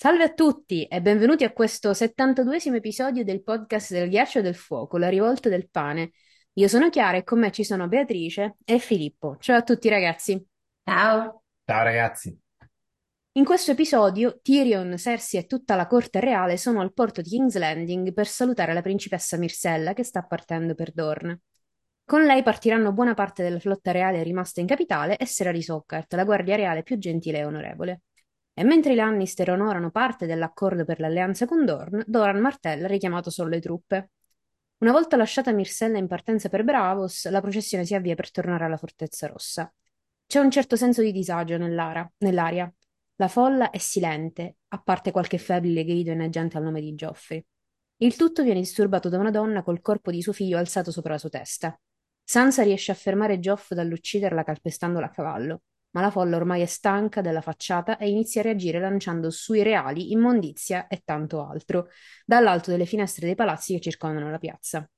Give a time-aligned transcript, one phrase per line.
[0.00, 4.96] Salve a tutti e benvenuti a questo 72esimo episodio del podcast del Ghiaccio del Fuoco,
[4.96, 6.12] la rivolta del pane.
[6.52, 9.38] Io sono Chiara e con me ci sono Beatrice e Filippo.
[9.40, 10.40] Ciao a tutti ragazzi.
[10.84, 11.42] Ciao.
[11.64, 12.38] Ciao ragazzi,
[13.32, 17.58] In questo episodio Tyrion, Cersei e tutta la corte reale sono al porto di King's
[17.58, 21.40] Landing per salutare la principessa Myrcella che sta partendo per Dorne.
[22.04, 26.22] Con lei partiranno buona parte della flotta reale rimasta in capitale e Serra Sockhart, la
[26.22, 28.02] guardia reale più gentile e onorevole.
[28.58, 33.30] E mentre i Lannister onorano parte dell'accordo per l'alleanza con Dorn, Doran Martell ha richiamato
[33.30, 34.10] solo le truppe.
[34.78, 38.76] Una volta lasciata Myrcella in partenza per Bravos, la processione si avvia per tornare alla
[38.76, 39.72] Fortezza Rossa.
[40.26, 42.74] C'è un certo senso di disagio nell'aria.
[43.14, 47.40] La folla è silente, a parte qualche febrile grido inneggiante al nome di Geoffrey.
[47.98, 51.18] Il tutto viene disturbato da una donna col corpo di suo figlio alzato sopra la
[51.18, 51.80] sua testa.
[52.24, 57.20] Sansa riesce a fermare Geoff dall'ucciderla calpestandola a cavallo, ma la folla ormai è stanca
[57.20, 61.88] della facciata e inizia a reagire lanciando sui reali immondizia e tanto altro,
[62.24, 64.88] dall'alto delle finestre dei palazzi che circondano la piazza.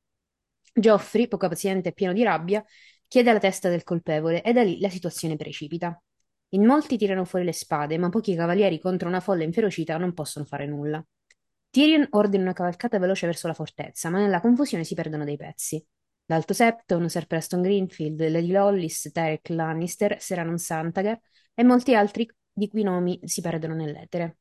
[0.72, 2.64] Geoffrey, poco paziente e pieno di rabbia,
[3.06, 6.00] chiede la testa del colpevole e da lì la situazione precipita.
[6.50, 10.44] In molti tirano fuori le spade, ma pochi cavalieri contro una folla inferocita non possono
[10.44, 11.04] fare nulla.
[11.70, 15.84] Tyrion ordina una cavalcata veloce verso la fortezza, ma nella confusione si perdono dei pezzi.
[16.30, 21.18] L'Alto Septon, Sir Preston Greenfield, Lady Lollis, Tariq Lannister, Seranon Santagar
[21.52, 24.36] e molti altri di cui nomi si perdono nell'etere.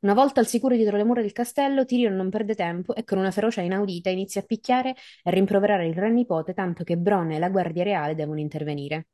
[0.00, 3.18] Una volta al sicuro dietro le mura del castello, Tyrion non perde tempo e con
[3.18, 7.38] una ferocia inaudita inizia a picchiare e rimproverare il re nipote tanto che Bronn e
[7.38, 9.06] la guardia reale devono intervenire.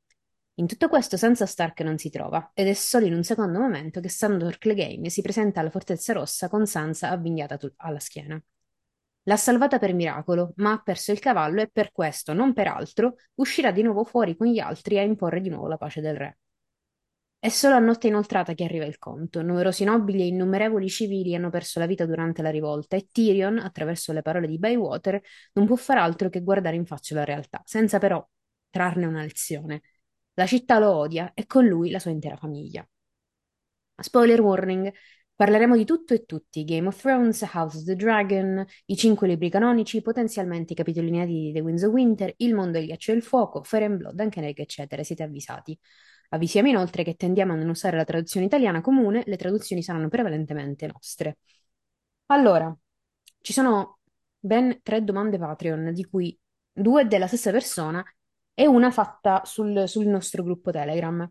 [0.55, 4.01] In tutto questo Sansa Stark non si trova, ed è solo in un secondo momento
[4.01, 8.43] che Sandor Clegane si presenta alla Fortezza Rossa con Sansa avvinghiata alla schiena.
[9.25, 13.17] L'ha salvata per miracolo, ma ha perso il cavallo e per questo, non per altro,
[13.35, 16.39] uscirà di nuovo fuori con gli altri a imporre di nuovo la pace del re.
[17.39, 19.43] È solo a notte inoltrata che arriva il conto.
[19.43, 24.13] Numerosi nobili e innumerevoli civili hanno perso la vita durante la rivolta e Tyrion, attraverso
[24.13, 25.21] le parole di Bywater,
[25.55, 28.25] non può far altro che guardare in faccia la realtà, senza però
[28.71, 29.83] trarne una lezione.
[30.35, 32.87] La città lo odia e con lui la sua intera famiglia.
[34.01, 34.93] Spoiler warning,
[35.35, 39.51] parleremo di tutto e tutti, Game of Thrones, House of the Dragon, i cinque libri
[39.51, 43.15] canonici, potenzialmente i capitoli inediti di The Winds of Winter, Il mondo del ghiaccio e
[43.17, 45.79] il fuoco, Fire and Blood, anche Ankenegg, eccetera, siete avvisati.
[46.31, 50.87] Avvisiamo inoltre che tendiamo a non usare la traduzione italiana comune, le traduzioni saranno prevalentemente
[50.87, 51.39] nostre.
[52.27, 52.75] Allora,
[53.41, 53.99] ci sono
[54.39, 56.39] ben tre domande Patreon, di cui
[56.73, 58.03] due della stessa persona
[58.55, 61.31] e una fatta sul, sul nostro gruppo Telegram.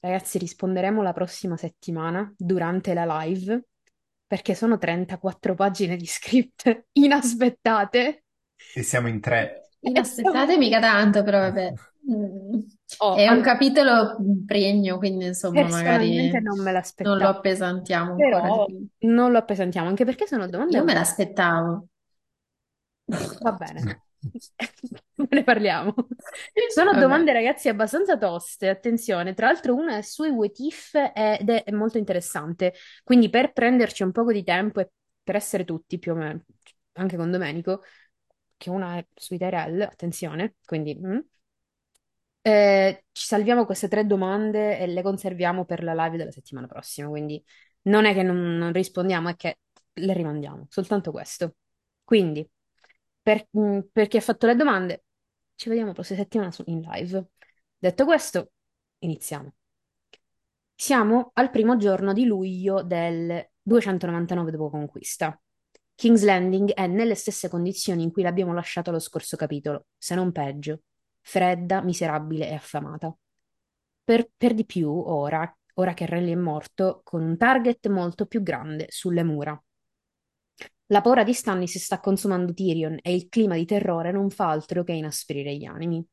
[0.00, 3.64] Ragazzi, risponderemo la prossima settimana durante la live
[4.26, 8.24] perché sono 34 pagine di script inaspettate.
[8.72, 9.70] e siamo in tre.
[9.80, 11.72] Inaspettate mica tanto, però vabbè.
[12.10, 12.58] Mm.
[12.98, 14.16] Oh, È un allora, capitolo
[14.46, 16.72] pregno, quindi insomma personalmente magari non me
[17.02, 18.86] non lo l'aspettavo, appesantiamo ancora di però più.
[19.00, 21.76] non lo appesantiamo, anche perché sono domande Io me l'aspettavo.
[23.42, 23.90] Va bene,
[25.30, 25.94] ne parliamo.
[26.68, 27.02] Sono Vabbè.
[27.02, 28.68] domande, ragazzi, abbastanza toste.
[28.68, 32.74] Attenzione, tra l'altro, una è sui what if ed è molto interessante.
[33.02, 34.90] Quindi, per prenderci un poco di tempo e
[35.22, 36.44] per essere tutti più o meno,
[36.92, 37.82] anche con Domenico,
[38.56, 41.18] che una è sui Tyrell, attenzione, quindi mm.
[42.42, 47.08] Eh, ci salviamo queste tre domande e le conserviamo per la live della settimana prossima.
[47.08, 47.42] Quindi,
[47.82, 49.58] non è che non, non rispondiamo, è che
[49.92, 51.56] le rimandiamo, soltanto questo.
[52.02, 52.48] Quindi
[53.22, 55.04] per, mh, per chi ha fatto le domande.
[55.60, 57.26] Ci vediamo la prossima settimana in live.
[57.76, 58.52] Detto questo,
[59.00, 59.52] iniziamo.
[60.74, 65.38] Siamo al primo giorno di luglio del 299 dopo conquista.
[65.94, 70.32] King's Landing è nelle stesse condizioni in cui l'abbiamo lasciato lo scorso capitolo, se non
[70.32, 70.80] peggio,
[71.20, 73.14] fredda, miserabile e affamata.
[74.02, 78.42] Per, per di più, ora, ora che Renly è morto, con un target molto più
[78.42, 79.62] grande sulle mura.
[80.92, 84.82] La paura di Stannis sta consumando Tyrion e il clima di terrore non fa altro
[84.82, 86.04] che inasprire gli animi.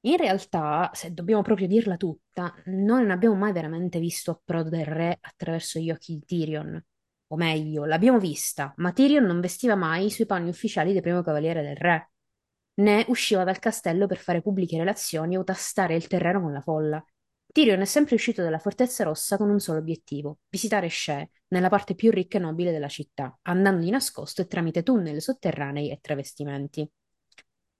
[0.00, 4.84] In realtà, se dobbiamo proprio dirla tutta, noi non abbiamo mai veramente visto approdo del
[4.84, 6.84] re attraverso gli occhi di Tyrion.
[7.28, 11.22] O meglio, l'abbiamo vista, ma Tyrion non vestiva mai i suoi panni ufficiali di primo
[11.22, 12.10] cavaliere del re,
[12.74, 17.02] né usciva dal castello per fare pubbliche relazioni o tastare il terreno con la folla.
[17.54, 21.94] Tyrion è sempre uscito dalla Fortezza Rossa con un solo obiettivo: visitare Shea, nella parte
[21.94, 26.90] più ricca e nobile della città, andando di nascosto e tramite tunnel sotterranei e travestimenti.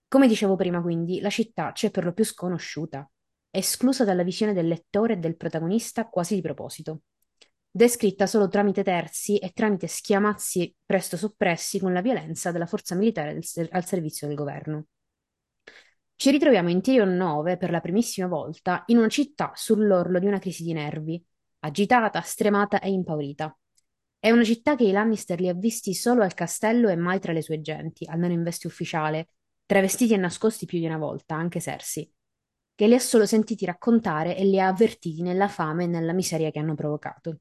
[0.07, 3.05] Come dicevo prima, quindi, la città c'è per lo più sconosciuta,
[3.49, 7.01] esclusa dalla visione del lettore e del protagonista quasi di proposito.
[7.69, 13.33] Descritta solo tramite terzi e tramite schiamazzi presto soppressi con la violenza della forza militare
[13.33, 14.85] del al servizio del governo.
[16.17, 20.39] Ci ritroviamo in Tyrion 9 per la primissima volta in una città sull'orlo di una
[20.39, 21.21] crisi di nervi,
[21.59, 23.55] agitata, stremata e impaurita.
[24.17, 27.33] È una città che i Lannister li ha visti solo al castello e mai tra
[27.33, 29.27] le sue genti, almeno in veste ufficiale,
[29.65, 32.09] travestiti e nascosti più di una volta, anche Cersei,
[32.73, 36.49] che li ha solo sentiti raccontare e li ha avvertiti nella fame e nella miseria
[36.49, 37.39] che hanno provocato.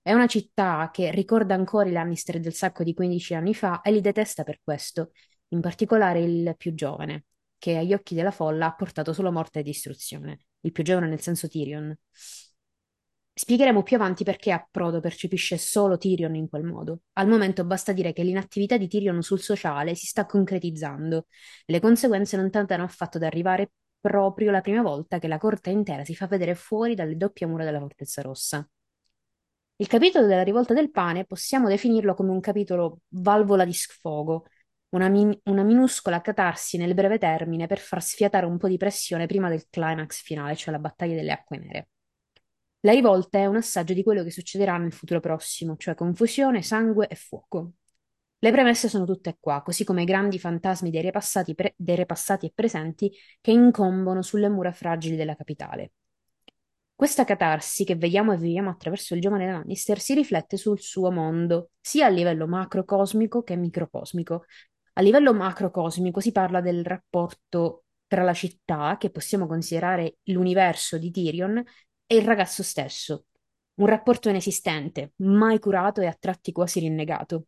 [0.00, 3.90] È una città che ricorda ancora i Lannister del sacco di 15 anni fa e
[3.90, 5.10] li detesta per questo,
[5.48, 7.24] in particolare il più giovane,
[7.64, 10.40] che agli occhi della folla ha portato solo morte e distruzione.
[10.60, 11.96] Il più giovane nel senso Tyrion.
[13.32, 17.00] Spiegheremo più avanti perché Approdo percepisce solo Tyrion in quel modo.
[17.14, 21.26] Al momento basta dire che l'inattività di Tyrion sul sociale si sta concretizzando.
[21.64, 26.04] Le conseguenze non tardano affatto ad arrivare proprio la prima volta che la corte intera
[26.04, 28.68] si fa vedere fuori dalle doppie mura della Fortezza Rossa.
[29.76, 34.44] Il capitolo della rivolta del pane possiamo definirlo come un capitolo valvola di sfogo,
[34.94, 39.26] una, min- una minuscola catarsi nel breve termine per far sfiatare un po' di pressione
[39.26, 41.88] prima del climax finale, cioè la battaglia delle acque nere.
[42.80, 47.08] La rivolta è un assaggio di quello che succederà nel futuro prossimo, cioè confusione, sangue
[47.08, 47.72] e fuoco.
[48.38, 51.96] Le premesse sono tutte qua, così come i grandi fantasmi dei re passati, pre- dei
[51.96, 53.10] re passati e presenti
[53.40, 55.92] che incombono sulle mura fragili della capitale.
[56.94, 61.70] Questa catarsi che vediamo e viviamo attraverso il giovane Lannister si riflette sul suo mondo,
[61.80, 64.44] sia a livello macrocosmico che microcosmico.
[64.96, 71.10] A livello macrocosmico si parla del rapporto tra la città, che possiamo considerare l'universo di
[71.10, 71.60] Tyrion,
[72.06, 73.26] e il ragazzo stesso.
[73.74, 77.46] Un rapporto inesistente, mai curato e a tratti quasi rinnegato.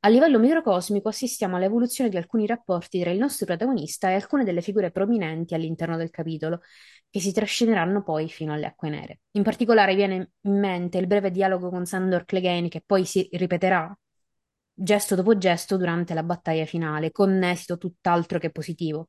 [0.00, 4.62] A livello microcosmico assistiamo all'evoluzione di alcuni rapporti tra il nostro protagonista e alcune delle
[4.62, 6.62] figure prominenti all'interno del capitolo,
[7.08, 9.20] che si trascineranno poi fino alle acque nere.
[9.32, 13.96] In particolare viene in mente il breve dialogo con Sandor Clegane che poi si ripeterà
[14.72, 19.08] gesto dopo gesto durante la battaglia finale, con esito tutt'altro che positivo.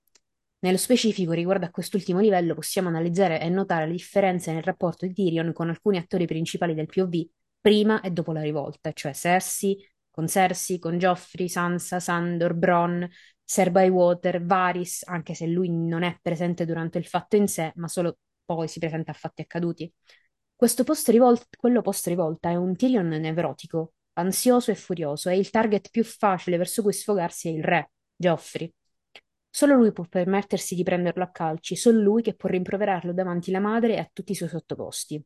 [0.60, 5.14] Nello specifico, riguardo a quest'ultimo livello, possiamo analizzare e notare le differenze nel rapporto di
[5.14, 7.28] Tyrion con alcuni attori principali del POV
[7.60, 9.78] prima e dopo la rivolta, cioè Cersei,
[10.10, 13.04] con Cersei, con Joffrey, Sansa, Sandor, Bronn,
[13.44, 17.88] Ser Bywater, Varys, anche se lui non è presente durante il fatto in sé, ma
[17.88, 19.92] solo poi si presenta a fatti accaduti.
[20.56, 25.50] Questo post rivolta, quello post rivolta è un Tyrion nevrotico, ansioso e furioso, e il
[25.50, 28.72] target più facile verso cui sfogarsi è il re, Joffrey.
[29.50, 33.60] Solo lui può permettersi di prenderlo a calci, solo lui che può rimproverarlo davanti alla
[33.60, 35.24] madre e a tutti i suoi sottoposti.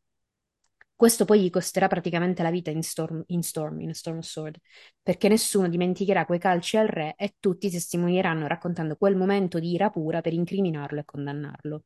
[0.98, 4.58] Questo poi gli costerà praticamente la vita in Storm, in Storm, in Storm Sword,
[5.02, 9.92] perché nessuno dimenticherà quei calci al re e tutti testimonieranno raccontando quel momento di ira
[9.92, 11.84] pura per incriminarlo e condannarlo.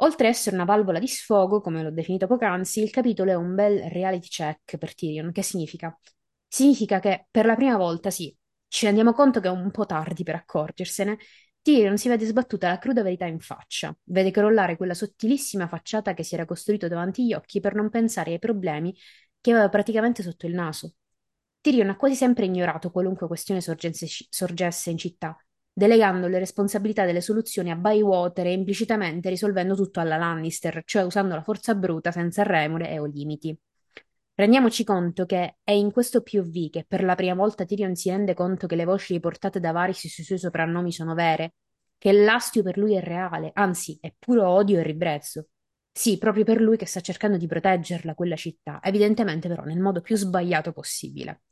[0.00, 3.54] Oltre a essere una valvola di sfogo, come l'ho definito poc'anzi, il capitolo è un
[3.54, 5.32] bel reality check per Tyrion.
[5.32, 5.98] Che significa?
[6.46, 8.34] Significa che per la prima volta, sì,
[8.68, 11.18] ci rendiamo conto che è un po' tardi per accorgersene.
[11.62, 16.22] Tyrion si vede sbattuta la cruda verità in faccia, vede crollare quella sottilissima facciata che
[16.22, 18.94] si era costruito davanti agli occhi per non pensare ai problemi
[19.40, 20.94] che aveva praticamente sotto il naso.
[21.60, 25.36] Tyrion ha quasi sempre ignorato qualunque questione sorgesse, sorgesse in città,
[25.78, 31.34] delegando le responsabilità delle soluzioni a Bywater e implicitamente risolvendo tutto alla Lannister, cioè usando
[31.34, 33.54] la forza bruta senza remore e o limiti.
[34.34, 38.32] Rendiamoci conto che è in questo POV che per la prima volta Tyrion si rende
[38.32, 41.56] conto che le voci riportate da Varys sui suoi soprannomi sono vere,
[41.98, 45.48] che l'astio per lui è reale, anzi è puro odio e ribrezzo.
[45.92, 50.00] Sì, proprio per lui che sta cercando di proteggerla, quella città, evidentemente però nel modo
[50.00, 51.42] più sbagliato possibile.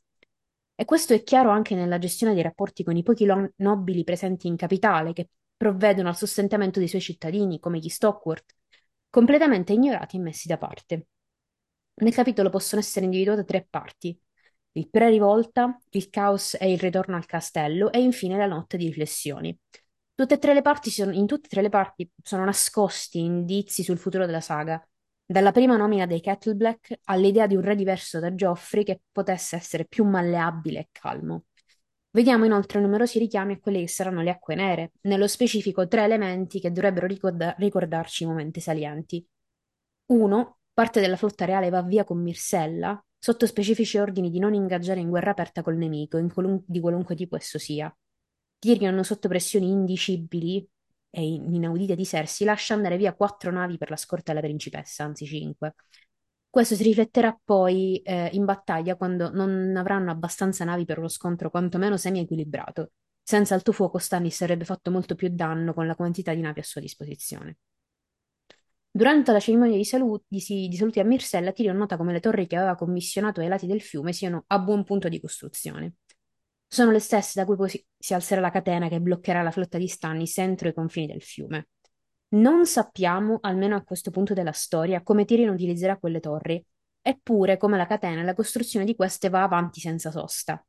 [0.77, 3.25] E questo è chiaro anche nella gestione dei rapporti con i pochi
[3.57, 8.53] nobili presenti in capitale, che provvedono al sostentamento dei suoi cittadini, come gli Stockworth,
[9.09, 11.07] completamente ignorati e messi da parte.
[11.95, 14.19] Nel capitolo possono essere individuate tre parti:
[14.73, 19.57] il pre-rivolta, il caos e il ritorno al castello e infine la notte di riflessioni.
[20.13, 23.81] Tutte e tre le parti sono, in tutte e tre le parti sono nascosti indizi
[23.81, 24.85] sul futuro della saga,
[25.25, 29.55] dalla prima nomina dei Kettle Black all'idea di un re diverso da Geoffrey che potesse
[29.55, 31.45] essere più malleabile e calmo.
[32.11, 36.59] Vediamo inoltre numerosi richiami a quelle che saranno le acque nere, nello specifico tre elementi
[36.59, 39.25] che dovrebbero ricorda- ricordarci i momenti salienti.
[40.07, 44.99] Uno, Parte della flotta reale va via con Mirsella, sotto specifici ordini di non ingaggiare
[44.99, 47.95] in guerra aperta col nemico, qualun- di qualunque tipo esso sia.
[48.59, 50.67] Tyrion, sotto pressioni indicibili
[51.15, 55.25] e inaudite di Cersei, lascia andare via quattro navi per la scorta della principessa, anzi
[55.25, 55.75] cinque.
[56.49, 61.49] Questo si rifletterà poi eh, in battaglia quando non avranno abbastanza navi per uno scontro
[61.49, 62.91] quantomeno semi-equilibrato.
[63.23, 66.63] Senza alto fuoco Stannis avrebbe fatto molto più danno con la quantità di navi a
[66.63, 67.57] sua disposizione.
[68.91, 72.47] Durante la cerimonia di, saluti, di, di saluti a Mirsella, Tyrion nota come le torri
[72.47, 75.95] che aveva commissionato ai lati del fiume siano a buon punto di costruzione.
[76.75, 79.77] Sono le stesse da cui poi si, si alzerà la catena che bloccherà la flotta
[79.77, 81.69] di Stannis entro i confini del fiume.
[82.33, 86.61] Non sappiamo, almeno a questo punto della storia, come Tyrion utilizzerà quelle torri,
[87.01, 90.61] eppure, come la catena, la costruzione di queste va avanti senza sosta.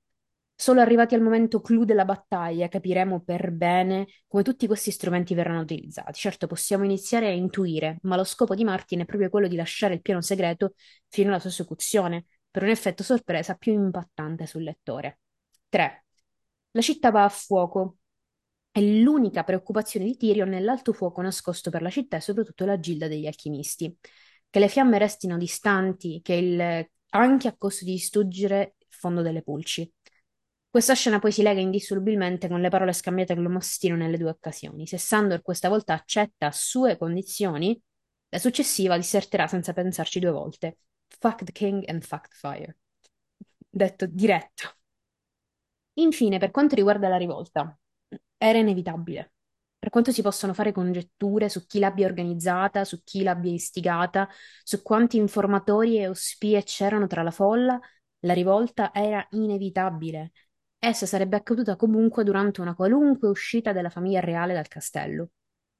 [0.54, 5.62] Solo arrivati al momento clou della battaglia capiremo per bene come tutti questi strumenti verranno
[5.62, 6.20] utilizzati.
[6.20, 9.94] Certo, possiamo iniziare a intuire, ma lo scopo di Martin è proprio quello di lasciare
[9.94, 10.74] il piano segreto
[11.08, 15.18] fino alla sua esecuzione, per un effetto sorpresa più impattante sul lettore.
[15.76, 16.04] 3.
[16.70, 17.98] La città va a fuoco.
[18.70, 22.80] E l'unica preoccupazione di Tyrion è l'alto fuoco nascosto per la città e soprattutto la
[22.80, 23.94] gilda degli alchimisti.
[24.48, 26.88] Che le fiamme restino distanti, che il...
[27.10, 29.90] anche a costo di distruggere il fondo delle pulci.
[30.70, 34.86] Questa scena poi si lega indissolubilmente con le parole scambiate con mastino nelle due occasioni.
[34.86, 37.78] Se Sandor questa volta accetta sue condizioni,
[38.30, 40.78] la successiva disserterà senza pensarci due volte.
[41.18, 42.76] Fuck the king and fuck the fire.
[43.68, 44.76] Detto diretto.
[45.98, 47.76] Infine, per quanto riguarda la rivolta,
[48.36, 49.32] era inevitabile.
[49.78, 54.28] Per quanto si possono fare congetture su chi l'abbia organizzata, su chi l'abbia istigata,
[54.62, 57.78] su quanti informatori e spie c'erano tra la folla,
[58.20, 60.32] la rivolta era inevitabile.
[60.78, 65.30] Essa sarebbe accaduta comunque durante una qualunque uscita della famiglia reale dal castello.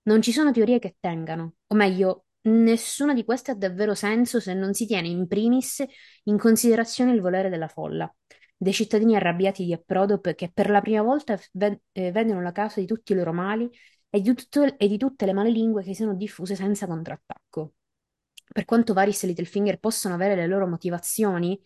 [0.02, 4.54] Non ci sono teorie che tengano, o meglio, nessuna di queste ha davvero senso se
[4.54, 5.85] non si tiene in primis
[6.25, 8.12] in considerazione il volere della folla
[8.56, 12.80] dei cittadini arrabbiati di approdo che per la prima volta ved- eh, vedono la causa
[12.80, 13.68] di tutti i loro mali
[14.08, 17.75] e di, tutto- e di tutte le male lingue che si sono diffuse senza contrattacco.
[18.52, 21.60] Per quanto Varys e Littlefinger possano avere le loro motivazioni,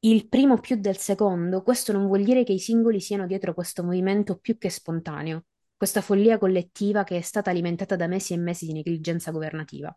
[0.00, 3.82] il primo più del secondo, questo non vuol dire che i singoli siano dietro questo
[3.82, 8.66] movimento più che spontaneo, questa follia collettiva che è stata alimentata da mesi e mesi
[8.66, 9.96] di negligenza governativa.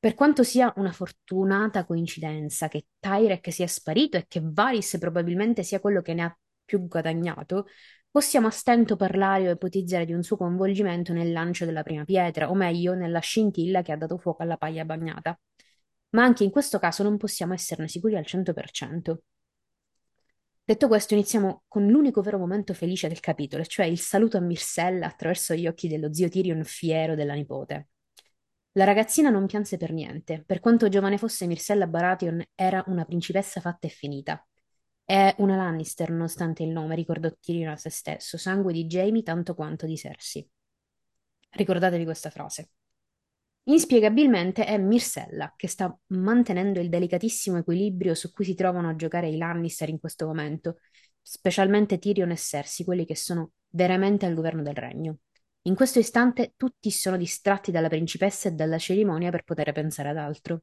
[0.00, 5.80] Per quanto sia una fortunata coincidenza che Tyrek sia sparito e che Varys probabilmente sia
[5.80, 7.66] quello che ne ha più guadagnato,
[8.08, 12.48] possiamo a stento parlare o ipotizzare di un suo coinvolgimento nel lancio della prima pietra,
[12.48, 15.36] o meglio, nella scintilla che ha dato fuoco alla paglia bagnata.
[16.10, 19.18] Ma anche in questo caso non possiamo esserne sicuri al 100%.
[20.64, 25.06] Detto questo, iniziamo con l'unico vero momento felice del capitolo, cioè il saluto a Myrcella
[25.06, 27.88] attraverso gli occhi dello zio Tyrion fiero della nipote.
[28.78, 30.44] La ragazzina non pianse per niente.
[30.46, 34.46] Per quanto giovane fosse Myrcella Baratheon, era una principessa fatta e finita.
[35.04, 39.56] È una Lannister, nonostante il nome, ricordò Tyrion a se stesso, sangue di Jaime tanto
[39.56, 40.48] quanto di Cersei.
[41.50, 42.70] Ricordatevi questa frase.
[43.64, 49.28] Inspiegabilmente è Myrcella che sta mantenendo il delicatissimo equilibrio su cui si trovano a giocare
[49.28, 50.78] i Lannister in questo momento,
[51.20, 55.18] specialmente Tyrion e Cersei, quelli che sono veramente al governo del regno.
[55.62, 60.16] In questo istante tutti sono distratti dalla principessa e dalla cerimonia per poter pensare ad
[60.16, 60.62] altro.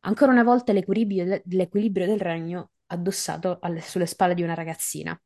[0.00, 5.18] Ancora una volta l'equilibrio, l'equilibrio del regno addossato alle, sulle spalle di una ragazzina.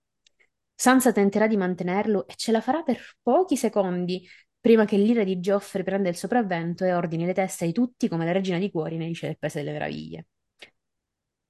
[0.75, 4.29] Sansa tenterà di mantenerlo e ce la farà per pochi secondi
[4.61, 8.25] prima che l'ira di Geoffrey prenda il sopravvento e ordini le teste di tutti come
[8.25, 10.27] la regina di cuori nei del Paese delle Meraviglie.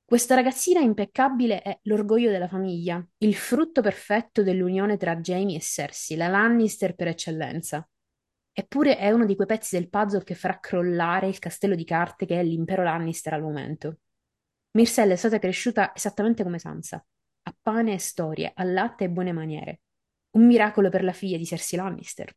[0.06, 6.16] Questa ragazzina impeccabile è l'orgoglio della famiglia, il frutto perfetto dell'unione tra Jamie e Cersei,
[6.16, 7.84] la Lannister per eccellenza.
[8.52, 12.24] Eppure è uno di quei pezzi del puzzle che farà crollare il castello di carte
[12.24, 13.98] che è l'impero Lannister al momento.
[14.76, 17.04] Myrcella è stata cresciuta esattamente come Sansa,
[17.42, 19.80] a pane e storie, a latte e buone maniere.
[20.36, 22.32] Un miracolo per la figlia di Cersei Lannister.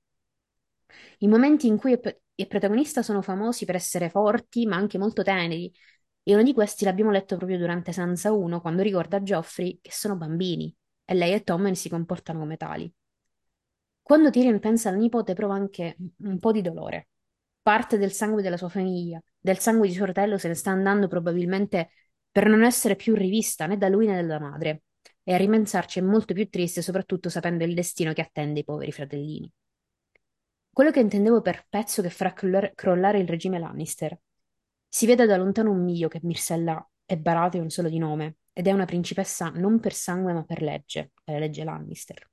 [1.20, 5.72] I momenti in cui è protagonista sono famosi per essere forti, ma anche molto teneri,
[6.24, 9.92] e uno di questi l'abbiamo letto proprio durante Sansa 1, quando ricorda a Geoffrey che
[9.92, 10.74] sono bambini,
[11.06, 12.92] e lei e Tommen si comportano come tali.
[14.02, 17.10] Quando Tyrion pensa alla nipote prova anche un po' di dolore.
[17.62, 21.08] Parte del sangue della sua famiglia, del sangue di suo fratello se ne sta andando
[21.08, 21.92] probabilmente
[22.32, 24.84] per non essere più rivista né da lui né dalla madre,
[25.24, 28.92] e a rimensarci è molto più triste soprattutto sapendo il destino che attende i poveri
[28.92, 29.52] fratellini.
[30.72, 34.18] Quello che intendevo per pezzo che farà crollare il regime Lannister.
[34.92, 38.72] Si vede da lontano un miglio che Myrcella è Baratheon solo di nome, ed è
[38.72, 42.28] una principessa non per sangue ma per legge, è la legge Lannister.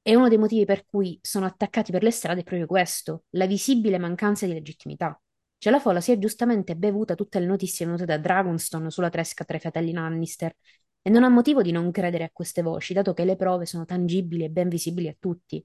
[0.00, 3.46] E uno dei motivi per cui sono attaccati per le strade è proprio questo, la
[3.46, 5.20] visibile mancanza di legittimità.
[5.58, 9.44] Cioè la folla si è giustamente bevuta tutte le notizie venute da Dragonstone sulla tresca
[9.44, 10.54] tra i fratelli Lannister
[11.02, 13.84] e non ha motivo di non credere a queste voci, dato che le prove sono
[13.84, 15.62] tangibili e ben visibili a tutti.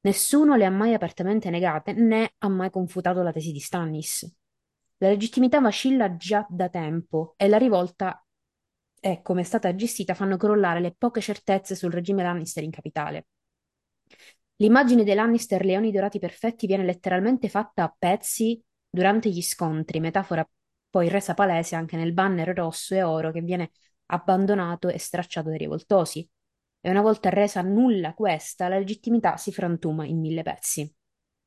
[0.00, 4.32] Nessuno le ha mai apertamente negate né ha mai confutato la tesi di Stannis.
[5.04, 8.24] La legittimità vacilla già da tempo e la rivolta
[8.98, 13.26] e come è stata gestita fanno crollare le poche certezze sul regime Lannister in capitale.
[14.56, 18.58] L'immagine dei Lannister leoni dorati perfetti viene letteralmente fatta a pezzi
[18.88, 20.48] durante gli scontri, metafora
[20.88, 23.72] poi resa palese anche nel banner rosso e oro che viene
[24.06, 26.26] abbandonato e stracciato dai rivoltosi,
[26.80, 30.90] e una volta resa nulla questa, la legittimità si frantuma in mille pezzi.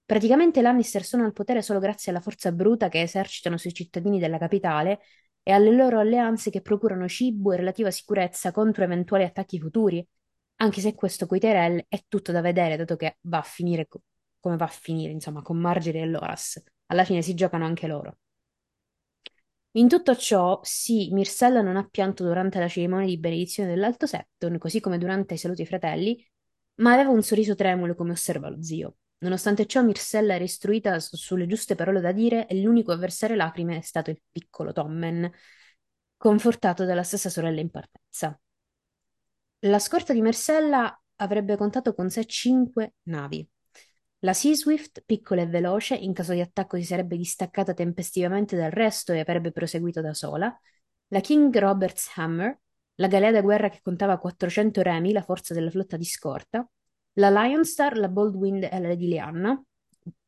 [0.07, 4.37] Praticamente Lannister sono al potere solo grazie alla forza bruta che esercitano sui cittadini della
[4.37, 5.01] capitale
[5.43, 10.05] e alle loro alleanze che procurano cibo e relativa sicurezza contro eventuali attacchi futuri,
[10.57, 14.01] anche se questo coi Tyrell è tutto da vedere, dato che va a finire co-
[14.39, 16.63] come va a finire, insomma, con Marjorie e Loras.
[16.85, 18.17] Alla fine si giocano anche loro.
[19.71, 24.57] In tutto ciò, sì, Myrcella non ha pianto durante la cerimonia di benedizione dell'Alto Septon,
[24.57, 26.25] così come durante i saluti ai fratelli,
[26.75, 28.95] ma aveva un sorriso tremulo come osserva lo zio.
[29.19, 33.35] Nonostante ciò, Myrcella era istruita su- sulle giuste parole da dire e l'unico a versare
[33.35, 35.29] lacrime è stato il piccolo Tommen,
[36.17, 38.39] confortato dalla stessa sorella in partenza.
[39.61, 43.47] La scorta di Myrcella avrebbe contato con sé cinque navi.
[44.19, 48.71] La Sea Swift, piccola e veloce, in caso di attacco si sarebbe distaccata tempestivamente dal
[48.71, 50.55] resto e avrebbe proseguito da sola.
[51.09, 52.59] La King Robert's Hammer,
[52.95, 56.67] la galea da guerra che contava 400 remi, la forza della flotta di scorta.
[57.17, 59.61] La Lion Star, la Bold Wind e la Lady Lianna.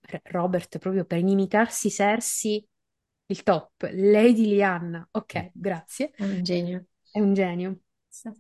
[0.02, 2.68] R- Robert, proprio per inimicarsi Cersei,
[3.28, 3.90] il top.
[3.92, 6.12] Lady Lianna, ok, grazie.
[6.12, 6.86] È un genio.
[7.12, 7.80] È un genio.
[8.08, 8.32] Sì.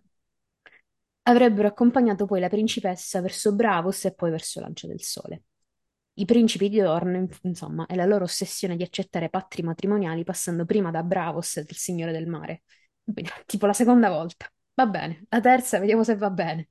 [1.23, 5.43] Avrebbero accompagnato poi la principessa verso Bravos e poi verso Lancia del Sole.
[6.13, 10.89] I principi di Dorne, insomma, e la loro ossessione di accettare patti matrimoniali passando prima
[10.89, 12.63] da Bravos e del Signore del Mare.
[13.03, 14.51] Quindi, tipo la seconda volta.
[14.73, 16.69] Va bene, la terza, vediamo se va bene.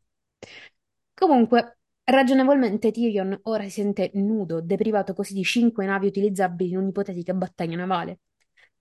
[1.19, 7.35] Comunque, ragionevolmente Tyrion ora si sente nudo, deprivato così di cinque navi utilizzabili in un'ipotetica
[7.35, 8.21] battaglia navale.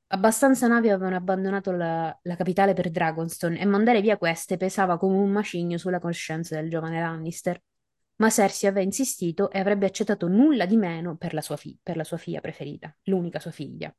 [0.10, 5.18] Abbastanza navi avevano abbandonato la, la capitale per Dragonstone e mandare via queste pesava come
[5.18, 7.60] un macigno sulla coscienza del giovane Lannister.
[8.18, 11.98] Ma Cersei aveva insistito e avrebbe accettato nulla di meno per la sua, fi- per
[11.98, 13.92] la sua figlia preferita, l'unica sua figlia.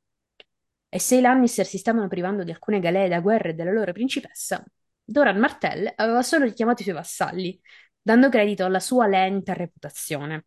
[0.88, 3.90] E se i Lannister si stavano privando di alcune galee da guerra e della loro
[3.90, 4.64] principessa,
[5.04, 7.60] Doran Martell aveva solo richiamato i suoi vassalli,
[8.02, 10.46] dando credito alla sua lenta reputazione.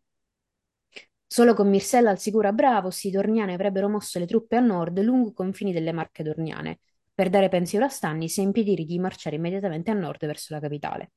[1.26, 5.00] Solo con Myrcella al sicuro a Bravos, i Dorniani avrebbero mosso le truppe a nord
[5.00, 6.80] lungo i confini delle Marche Dorniane,
[7.14, 11.12] per dare pensiero a Stannis e impedirgli di marciare immediatamente a nord verso la capitale.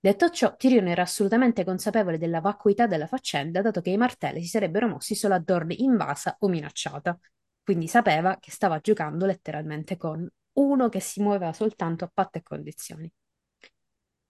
[0.00, 4.48] Detto ciò, Tyrion era assolutamente consapevole della vacuità della faccenda, dato che i martelli si
[4.48, 7.18] sarebbero mossi solo a Dorne invasa o minacciata.
[7.62, 12.42] Quindi sapeva che stava giocando letteralmente con uno che si muoveva soltanto a patto e
[12.42, 13.12] condizioni.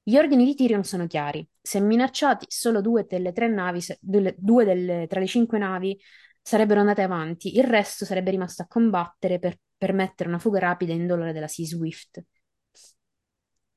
[0.09, 1.47] Gli ordini di Tyrion sono chiari.
[1.61, 6.01] Se minacciati, solo due delle tre navi, se- due delle- tra le cinque navi
[6.41, 10.97] sarebbero andate avanti, il resto sarebbe rimasto a combattere per permettere una fuga rapida e
[10.97, 12.23] indolore della Sea Swift.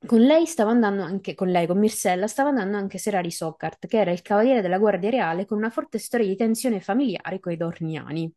[0.06, 4.00] Con lei stava andando anche, con lei, con Myrcella, stava andando anche Serari Sockhart, che
[4.00, 8.34] era il cavaliere della Guardia Reale con una forte storia di tensione familiare coi Dorniani.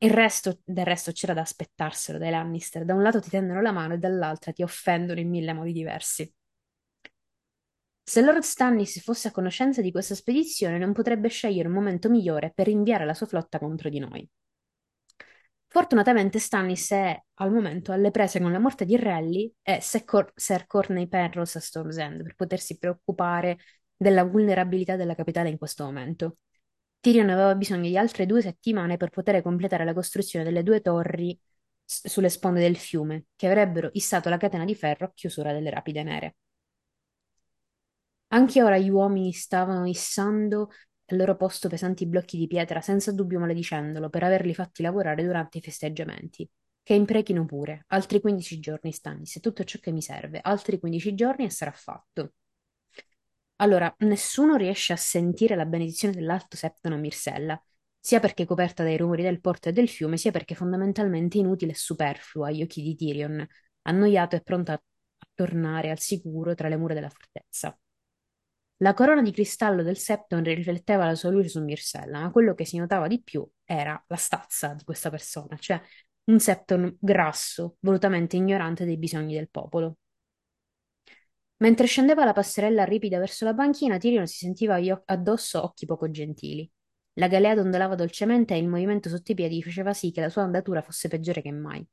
[0.00, 2.84] Il resto, del resto c'era da aspettarselo dai Lannister.
[2.84, 6.30] Da un lato ti tendono la mano e dall'altra ti offendono in mille modi diversi.
[8.08, 12.50] Se Lord Stannis fosse a conoscenza di questa spedizione, non potrebbe scegliere un momento migliore
[12.54, 14.26] per inviare la sua flotta contro di noi.
[15.66, 20.32] Fortunatamente Stannis è al momento alle prese con la morte di Relly e Sir Cor-
[20.34, 23.58] Sir Corney Penrose a Storm's End per potersi preoccupare
[23.94, 26.38] della vulnerabilità della capitale in questo momento.
[27.00, 31.38] Tyrion aveva bisogno di altre due settimane per poter completare la costruzione delle due torri
[31.84, 35.68] s- sulle sponde del fiume, che avrebbero issato la catena di ferro a chiusura delle
[35.68, 36.36] rapide nere.
[38.28, 40.70] Anche ora gli uomini stavano issando
[41.06, 45.58] al loro posto pesanti blocchi di pietra, senza dubbio maledicendolo per averli fatti lavorare durante
[45.58, 46.48] i festeggiamenti.
[46.82, 51.14] Che imprechino pure, altri 15 giorni Stannis, è tutto ciò che mi serve, altri 15
[51.14, 52.32] giorni e sarà fatto.
[53.56, 57.60] Allora, nessuno riesce a sentire la benedizione dell'Alto Septono a Myrcella,
[57.98, 61.74] sia perché coperta dai rumori del porto e del fiume, sia perché fondamentalmente inutile e
[61.74, 63.44] superflua agli occhi di Tyrion,
[63.82, 64.82] annoiato e pronto a
[65.34, 67.76] tornare al sicuro tra le mura della fortezza.
[68.78, 72.64] La corona di cristallo del Septon rifletteva la sua luce su Myrcella, ma quello che
[72.64, 75.80] si notava di più era la stazza di questa persona, cioè
[76.24, 79.96] un Septon grasso, volutamente ignorante dei bisogni del popolo.
[81.58, 86.70] Mentre scendeva la passerella ripida verso la banchina, Tyrion si sentiva addosso occhi poco gentili.
[87.14, 90.42] La galea dondolava dolcemente e il movimento sotto i piedi faceva sì che la sua
[90.42, 91.84] andatura fosse peggiore che mai.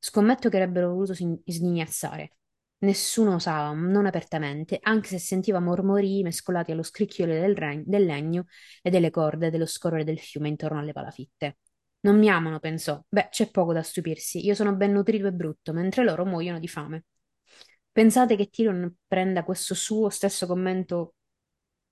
[0.00, 2.30] Scommetto che avrebbero voluto sghignazzare.
[2.78, 8.44] Nessuno osava, non apertamente, anche se sentiva mormorii mescolati allo scricchiolo del, re- del legno
[8.82, 11.58] e delle corde dello scorrere del fiume intorno alle palafitte.
[12.00, 13.02] Non mi amano, pensò.
[13.08, 14.44] Beh, c'è poco da stupirsi.
[14.44, 17.04] Io sono ben nutrito e brutto, mentre loro muoiono di fame.
[17.90, 21.14] Pensate che Tyrion prenda questo suo stesso commento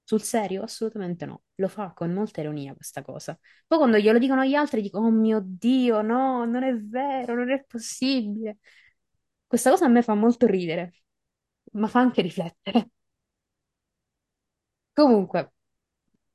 [0.05, 0.63] sul serio?
[0.63, 1.43] Assolutamente no.
[1.57, 3.39] Lo fa con molta ironia questa cosa.
[3.67, 7.51] Poi quando glielo dicono gli altri dico, oh mio Dio, no, non è vero, non
[7.51, 8.59] è possibile.
[9.53, 10.95] Questa cosa a me fa molto ridere,
[11.73, 12.89] ma fa anche riflettere.
[14.95, 15.53] Comunque,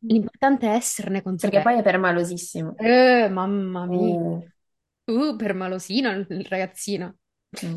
[0.02, 1.78] L'importante è esserne Perché poi consapevoli.
[1.78, 2.76] è permalosissimo.
[2.78, 4.20] Eh, mamma mia.
[4.20, 4.48] Uh,
[5.08, 7.16] Uh, per malosino il il ragazzino.
[7.66, 7.76] mm.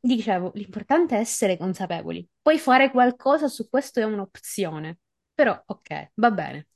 [0.00, 2.26] Dicevo, l'importante è essere consapevoli.
[2.42, 4.98] Poi fare qualcosa su questo è un'opzione.
[5.34, 6.68] Però, ok, va bene.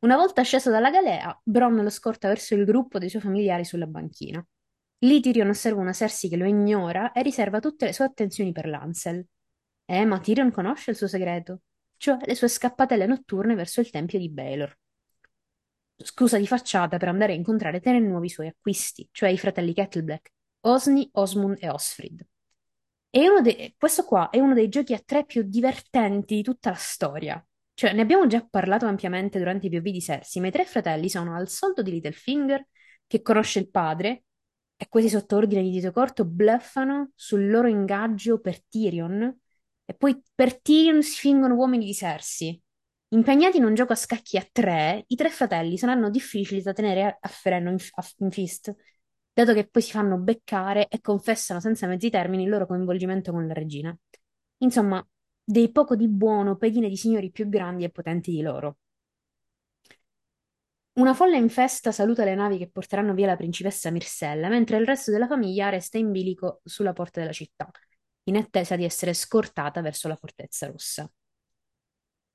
[0.00, 3.86] Una volta sceso dalla galea, Bronn lo scorta verso il gruppo dei suoi familiari sulla
[3.86, 4.44] banchina.
[5.04, 8.66] Lì Tyrion osserva una Cersei che lo ignora e riserva tutte le sue attenzioni per
[8.66, 9.26] Lancel.
[9.84, 11.60] Eh, ma Tyrion conosce il suo segreto,
[11.98, 14.74] cioè le sue scappatelle notturne verso il tempio di Baelor.
[15.96, 20.32] Scusa di facciata per andare a incontrare tre nuovi suoi acquisti, cioè i fratelli Kettleblack,
[20.60, 22.26] Osni, Osmund e Osfrid.
[23.10, 26.70] E uno de- questo qua è uno dei giochi a tre più divertenti di tutta
[26.70, 27.46] la storia.
[27.74, 31.10] Cioè, ne abbiamo già parlato ampiamente durante i POV di Cersei, ma i tre fratelli
[31.10, 32.66] sono al soldo di Littlefinger,
[33.06, 34.24] che conosce il padre,
[34.84, 39.34] e questi sotto ordine di Dito Corto bluffano sul loro ingaggio per Tyrion,
[39.86, 42.60] e poi per Tyrion si fingono uomini di Cersei.
[43.08, 47.18] Impegnati in un gioco a scacchi a tre, i tre fratelli saranno difficili da tenere
[47.18, 47.78] a, freno in,
[48.18, 48.74] in fist,
[49.32, 53.46] dato che poi si fanno beccare e confessano senza mezzi termini il loro coinvolgimento con
[53.46, 53.96] la regina.
[54.58, 55.06] Insomma,
[55.42, 58.78] dei poco di buono pedine di signori più grandi e potenti di loro.
[60.94, 64.86] Una folla in festa saluta le navi che porteranno via la principessa Myrcella, mentre il
[64.86, 67.68] resto della famiglia resta in bilico sulla porta della città,
[68.24, 71.10] in attesa di essere scortata verso la Fortezza Rossa.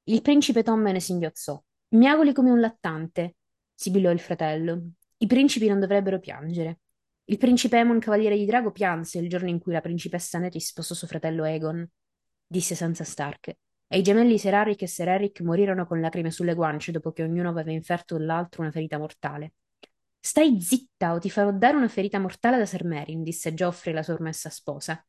[0.04, 1.62] Il principe Tom ne singhiozzò.
[1.90, 3.36] Miagoli come un lattante,
[3.74, 4.90] sibilò il fratello.
[5.18, 6.80] I principi non dovrebbero piangere.
[7.26, 10.94] Il principe Aemon, cavaliere di Drago, pianse il giorno in cui la principessa Neri sposò
[10.94, 11.88] suo fratello Aegon,
[12.46, 13.56] disse Sansa Stark.
[13.92, 17.24] E i gemelli Ser Harrick e Ser Eric morirono con lacrime sulle guance dopo che
[17.24, 19.54] ognuno aveva inferto all'altro una ferita mortale.
[20.20, 24.04] Stai zitta o ti farò dare una ferita mortale da Ser Meryn, disse Geoffrey, la
[24.04, 25.04] sua ormessa sposa.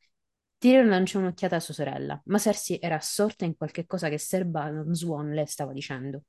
[0.57, 4.47] Tyrion lanciò un'occhiata a sua sorella, ma Cersei era assorta in qualche cosa che Ser
[4.47, 6.23] Balon Swan le stava dicendo.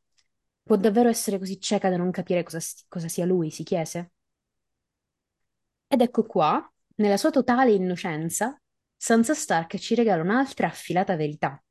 [0.63, 2.59] Può davvero essere così cieca da non capire cosa,
[2.89, 3.49] cosa sia lui?
[3.49, 4.11] si chiese.
[5.87, 8.59] Ed ecco qua, nella sua totale innocenza,
[8.97, 11.61] Sansa Stark ci regala un'altra affilata verità,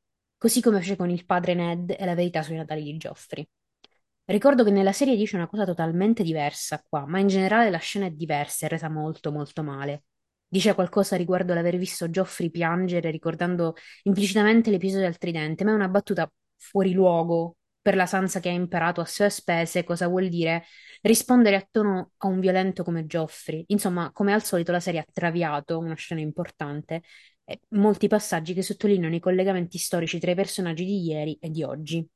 [0.40, 3.46] così come fece con il padre Ned e la verità sui natali di Joffrey.
[4.24, 8.06] Ricordo che nella serie dice una cosa totalmente diversa qua, ma in generale la scena
[8.06, 10.04] è diversa e resa molto molto male.
[10.48, 13.74] Dice qualcosa riguardo l'aver visto Joffrey piangere, ricordando
[14.04, 18.52] implicitamente l'episodio del tridente, ma è una battuta fuori luogo per la Sansa che ha
[18.52, 20.64] imparato a sue spese cosa vuol dire
[21.02, 23.64] rispondere a tono a un violento come Joffrey.
[23.68, 27.02] Insomma, come al solito la serie ha traviato una scena importante
[27.50, 31.64] e molti passaggi che sottolineano i collegamenti storici tra i personaggi di ieri e di
[31.64, 32.08] oggi.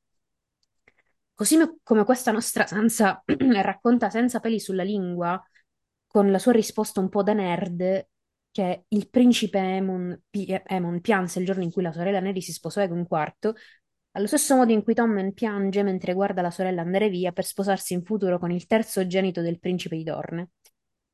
[1.33, 3.21] Così me- come questa nostra Sansa
[3.61, 5.41] racconta senza peli sulla lingua,
[6.07, 8.07] con la sua risposta un po' da nerd,
[8.49, 10.61] che il principe Aemon, pi-
[11.01, 13.55] pianse il giorno in cui la sorella Neri si sposò con quarto,
[14.11, 17.93] allo stesso modo in cui Tommen piange mentre guarda la sorella andare via per sposarsi
[17.93, 20.51] in futuro con il terzogenito del principe di Dorne.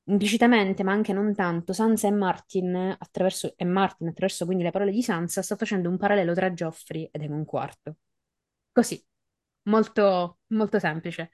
[0.06, 4.92] Implicitamente, ma anche non tanto, Sansa e Martin, attraverso, e Martin, attraverso quindi le parole
[4.92, 7.96] di Sansa, sta facendo un parallelo tra Joffrey ed Aemon IV.
[8.72, 9.02] Così,
[9.64, 11.32] molto, molto semplice.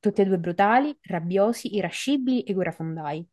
[0.00, 3.26] Tutti e due brutali, rabbiosi, irascibili e guerrafondai.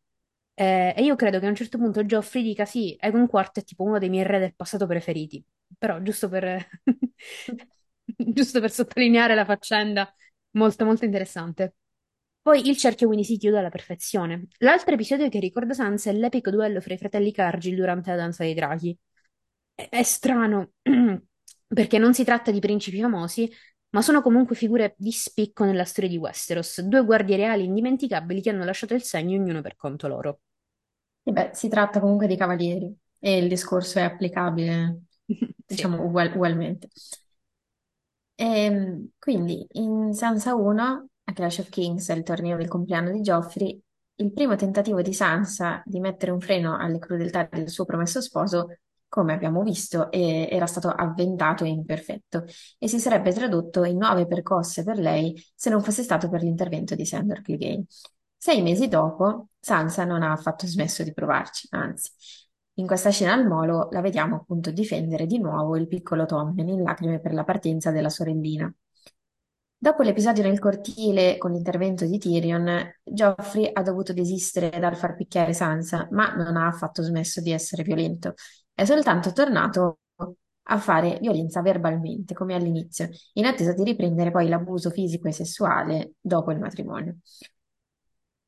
[0.54, 3.64] Eh, e io credo che a un certo punto Geoffrey dica sì, Egon IV è
[3.64, 5.44] tipo uno dei miei re del passato preferiti.
[5.78, 6.68] Però, giusto per,
[8.18, 10.12] giusto per sottolineare la faccenda,
[10.52, 11.76] molto molto interessante.
[12.46, 14.48] Poi il cerchio quindi si chiude alla perfezione.
[14.60, 18.44] L'altro episodio che ricorda Sansa è l'epico duello fra i fratelli Cargill durante la danza
[18.44, 18.96] dei draghi.
[19.74, 20.74] È, è strano,
[21.68, 23.52] perché non si tratta di principi famosi,
[23.90, 28.52] ma sono comunque figure di spicco nella storia di Westeros, due guardie reali indimenticabili che
[28.52, 30.42] hanno lasciato il segno ognuno per conto loro.
[31.24, 35.56] E beh, si tratta comunque di cavalieri e il discorso è applicabile, Sì.
[35.66, 36.90] diciamo, ugual- ugualmente.
[38.38, 43.82] Ehm, quindi in Sansa 1, a Clash of Kings, il torneo del compleanno di Joffrey,
[44.18, 48.78] il primo tentativo di Sansa di mettere un freno alle crudeltà del suo promesso sposo,
[49.08, 52.46] come abbiamo visto, eh, era stato avventato e imperfetto
[52.78, 56.96] e si sarebbe tradotto in nuove percosse per lei se non fosse stato per l'intervento
[56.96, 57.86] di Sandor Clegane.
[58.38, 62.12] Sei mesi dopo, Sansa non ha affatto smesso di provarci, anzi.
[62.78, 66.84] In questa scena al molo la vediamo appunto difendere di nuovo il piccolo Tommen in
[66.84, 68.72] lacrime per la partenza della sorellina.
[69.78, 75.54] Dopo l'episodio nel cortile con l'intervento di Tyrion, Joffrey ha dovuto desistere dal far picchiare
[75.54, 78.34] Sansa, ma non ha affatto smesso di essere violento.
[78.74, 80.00] È soltanto tornato
[80.68, 86.14] a fare violenza verbalmente, come all'inizio, in attesa di riprendere poi l'abuso fisico e sessuale
[86.20, 87.18] dopo il matrimonio.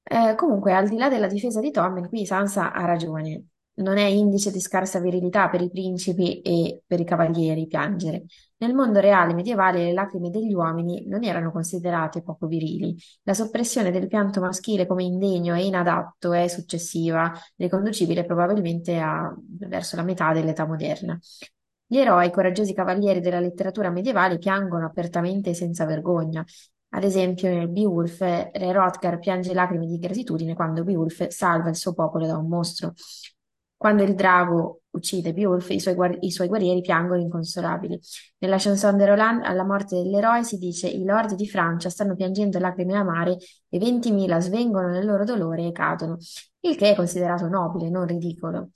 [0.03, 3.45] Eh, comunque, al di là della difesa di Tommen, qui Sansa ha ragione.
[3.77, 8.25] Non è indice di scarsa virilità per i principi e per i cavalieri piangere.
[8.57, 12.95] Nel mondo reale medievale le lacrime degli uomini non erano considerate poco virili.
[13.23, 19.95] La soppressione del pianto maschile come indegno e inadatto è successiva, riconducibile probabilmente a verso
[19.95, 21.19] la metà dell'età moderna.
[21.85, 26.43] Gli eroi, coraggiosi cavalieri della letteratura medievale, piangono apertamente e senza vergogna.
[26.89, 31.93] Ad esempio, nel Beowulf, Re Hrothgar piange lacrime di gratitudine quando Beowulf salva il suo
[31.93, 32.93] popolo da un mostro.
[33.77, 37.99] Quando il drago uccide Beowulf, i suoi, i suoi guerrieri piangono inconsolabili.
[38.39, 42.57] Nella chanson de Roland, alla morte dell'eroe si dice: I lord di Francia stanno piangendo
[42.57, 43.37] lacrime amare
[43.69, 46.17] e ventimila svengono nel loro dolore e cadono,
[46.61, 48.71] il che è considerato nobile, non ridicolo.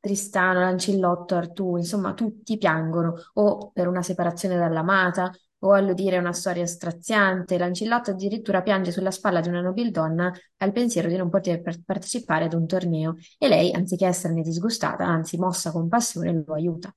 [0.00, 5.30] Tristano, Lancillotto, Artù, insomma, tutti piangono o per una separazione dall'amata
[5.60, 7.58] o alludire a una storia straziante.
[7.58, 12.44] Lancillotto addirittura piange sulla spalla di una nobildonna al pensiero di non poter par- partecipare
[12.44, 16.94] ad un torneo e lei, anziché esserne disgustata, anzi mossa con passione, lo aiuta.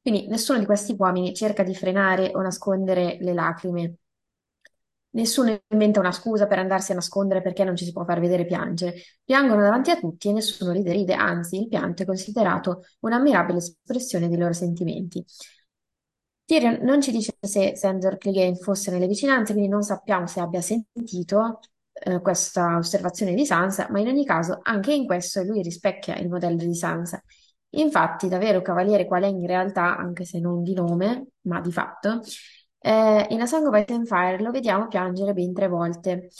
[0.00, 3.94] Quindi nessuno di questi uomini cerca di frenare o nascondere le lacrime.
[5.10, 8.44] Nessuno inventa una scusa per andarsi a nascondere perché non ci si può far vedere
[8.44, 8.94] piangere.
[9.24, 14.28] Piangono davanti a tutti e nessuno li deride, anzi, il pianto è considerato un'ammirabile espressione
[14.28, 15.24] dei loro sentimenti.
[16.48, 20.62] Tyrion non ci dice se Sandor Clegane fosse nelle vicinanze, quindi non sappiamo se abbia
[20.62, 21.60] sentito
[21.92, 26.30] eh, questa osservazione di Sansa, ma in ogni caso anche in questo lui rispecchia il
[26.30, 27.22] modello di Sansa.
[27.72, 31.70] Infatti, da vero cavaliere qual è in realtà, anche se non di nome, ma di
[31.70, 32.22] fatto,
[32.78, 36.30] eh, in A Song of Ice and Fire lo vediamo piangere ben tre volte.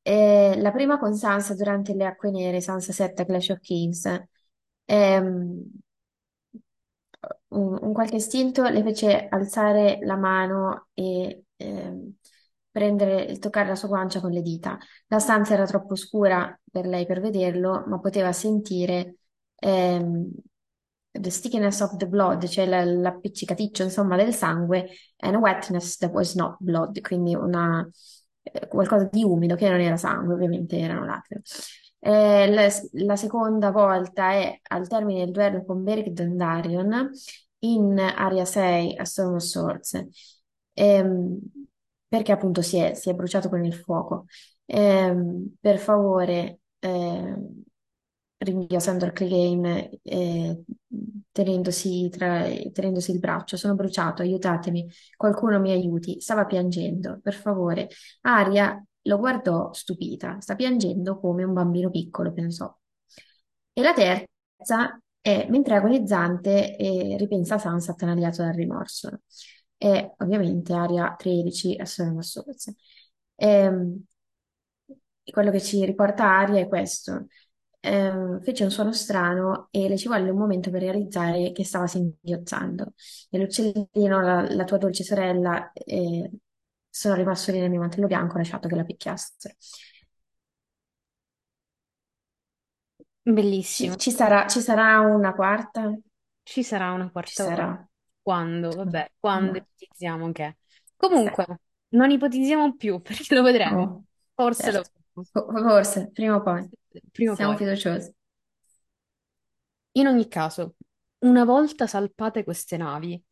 [0.00, 4.08] Eh, la prima con Sansa durante le Acque Nere, Sansa 7 Clash of Kings.
[4.84, 5.82] Ehm,
[7.54, 12.14] un, un qualche istinto le fece alzare la mano e ehm,
[12.70, 14.78] prendere, toccare la sua guancia con le dita.
[15.08, 19.16] La stanza era troppo scura per lei per vederlo, ma poteva sentire
[19.56, 20.30] ehm,
[21.12, 24.88] the stickiness of the blood, cioè la- l'appiccicaticcio, insomma, del sangue,
[25.18, 27.88] and wetness that was not blood, quindi una,
[28.42, 31.42] eh, qualcosa di umido che non era sangue, ovviamente erano lacrime.
[32.00, 32.68] Eh, la,
[33.04, 37.10] la seconda volta è al termine del duello con Beric Dondarrion
[37.64, 40.06] in Aria 6 a Storm Swords,
[40.76, 41.38] Ehm,
[42.08, 44.26] perché appunto si è, si è bruciato con il fuoco.
[44.66, 47.62] Ehm, per favore, ehm,
[48.38, 50.62] rinvia Sandor Clegane eh,
[51.32, 53.56] tenendosi, tenendosi il braccio.
[53.56, 56.20] Sono bruciato, aiutatemi, qualcuno mi aiuti.
[56.20, 57.88] Stava piangendo, per favore.
[58.22, 62.74] Aria lo guardò stupita, sta piangendo come un bambino piccolo, pensò.
[63.72, 69.22] E la terza è, mentre è agonizzante, eh, ripensa a Sansa attanagliato dal rimorso.
[69.78, 72.74] E ovviamente Aria 13 a Sorella Sorse.
[73.36, 74.04] Ehm,
[75.30, 77.26] quello che ci riporta Aria è questo.
[77.80, 81.86] Ehm, fece un suono strano e le ci volle un momento per realizzare che stava
[81.86, 82.92] singhiozzando.
[83.30, 86.30] E l'uccellino, la, la tua dolce sorella, eh,
[86.88, 89.56] sono rimasto lì nel mio mantello bianco, lasciato che la picchiasse.
[93.68, 93.96] Ci, Bellissimo.
[93.96, 95.92] ci sarà, ci sarà una quarta?
[96.42, 97.86] Ci sarà una Ci quarta sarà.
[98.22, 98.74] Quando?
[98.76, 99.58] Vabbè, quando No.
[99.58, 100.58] ipotizziamo che.
[101.10, 101.30] Sì.
[101.36, 101.46] Comunque,
[101.90, 103.94] non ipotizziamo più perché lo vedremo.
[103.94, 104.90] Oh, Forse lo certo.
[105.30, 106.68] Fo- Forse, prima o poi.
[107.12, 107.56] prima o Siamo poi.
[107.56, 108.12] fiduciosi.
[109.92, 110.76] In ogni caso,
[111.20, 113.22] una volta salpate queste navi,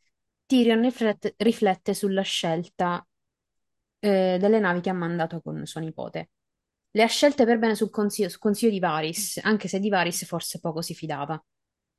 [0.47, 3.05] Tyrion riflette, riflette sulla scelta
[4.01, 6.31] eh, delle navi che ha mandato con suo nipote.
[6.95, 10.25] Le ha scelte per bene sul consiglio, sul consiglio di Varys, anche se di Varys
[10.27, 11.43] forse poco si fidava.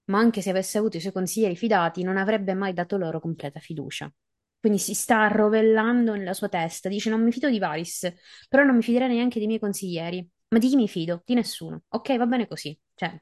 [0.05, 3.59] Ma anche se avesse avuto i suoi consiglieri fidati, non avrebbe mai dato loro completa
[3.59, 4.11] fiducia.
[4.59, 8.13] Quindi si sta arrovellando nella sua testa, dice non mi fido di Varys,
[8.47, 10.27] però non mi fiderei neanche dei miei consiglieri.
[10.49, 11.21] Ma di chi mi fido?
[11.25, 11.83] Di nessuno.
[11.89, 12.77] Ok, va bene così.
[12.93, 13.19] Cioè,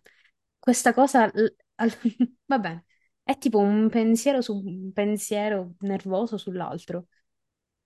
[0.60, 1.31] questa cosa,
[2.45, 2.86] va bene,
[3.23, 7.07] è tipo un pensiero su un pensiero nervoso sull'altro.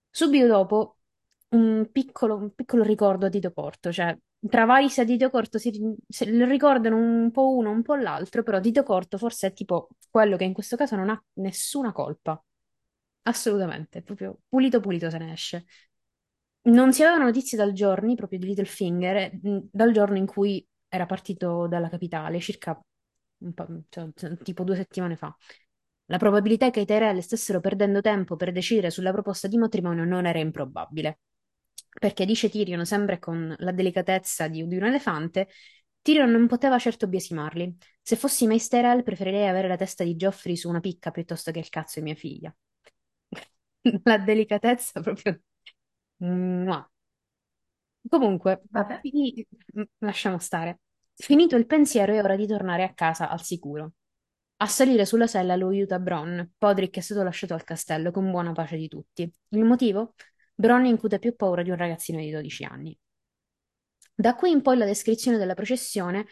[0.09, 0.97] Subito dopo,
[1.55, 5.71] un piccolo, un piccolo ricordo a Dito Corto, cioè tra Varys e Dito Corto si,
[6.07, 9.89] se lo ricordano un po' uno, un po' l'altro, però Dito Corto forse è tipo
[10.09, 12.41] quello che in questo caso non ha nessuna colpa.
[13.23, 15.65] Assolutamente, proprio pulito pulito se ne esce.
[16.63, 19.31] Non si avevano notizie dal giorno, proprio di Littlefinger, eh,
[19.71, 22.79] dal giorno in cui era partito dalla capitale, circa
[23.89, 25.35] cioè, tipo due settimane fa.
[26.05, 30.25] La probabilità che i Tyrell stessero perdendo tempo per decidere sulla proposta di matrimonio non
[30.25, 31.19] era improbabile.
[31.97, 35.47] Perché dice Tyrion, sempre con la delicatezza di, di un elefante,
[36.01, 37.77] Tyrion non poteva certo biasimarli.
[38.01, 41.59] Se fossi Mace Tyrell preferirei avere la testa di Joffrey su una picca piuttosto che
[41.59, 42.55] il cazzo di mia figlia.
[44.05, 45.39] La delicatezza proprio...
[46.19, 46.89] Mua.
[48.07, 48.61] Comunque,
[49.01, 50.81] quindi, mm, lasciamo stare.
[51.15, 53.93] Finito il pensiero, è ora di tornare a casa al sicuro.
[54.57, 56.41] A salire sulla sella lo aiuta Bronn.
[56.57, 59.31] Podrick è stato lasciato al castello con buona pace di tutti.
[59.49, 60.13] Il motivo?
[60.55, 62.97] Bronn incute più paura di un ragazzino di 12 anni.
[64.13, 66.25] Da qui in poi la descrizione della processione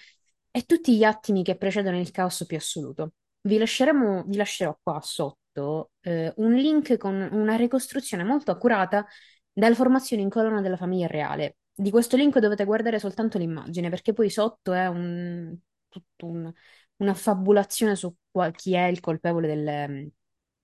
[0.52, 3.14] e tutti gli attimi che precedono il caos più assoluto.
[3.42, 9.06] Vi vi lascerò qua sotto eh, un link con una ricostruzione molto accurata
[9.52, 11.58] della formazione in colonna della famiglia reale.
[11.76, 15.56] Di questo link dovete guardare soltanto l'immagine, perché poi sotto è un,
[15.90, 16.52] tutto un-
[16.98, 20.12] una fabulazione su qual- chi è il colpevole del-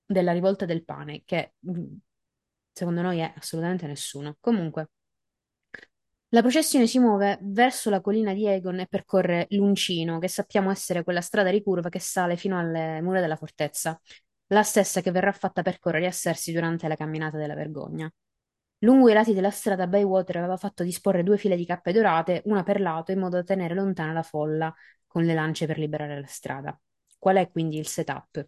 [0.05, 1.95] della rivolta del pane, che mm,
[2.79, 4.37] secondo noi è assolutamente nessuno.
[4.39, 4.89] Comunque.
[6.29, 11.03] La processione si muove verso la collina di Egon e percorre l'Uncino, che sappiamo essere
[11.03, 13.99] quella strada ricurva che sale fino alle mura della fortezza,
[14.47, 18.09] la stessa che verrà fatta percorrere a Cersei durante la camminata della vergogna.
[18.79, 22.63] Lungo i lati della strada Bywater aveva fatto disporre due file di cappe dorate, una
[22.63, 24.73] per lato, in modo da tenere lontana la folla
[25.07, 26.79] con le lance per liberare la strada.
[27.17, 28.47] Qual è quindi il setup?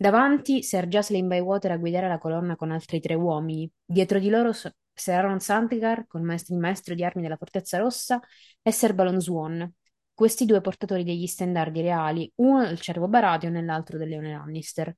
[0.00, 3.68] Davanti Ser Jacelyn Bywater a guidare la colonna con altri tre uomini.
[3.84, 8.20] Dietro di loro so- Seraron Sandgar, col maestro, il maestro di armi della Fortezza Rossa,
[8.62, 9.68] e Ser Balon Swan.
[10.14, 14.96] Questi due portatori degli stendardi reali, uno del cervo Baratheon e l'altro del leone Lannister.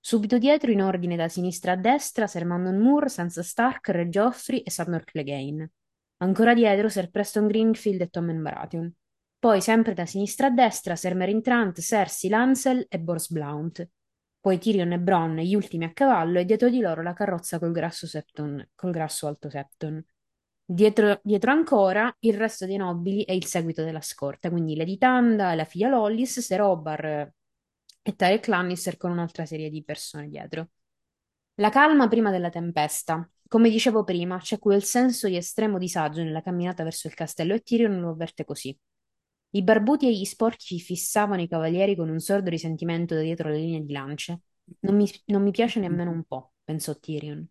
[0.00, 4.60] Subito dietro, in ordine da sinistra a destra, Ser Manon Moore, Sansa Stark, Re Joffrey
[4.60, 5.70] e Sandor Clegane.
[6.18, 8.92] Ancora dietro, Ser Preston Greenfield e Tommen Baratheon.
[9.38, 13.88] Poi, sempre da sinistra a destra, Ser Meryn Trant, Cersei Lancel e Bors Blount.
[14.44, 17.72] Poi Tyrion e Bronn, gli ultimi a cavallo, e dietro di loro la carrozza col
[17.72, 20.04] grasso, Septon, col grasso Alto Septon.
[20.66, 25.54] Dietro, dietro ancora il resto dei nobili e il seguito della scorta, quindi Lady Tanda
[25.54, 27.34] la figlia Lollis, Ser Obar eh,
[28.02, 30.68] e Tarek Lannister con un'altra serie di persone dietro.
[31.54, 33.26] La calma prima della tempesta.
[33.48, 37.60] Come dicevo prima, c'è quel senso di estremo disagio nella camminata verso il castello e
[37.60, 38.78] Tyrion lo avverte così.
[39.54, 43.58] I barbuti e gli sporchi fissavano i cavalieri con un sordo risentimento da dietro le
[43.58, 44.40] linee di lance.
[44.80, 47.46] Non mi, non mi piace nemmeno un po', pensò Tyrion.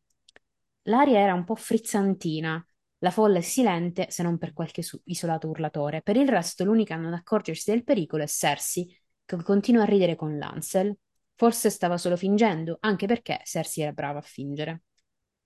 [0.83, 6.01] L'aria era un po' frizzantina, la folla è silente se non per qualche isolato urlatore.
[6.01, 10.17] Per il resto, l'unica a non accorgersi del pericolo è Cersei, che continua a ridere
[10.17, 10.97] con Lancel.
[11.35, 14.83] Forse stava solo fingendo, anche perché Cersei era brava a fingere.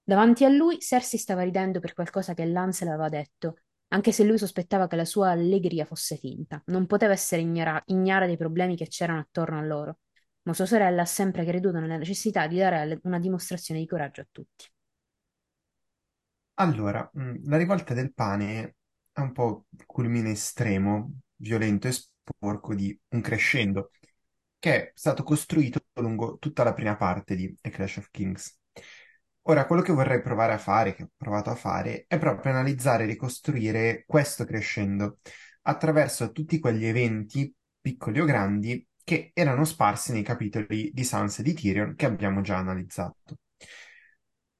[0.04, 4.38] Davanti a lui, Cersei stava ridendo per qualcosa che Lancel aveva detto, anche se lui
[4.38, 6.62] sospettava che la sua allegria fosse finta.
[6.68, 10.00] Non poteva essere ignara, ignara dei problemi che c'erano attorno a loro,
[10.44, 14.28] ma sua sorella ha sempre creduto nella necessità di dare una dimostrazione di coraggio a
[14.32, 14.66] tutti.
[16.60, 18.76] Allora, mh, la rivolta del pane
[19.12, 23.92] è un po' il culmine estremo, violento e sporco di un crescendo
[24.60, 28.58] che è stato costruito lungo tutta la prima parte di A Clash of Kings.
[29.50, 33.04] Ora, quello che vorrei provare a fare, che ho provato a fare, è proprio analizzare
[33.04, 35.20] e ricostruire questo crescendo
[35.64, 41.44] attraverso tutti quegli eventi, piccoli o grandi, che erano sparsi nei capitoli di Sansa e
[41.46, 43.38] di Tyrion che abbiamo già analizzato.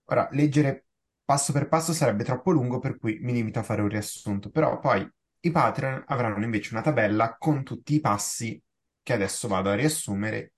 [0.06, 0.86] Ora, leggere
[1.26, 4.80] passo per passo sarebbe troppo lungo, per cui mi limito a fare un riassunto, però
[4.80, 5.08] poi
[5.42, 8.62] i Patreon avranno invece una tabella con tutti i passi
[9.04, 10.54] che adesso vado a riassumere,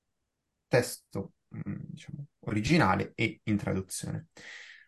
[0.67, 4.27] testo, mm, diciamo, originale e in traduzione.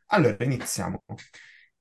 [0.08, 1.04] Allora, iniziamo.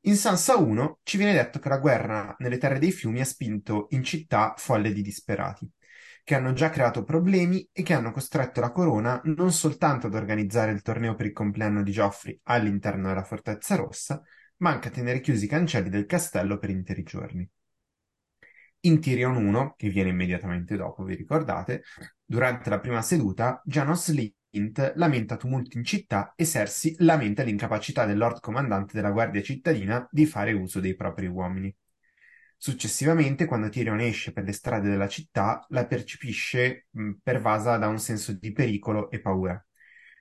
[0.05, 3.87] In Sansa 1 ci viene detto che la guerra nelle terre dei fiumi ha spinto
[3.91, 5.71] in città folle di disperati
[6.31, 10.71] che hanno già creato problemi e che hanno costretto la corona non soltanto ad organizzare
[10.71, 14.23] il torneo per il compleanno di Geoffrey all'interno della Fortezza Rossa,
[14.59, 17.49] ma anche a tenere chiusi i cancelli del castello per interi giorni.
[18.83, 21.83] In Tyrion 1, che viene immediatamente dopo, vi ricordate,
[22.25, 24.11] durante la prima seduta, Janos
[24.53, 30.09] Lint lamenta tumulti in città e Cersei lamenta l'incapacità del Lord Comandante della Guardia Cittadina
[30.11, 31.75] di fare uso dei propri uomini.
[32.57, 36.89] Successivamente, quando Tyrion esce per le strade della città, la percepisce
[37.23, 39.65] pervasa da un senso di pericolo e paura.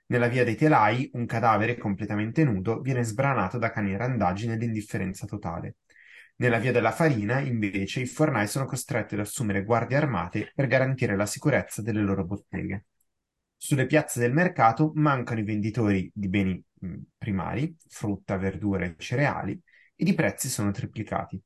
[0.08, 5.78] Nella via dei telai, un cadavere completamente nudo viene sbranato da cani randagi nell'indifferenza totale.
[6.38, 11.16] Nella via della farina, invece, i fornai sono costretti ad assumere guardie armate per garantire
[11.16, 12.86] la sicurezza delle loro botteghe.
[13.62, 16.64] Sulle piazze del mercato mancano i venditori di beni
[17.18, 19.62] primari, frutta, verdura e cereali,
[19.96, 21.44] ed i prezzi sono triplicati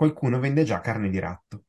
[0.00, 1.64] qualcuno vende già carne di ratto.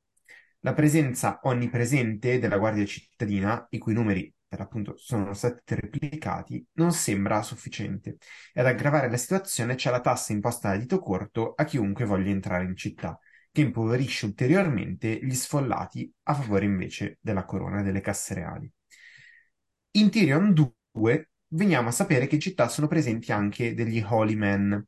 [0.60, 6.94] La presenza onnipresente della Guardia cittadina, i cui numeri per l'appunto sono stati triplicati, non
[6.94, 8.20] sembra sufficiente.
[8.54, 12.30] E ad aggravare la situazione c'è la tassa imposta da dito corto a chiunque voglia
[12.30, 13.20] entrare in città,
[13.52, 18.72] che impoverisce ulteriormente gli sfollati a favore invece della corona delle casse reali.
[19.94, 24.86] In Tyrion 2 veniamo a sapere che in città sono presenti anche degli Holy Men,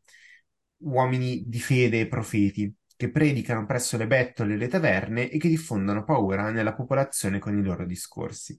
[0.77, 5.49] uomini di fede e profeti, che predicano presso le bettole e le taverne e che
[5.49, 8.57] diffondono paura nella popolazione con i loro discorsi.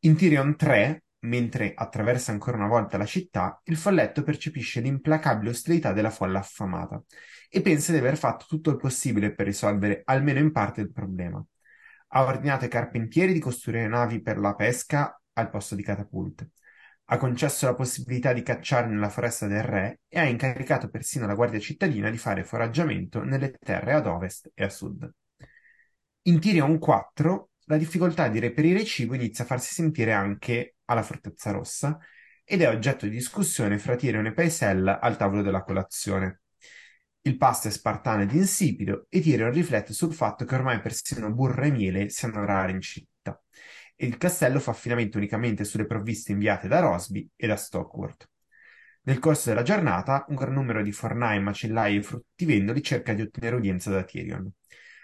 [0.00, 5.92] In Tyrion 3, mentre attraversa ancora una volta la città, il folletto percepisce l'implacabile ostilità
[5.92, 7.02] della folla affamata
[7.50, 11.44] e pensa di aver fatto tutto il possibile per risolvere almeno in parte il problema.
[12.08, 16.50] Ha ordinato ai carpentieri di costruire navi per la pesca al posto di catapulte.
[17.08, 21.34] Ha concesso la possibilità di cacciare nella foresta del re e ha incaricato persino la
[21.34, 25.08] guardia cittadina di fare foraggiamento nelle terre ad ovest e a sud.
[26.22, 31.50] In Tyrion 4 la difficoltà di reperire cibo inizia a farsi sentire anche alla Fortezza
[31.52, 31.98] Rossa
[32.44, 36.42] ed è oggetto di discussione fra Tyrion e Paisel al tavolo della colazione.
[37.22, 41.62] Il pasto è spartano ed insipido e Tyrion riflette sul fatto che ormai persino burro
[41.62, 43.40] e miele siano rari in città
[43.96, 48.28] e il castello fa affidamento unicamente sulle provviste inviate da Rosby e da Stockworth.
[49.02, 53.56] Nel corso della giornata, un gran numero di fornai, macellai e fruttivendoli cerca di ottenere
[53.56, 54.50] udienza da Tyrion.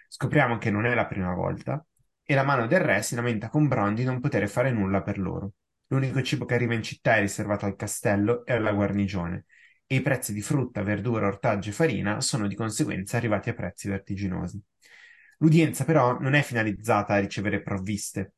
[0.08, 1.84] Scopriamo che non è la prima volta
[2.22, 5.18] e la mano del re si lamenta con Bron di non poter fare nulla per
[5.18, 5.52] loro.
[5.86, 9.44] L'unico cibo che arriva in città è riservato al castello e alla guarnigione,
[9.86, 13.88] e i prezzi di frutta, verdura, ortaggi e farina sono di conseguenza arrivati a prezzi
[13.88, 14.60] vertiginosi.
[15.38, 18.34] L'udienza però non è finalizzata a ricevere provviste,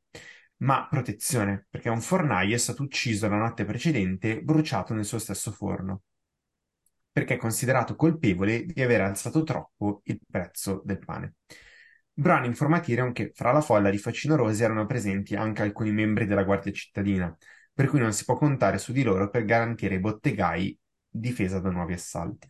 [0.57, 5.51] ma protezione, perché un fornaio è stato ucciso la notte precedente bruciato nel suo stesso
[5.51, 6.03] forno,
[7.11, 11.35] perché è considerato colpevole di aver alzato troppo il prezzo del pane.
[12.13, 16.43] Bran informa Tyrion che fra la folla di facinorosi erano presenti anche alcuni membri della
[16.43, 17.35] guardia cittadina,
[17.73, 20.77] per cui non si può contare su di loro per garantire ai bottegai
[21.09, 22.49] difesa da nuovi assalti.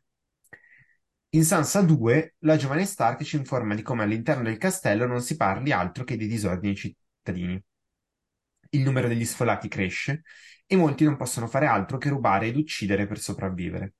[1.29, 5.35] In Sansa 2, la giovane Stark ci informa di come all'interno del castello non si
[5.35, 7.61] parli altro che di disordini cittadini.
[8.75, 10.23] Il numero degli sfolati cresce
[10.65, 13.93] e molti non possono fare altro che rubare ed uccidere per sopravvivere.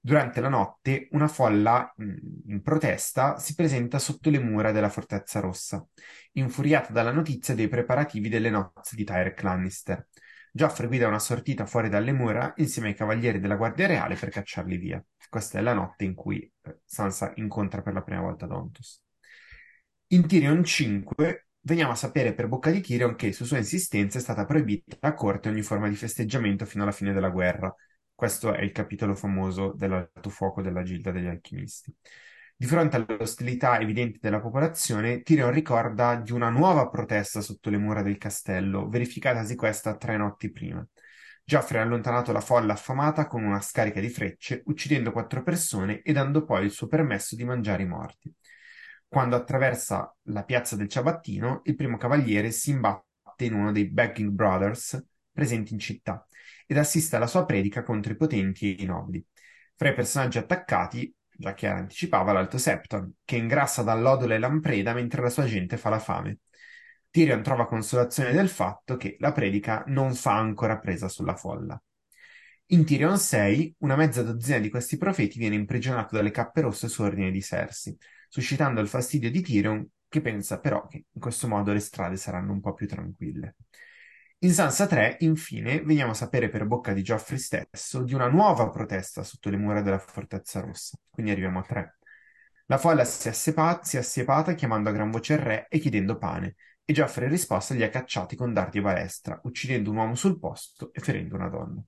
[0.00, 5.86] Durante la notte una folla in protesta si presenta sotto le mura della Fortezza Rossa,
[6.32, 10.08] infuriata dalla notizia dei preparativi delle nozze di Tyrek Lannister.
[10.50, 14.76] Joffrey guida una sortita fuori dalle mura insieme ai cavalieri della Guardia Reale per cacciarli
[14.78, 15.04] via.
[15.28, 19.00] Questa è la notte in cui eh, Sansa incontra per la prima volta Dontos.
[20.08, 24.22] In Tyrion 5 veniamo a sapere per bocca di Tyrion che su sua insistenza è
[24.22, 27.72] stata proibita a corte ogni forma di festeggiamento fino alla fine della guerra,
[28.14, 31.94] questo è il capitolo famoso dell'alto fuoco della Gilda degli Alchimisti.
[32.56, 38.00] Di fronte all'ostilità evidente della popolazione, Tyrion ricorda di una nuova protesta sotto le mura
[38.00, 40.84] del castello, verificatasi questa tre notti prima.
[41.44, 46.12] Geoffrey ha allontanato la folla affamata con una scarica di frecce, uccidendo quattro persone e
[46.12, 48.34] dando poi il suo permesso di mangiare i morti.
[49.08, 54.30] Quando attraversa la piazza del Ciabattino, il primo cavaliere si imbatte in uno dei Begging
[54.30, 55.02] Brothers
[55.32, 56.26] presenti in città
[56.66, 59.24] ed assiste alla sua predica contro i potenti e i nobili.
[59.74, 65.30] Fra i personaggi attaccati, già che anticipava, l'Alto Septon, che ingrassa dall'odole lampreda mentre la
[65.30, 66.40] sua gente fa la fame.
[67.10, 71.80] Tyrion trova consolazione del fatto che la predica non fa ancora presa sulla folla.
[72.66, 77.02] In Tyrion 6, una mezza dozzina di questi profeti viene imprigionato dalle cappe rosse su
[77.02, 77.96] ordine di Cersei,
[78.28, 82.52] suscitando il fastidio di Tyrion, che pensa però che in questo modo le strade saranno
[82.52, 83.56] un po' più tranquille.
[84.40, 88.70] In Sansa 3, infine, veniamo a sapere per bocca di Geoffrey stesso di una nuova
[88.70, 90.96] protesta sotto le mura della Fortezza Rossa.
[91.10, 91.98] Quindi arriviamo a tre.
[92.66, 96.18] La folla si è, si è assiepata chiamando a gran voce il re e chiedendo
[96.18, 96.54] pane,
[96.84, 100.38] e Geoffrey in risposta li ha cacciati con dardi e balestra, uccidendo un uomo sul
[100.38, 101.82] posto e ferendo una donna.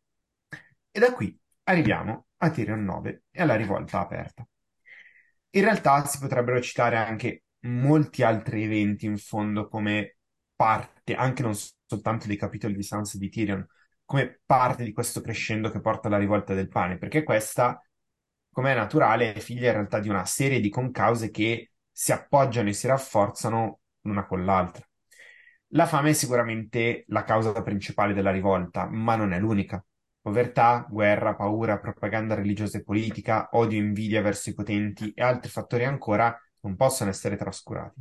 [0.91, 4.45] E da qui arriviamo a Tyrion 9 e alla rivolta aperta.
[5.53, 10.17] In realtà si potrebbero citare anche molti altri eventi in fondo come
[10.55, 11.55] parte, anche non
[11.87, 13.67] soltanto dei capitoli di Sansa e di Tyrion,
[14.05, 17.83] come parte di questo crescendo che porta alla rivolta del pane, perché questa,
[18.53, 22.69] come è naturale, è figlia in realtà di una serie di concause che si appoggiano
[22.69, 24.85] e si rafforzano l'una con l'altra.
[25.73, 29.85] La fame è sicuramente la causa principale della rivolta, ma non è l'unica.
[30.31, 35.51] Povertà, guerra, paura, propaganda religiosa e politica, odio e invidia verso i potenti e altri
[35.51, 38.01] fattori ancora non possono essere trascurati.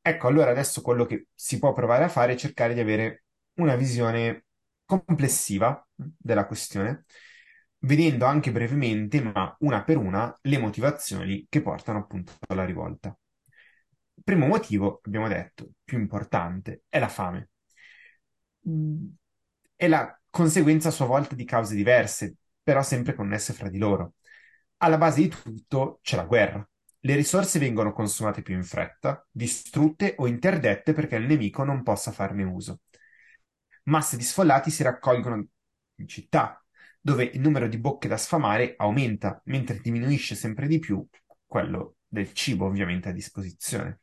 [0.00, 3.24] Ecco, allora adesso quello che si può provare a fare è cercare di avere
[3.56, 4.46] una visione
[4.86, 7.04] complessiva della questione,
[7.80, 13.14] vedendo anche brevemente, ma una per una, le motivazioni che portano appunto alla rivolta.
[14.14, 17.50] Il primo motivo, abbiamo detto, più importante, è la fame.
[19.76, 24.14] È la conseguenza a sua volta di cause diverse, però sempre connesse fra di loro.
[24.78, 26.68] Alla base di tutto c'è la guerra.
[26.98, 32.10] Le risorse vengono consumate più in fretta, distrutte o interdette perché il nemico non possa
[32.10, 32.80] farne uso.
[33.84, 36.60] Masse di sfollati si raccolgono in città,
[37.00, 41.06] dove il numero di bocche da sfamare aumenta, mentre diminuisce sempre di più
[41.46, 44.00] quello del cibo ovviamente a disposizione.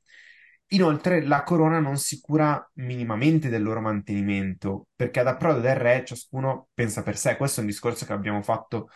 [0.74, 6.06] Inoltre la corona non si cura minimamente del loro mantenimento, perché ad approdo del re
[6.06, 7.36] ciascuno pensa per sé.
[7.36, 8.90] Questo è un discorso che abbiamo fatto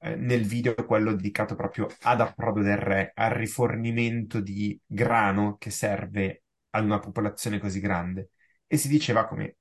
[0.00, 5.70] eh, nel video, quello dedicato proprio ad approdo del re, al rifornimento di grano che
[5.70, 8.30] serve ad una popolazione così grande.
[8.66, 9.56] E si diceva come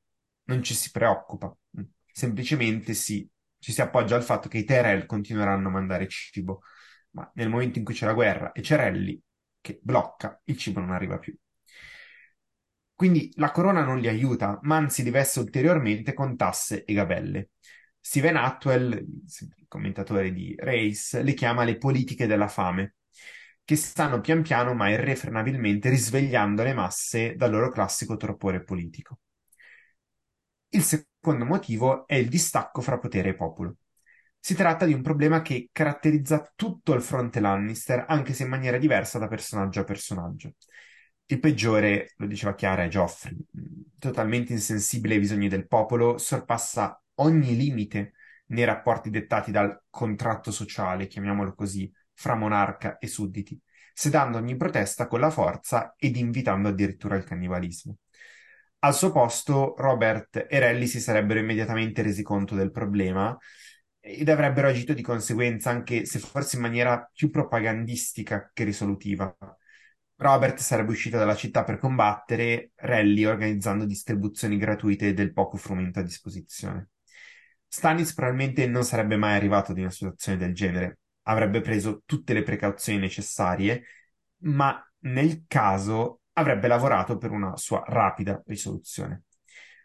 [0.46, 1.56] non ci si preoccupa,
[2.12, 6.62] semplicemente si, ci si appoggia al fatto che i Tyrell continueranno a mandare cibo,
[7.12, 9.22] ma nel momento in cui c'è la guerra e c'è Rally
[9.62, 11.36] che blocca, il cibo non arriva più.
[13.00, 17.52] Quindi la corona non li aiuta, ma anzi li veste ulteriormente con tasse e gabelle.
[17.97, 19.06] Steven Atwell,
[19.70, 22.95] commentatore di Race, le chiama le politiche della fame,
[23.64, 29.20] che stanno pian piano ma irrefrenabilmente risvegliando le masse dal loro classico torpore politico.
[30.70, 33.78] Il secondo motivo è il distacco fra potere e popolo.
[34.39, 38.78] Si tratta di un problema che caratterizza tutto il fronte Lannister, anche se in maniera
[38.78, 40.54] diversa da personaggio a personaggio.
[41.32, 43.38] Il peggiore, lo diceva Chiara, è Joffrey,
[44.00, 48.14] totalmente insensibile ai bisogni del popolo, sorpassa ogni limite
[48.48, 53.62] nei rapporti dettati dal contratto sociale, chiamiamolo così, fra monarca e sudditi,
[53.94, 57.98] sedando ogni protesta con la forza ed invitando addirittura il cannibalismo.
[58.80, 63.38] Al suo posto, Robert e Rally si sarebbero immediatamente resi conto del problema
[64.00, 69.38] ed avrebbero agito di conseguenza, anche se forse in maniera più propagandistica che risolutiva.
[70.20, 76.04] Robert sarebbe uscito dalla città per combattere, Rally organizzando distribuzioni gratuite del poco frumento a
[76.04, 76.90] disposizione.
[77.66, 82.44] Stannis probabilmente non sarebbe mai arrivato ad una situazione del genere, avrebbe preso tutte le
[82.44, 83.84] precauzioni necessarie,
[84.40, 89.24] ma nel caso avrebbe lavorato per una sua rapida risoluzione.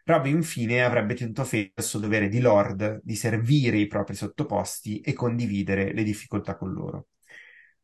[0.02, 5.00] Rob infine avrebbe tenuto fede al suo dovere di lord di servire i propri sottoposti
[5.00, 7.06] e condividere le difficoltà con loro.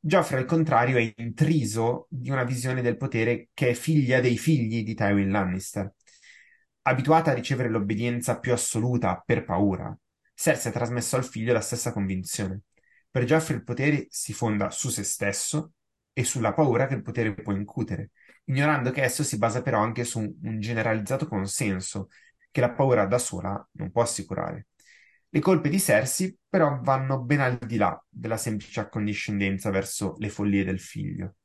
[0.02, 4.82] Geoffrey, al contrario, è intriso di una visione del potere che è figlia dei figli
[4.82, 5.92] di Tywin Lannister.
[6.82, 9.94] Abituata a ricevere l'obbedienza più assoluta per paura,
[10.34, 12.62] Cersei ha trasmesso al figlio la stessa convinzione.
[13.10, 15.72] Per Geoffrey il potere si fonda su se stesso
[16.14, 18.12] e sulla paura che il potere può incutere,
[18.44, 22.08] ignorando che esso si basa però anche su un generalizzato consenso
[22.50, 24.68] che la paura da sola non può assicurare.
[25.32, 30.28] Le colpe di Cersei però vanno ben al di là della semplice accondiscendenza verso le
[30.28, 31.36] follie del figlio.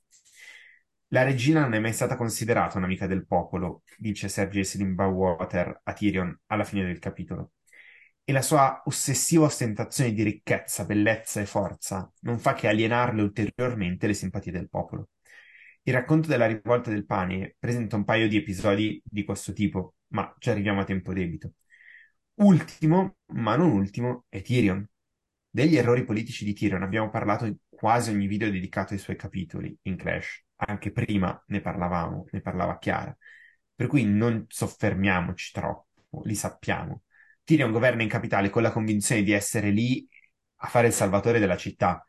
[1.10, 5.94] La regina non è mai stata considerata un'amica del popolo, dice Sir Jacelyn Bywater a
[5.94, 7.52] Tyrion alla fine del capitolo.
[8.24, 14.08] E la sua ossessiva ostentazione di ricchezza, bellezza e forza non fa che alienarle ulteriormente
[14.08, 15.10] le simpatie del popolo.
[15.84, 20.34] Il racconto della rivolta del pane presenta un paio di episodi di questo tipo, ma
[20.40, 21.54] ci arriviamo a tempo debito.
[22.38, 24.86] Ultimo, ma non ultimo, è Tyrion.
[25.50, 29.78] Degli errori politici di Tyrion abbiamo parlato in quasi ogni video dedicato ai suoi capitoli
[29.84, 30.44] in Clash.
[30.58, 33.16] Anche prima ne parlavamo, ne parlava Chiara.
[33.74, 37.04] Per cui non soffermiamoci troppo, li sappiamo.
[37.44, 40.06] Tyrion governa in capitale con la convinzione di essere lì
[40.58, 42.04] a fare il salvatore della città,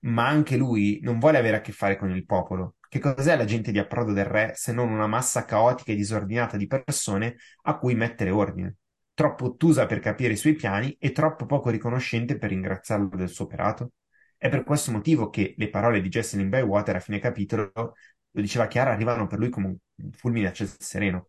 [0.00, 2.76] ma anche lui non vuole avere a che fare con il popolo.
[2.88, 6.56] Che cos'è la gente di approdo del re se non una massa caotica e disordinata
[6.58, 8.76] di persone a cui mettere ordine?
[9.20, 13.44] Troppo ottusa per capire i suoi piani e troppo poco riconoscente per ringraziarlo del suo
[13.44, 13.92] operato?
[14.38, 18.66] È per questo motivo che le parole di Jesselyn Bywater a fine capitolo, lo diceva
[18.66, 21.28] Chiara, arrivano per lui come un fulmine a ciel sereno.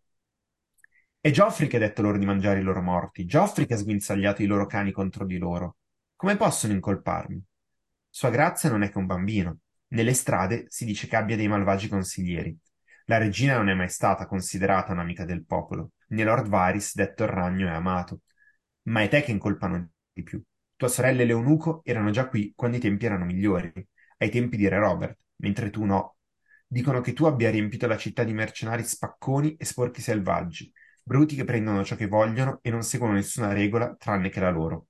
[1.20, 4.42] È Geoffrey che ha detto loro di mangiare i loro morti, Geoffrey che ha sguinzagliato
[4.42, 5.76] i loro cani contro di loro.
[6.16, 7.44] Come possono incolparmi?
[8.08, 9.58] Sua grazia non è che un bambino.
[9.88, 12.58] Nelle strade si dice che abbia dei malvagi consiglieri.
[13.12, 17.28] La regina non è mai stata considerata un'amica del popolo, né Lord Varys, detto il
[17.28, 18.22] ragno, è amato.
[18.84, 20.42] Ma è te che incolpano di più.
[20.76, 23.70] Tua sorella e l'eunuco erano già qui quando i tempi erano migliori,
[24.16, 26.16] ai tempi di Re Robert, mentre tu no.
[26.66, 31.44] Dicono che tu abbia riempito la città di mercenari spacconi e sporchi selvaggi, bruti che
[31.44, 34.86] prendono ciò che vogliono e non seguono nessuna regola tranne che la loro.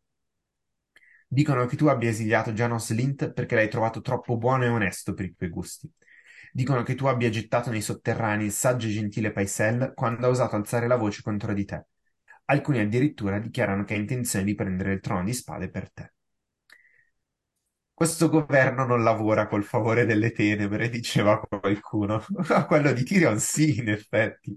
[1.26, 5.24] Dicono che tu abbia esiliato Janos Lint perché l'hai trovato troppo buono e onesto per
[5.24, 5.90] i tuoi gusti.
[6.55, 10.55] Dicono che tu abbia gettato nei sotterranei il saggio e gentile Paisel quando ha osato
[10.55, 11.86] alzare la voce contro di te.
[12.46, 16.12] Alcuni addirittura dichiarano che ha intenzione di prendere il trono di spade per te.
[17.94, 22.22] Questo governo non lavora col favore delle tenebre, diceva qualcuno.
[22.66, 24.57] Quello di Tyrion sì, in effetti.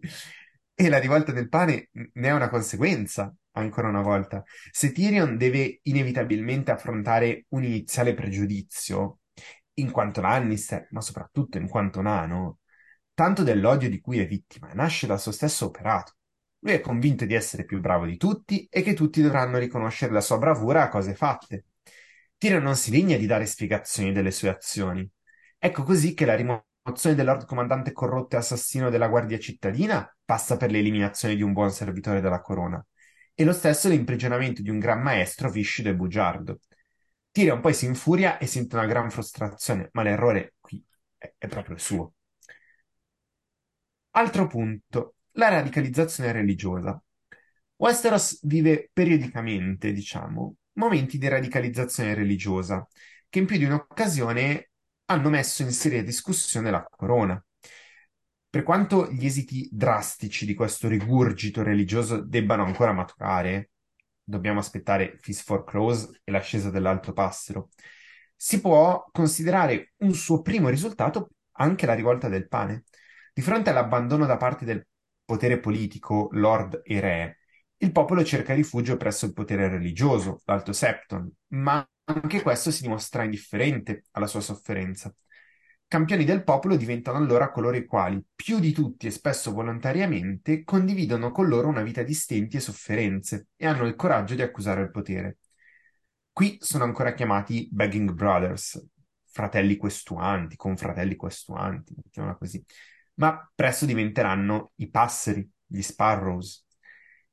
[0.73, 4.43] E la rivolta del pane ne è una conseguenza, ancora una volta.
[4.71, 9.19] Se Tyrion deve inevitabilmente affrontare un iniziale pregiudizio,
[9.75, 12.59] in quanto Lannister, ma soprattutto in quanto nano,
[13.13, 16.13] tanto dell'odio di cui è vittima nasce dal suo stesso operato.
[16.59, 20.21] Lui è convinto di essere più bravo di tutti e che tutti dovranno riconoscere la
[20.21, 21.65] sua bravura a cose fatte.
[22.37, 25.09] Tyrion non si degna di dare spiegazioni delle sue azioni.
[25.57, 30.57] Ecco così che la rimozione del Lord Comandante corrotto e assassino della Guardia Cittadina passa
[30.57, 32.83] per l'eliminazione di un buon servitore della corona,
[33.33, 36.59] e lo stesso l'imprigionamento di un gran maestro viscido e bugiardo.
[37.35, 40.81] Tyrion poi si infuria e sente una gran frustrazione, ma l'errore qui
[41.17, 42.13] è, è proprio suo.
[44.11, 46.97] Altro punto, la radicalizzazione religiosa.
[47.75, 52.87] Westeros vive periodicamente, diciamo, momenti di radicalizzazione religiosa,
[53.27, 54.69] che in più di un'occasione
[55.07, 57.45] hanno messo in seria discussione la corona.
[58.49, 63.71] Per quanto gli esiti drastici di questo rigurgito religioso debbano ancora maturare,
[64.25, 67.69] dobbiamo aspettare Feast for Crows e l'ascesa dell'Alto Passero,
[68.35, 72.83] si può considerare un suo primo risultato anche la rivolta del pane.
[73.33, 74.85] Di fronte all'abbandono da parte del
[75.23, 77.39] potere politico, lord e re,
[77.77, 83.23] il popolo cerca rifugio presso il potere religioso, l'Alto Septon, ma anche questo si dimostra
[83.23, 85.13] indifferente alla sua sofferenza.
[85.87, 91.31] Campioni del popolo diventano allora coloro i quali, più di tutti e spesso volontariamente, condividono
[91.31, 94.91] con loro una vita di stenti e sofferenze e hanno il coraggio di accusare il
[94.91, 95.37] potere.
[96.31, 98.83] Qui sono ancora chiamati begging brothers,
[99.25, 102.61] fratelli questuanti, confratelli questuanti, mettiamola così,
[103.15, 106.65] ma presto diventeranno i passeri, gli sparrows.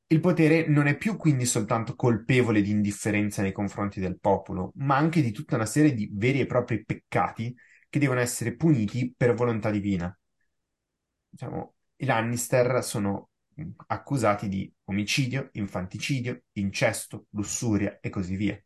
[0.07, 4.97] Il potere non è più quindi soltanto colpevole di indifferenza nei confronti del popolo, ma
[4.97, 7.57] anche di tutta una serie di veri e propri peccati
[7.93, 10.19] che devono essere puniti per volontà divina.
[11.29, 13.29] Diciamo, i Lannister sono
[13.89, 18.59] accusati di omicidio, infanticidio, incesto, lussuria e così via.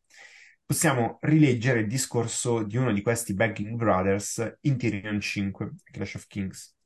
[0.65, 6.27] Possiamo rileggere il discorso di uno di questi Begging Brothers in Tyrion 5, Clash of
[6.29, 6.77] Kings.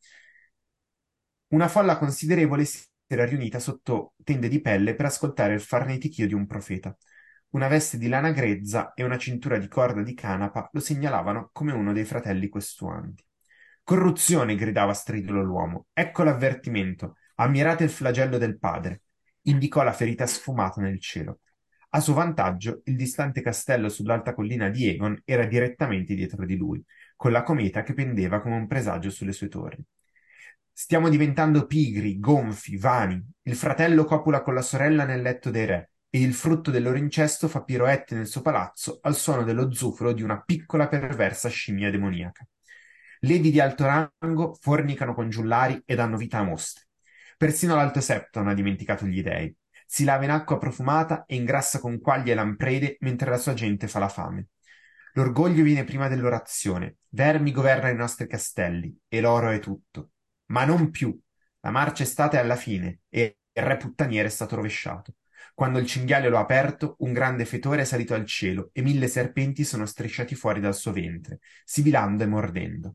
[1.48, 6.32] Una folla considerevole si era riunita sotto tende di pelle per ascoltare il farnetichio di
[6.32, 6.96] un profeta.
[7.50, 11.72] Una veste di lana grezza e una cintura di corda di canapa lo segnalavano come
[11.72, 13.24] uno dei fratelli questuanti.
[13.82, 15.86] Corruzione, gridava stridulo l'uomo.
[15.92, 17.16] Ecco l'avvertimento.
[17.36, 19.02] Ammirate il flagello del padre.
[19.42, 21.40] Indicò la ferita sfumata nel cielo.
[21.88, 26.80] A suo vantaggio, il distante castello sull'alta collina di Egon era direttamente dietro di lui,
[27.16, 29.84] con la cometa che pendeva come un presagio sulle sue torri.
[30.72, 33.20] Stiamo diventando pigri, gonfi, vani.
[33.42, 36.98] Il fratello copula con la sorella nel letto dei re e il frutto del loro
[36.98, 41.90] incesto fa piroette nel suo palazzo al suono dello zufolo di una piccola perversa scimmia
[41.90, 42.46] demoniaca.
[43.20, 46.86] Levi di alto rango fornicano con giullari e danno vita a mostre.
[47.36, 49.54] Persino l'Alto Septon ha dimenticato gli dei.
[49.86, 53.88] Si lava in acqua profumata e ingrassa con quaglie e lamprede mentre la sua gente
[53.88, 54.48] fa la fame.
[55.14, 56.98] L'orgoglio viene prima dell'orazione.
[57.08, 60.10] Vermi governa i nostri castelli e l'oro è tutto
[60.50, 61.18] ma non più.
[61.60, 65.14] La marcia è stata alla fine e il re puttaniere è stato rovesciato.
[65.54, 69.08] Quando il cinghiale lo ha aperto, un grande fetore è salito al cielo e mille
[69.08, 72.94] serpenti sono strisciati fuori dal suo ventre, sibilando e mordendo.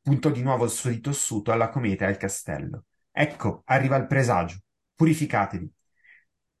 [0.00, 2.84] Puntò di nuovo il suo dito ossuto alla cometa e al castello.
[3.10, 4.58] Ecco, arriva il presagio.
[4.94, 5.70] Purificatevi.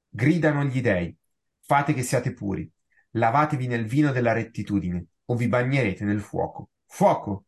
[0.08, 1.16] Gridano gli dei.
[1.60, 2.70] Fate che siate puri.
[3.12, 6.70] Lavatevi nel vino della rettitudine, o vi bagnerete nel fuoco.
[6.86, 7.46] Fuoco!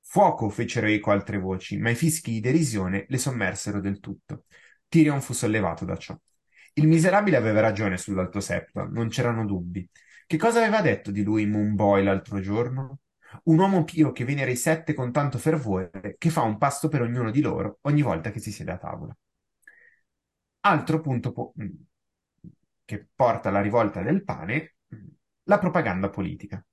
[0.00, 0.48] Fuoco!
[0.48, 4.44] fecero eco altre voci, ma i fischi di derisione le sommersero del tutto.
[4.88, 6.18] Tyrion fu sollevato da ciò.
[6.78, 9.88] Il miserabile aveva ragione sull'Alto Septon, non c'erano dubbi.
[10.26, 13.00] Che cosa aveva detto di lui Moonboy l'altro giorno?
[13.44, 17.02] Un uomo pio che venera i sette con tanto fervore che fa un pasto per
[17.02, 19.16] ognuno di loro ogni volta che si siede a tavola.
[20.60, 21.68] Altro punto po- mm,
[22.84, 24.76] che porta alla rivolta del pane,
[25.44, 26.64] la propaganda politica.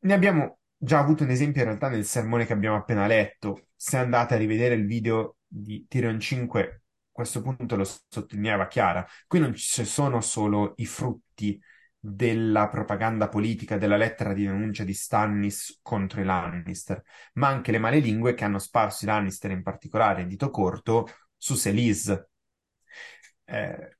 [0.00, 3.68] Ne abbiamo già avuto un esempio in realtà nel sermone che abbiamo appena letto.
[3.76, 6.83] Se andate a rivedere il video di Tyrion 5, a
[7.14, 9.06] questo punto lo sottolineava Chiara.
[9.26, 11.60] Qui non ci sono solo i frutti
[11.98, 17.02] della propaganda politica della lettera di denuncia di Stannis contro i Lannister,
[17.34, 21.06] ma anche le male lingue che hanno sparso i Lannister, in particolare Dito Corto,
[21.36, 22.30] su Selise.
[23.44, 23.98] Eh,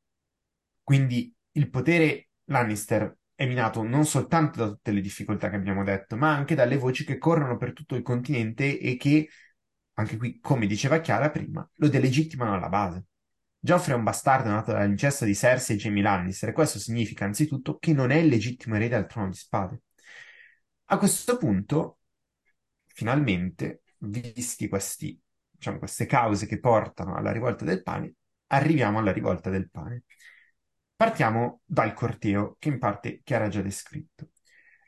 [0.82, 6.16] quindi il potere Lannister è minato non soltanto da tutte le difficoltà che abbiamo detto,
[6.16, 9.28] ma anche dalle voci che corrono per tutto il continente e che,
[9.94, 13.04] anche qui, come diceva Chiara prima, lo delegittimano alla base.
[13.58, 17.78] Geoffrey è un bastardo nato dall'incesto di Cersei e Jamie Lannister, e questo significa anzitutto
[17.78, 19.82] che non è il legittimo erede al trono di spade.
[20.86, 22.00] A questo punto,
[22.86, 25.18] finalmente, visti questi,
[25.50, 28.14] diciamo, queste cause che portano alla rivolta del pane,
[28.48, 30.02] arriviamo alla rivolta del pane.
[30.96, 34.28] Partiamo dal corteo, che in parte Chiara ha già descritto.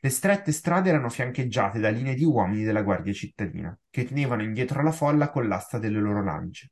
[0.06, 4.80] Le strette strade erano fiancheggiate da linee di uomini della guardia cittadina, che tenevano indietro
[4.80, 6.70] la folla con l'asta delle loro lance.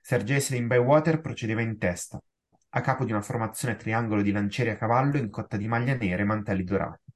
[0.00, 2.22] Ser Jocelyn Bywater procedeva in testa,
[2.68, 5.96] a capo di una formazione a triangolo di lancieri a cavallo in cotta di maglia
[5.96, 7.10] nera e mantelli dorati.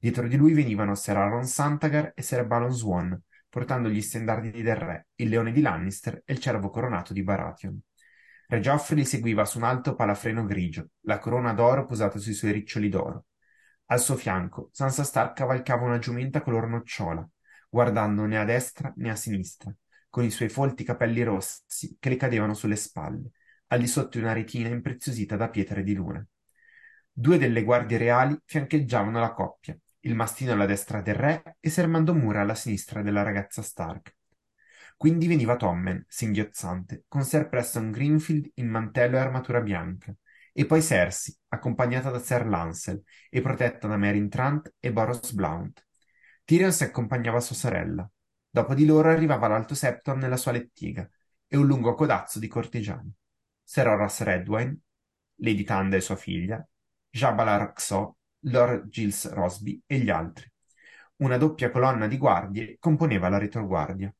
[0.00, 4.76] Dietro di lui venivano Ser Aron Santagar e Ser Balon Swan, portando gli stendardi del
[4.76, 7.78] re, il leone di Lannister e il cervo coronato di Baratheon.
[8.46, 12.52] Re Geoffrey li seguiva su un alto palafreno grigio, la corona d'oro posata sui suoi
[12.52, 13.26] riccioli d'oro.
[13.92, 17.28] Al suo fianco, Sansa Stark cavalcava una giumenta color nocciola,
[17.68, 19.70] guardando né a destra né a sinistra,
[20.08, 23.32] con i suoi folti capelli rossi che le cadevano sulle spalle,
[23.66, 26.26] al di sotto di una retina impreziosita da pietre di luna.
[27.12, 32.14] Due delle guardie reali fiancheggiavano la coppia, il mastino alla destra del re e Sermando
[32.14, 34.16] Mura alla sinistra della ragazza Stark.
[34.96, 40.14] Quindi veniva Tommen, singhiozzante, con Ser Preston Greenfield in mantello e armatura bianca,
[40.52, 45.86] e poi Cersei, accompagnata da Ser Lancel e protetta da Meryn Trant e Boros Blount.
[46.44, 48.08] Tyrion si accompagnava sua sorella.
[48.50, 51.08] Dopo di loro arrivava l'Alto Septon nella sua lettiga
[51.46, 53.10] e un lungo codazzo di cortigiani.
[53.62, 54.78] Ser Horace Redwine,
[55.36, 56.66] Lady Tanda e sua figlia,
[57.08, 60.50] Jabala Roxo, Lord Giles Rosby e gli altri.
[61.16, 64.12] Una doppia colonna di guardie componeva la retroguardia.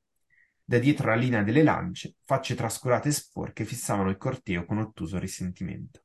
[0.65, 5.19] Da dietro la linea delle lance, facce trascurate e sporche fissavano il corteo con ottuso
[5.19, 6.02] risentimento.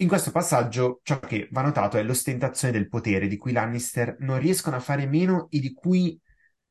[0.00, 4.38] In questo passaggio ciò che va notato è l'ostentazione del potere di cui Lannister non
[4.38, 6.18] riescono a fare meno e di cui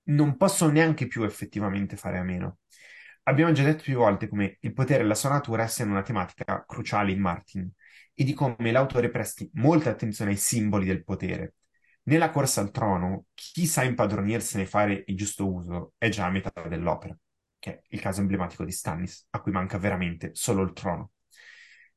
[0.06, 2.58] non possono neanche più effettivamente fare a meno.
[3.24, 6.66] Abbiamo già detto più volte come il potere e la sua natura siano una tematica
[6.68, 7.72] cruciale in Martin
[8.16, 11.54] e di come l'autore presti molta attenzione ai simboli del potere.
[12.06, 16.32] Nella corsa al trono, chi sa impadronirsene e fare il giusto uso è già a
[16.32, 17.16] metà dell'opera,
[17.60, 21.12] che è il caso emblematico di Stannis, a cui manca veramente solo il trono.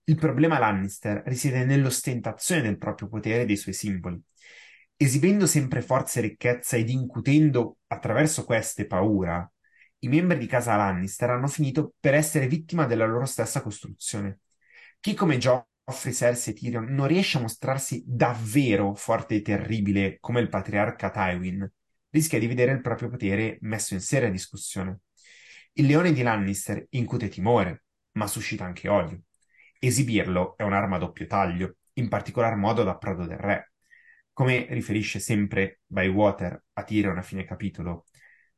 [0.05, 4.21] Il problema Lannister risiede nell'ostentazione del proprio potere e dei suoi simboli.
[4.97, 9.49] Esibendo sempre forza e ricchezza ed incutendo attraverso queste paura,
[10.01, 14.41] i membri di casa Lannister hanno finito per essere vittima della loro stessa costruzione.
[14.99, 20.41] Chi come Joffrey, Cersei e Tyrion non riesce a mostrarsi davvero forte e terribile come
[20.41, 21.71] il patriarca Tywin,
[22.11, 25.01] rischia di vedere il proprio potere messo in seria discussione.
[25.75, 29.23] Il leone di Lannister incute timore, ma suscita anche odio.
[29.85, 33.73] Esibirlo è un'arma a doppio taglio, in particolar modo da Prodo del Re.
[34.33, 38.05] Come riferisce sempre Bywater a Tyrion a fine capitolo,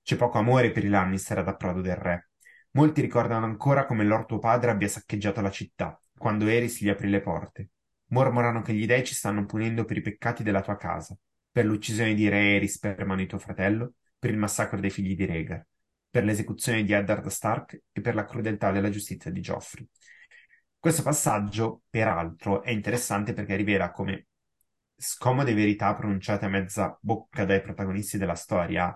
[0.02, 2.28] c'è poco amore per i Lannister ad approdo del re.
[2.72, 7.08] Molti ricordano ancora come Lord tuo padre abbia saccheggiato la città, quando Eris gli aprì
[7.08, 7.70] le porte.
[8.08, 11.16] Mormorano che gli dei ci stanno punendo per i peccati della tua casa,
[11.50, 15.16] per l'uccisione di Re Eris per mano di tuo fratello, per il massacro dei figli
[15.16, 15.66] di Rhaegar,
[16.10, 19.88] per l'esecuzione di Eddard Stark e per la crudeltà della giustizia di Geoffrey.
[20.84, 24.26] Questo passaggio, peraltro, è interessante perché rivela come
[24.94, 28.94] scomode verità pronunciate a mezza bocca dai protagonisti della storia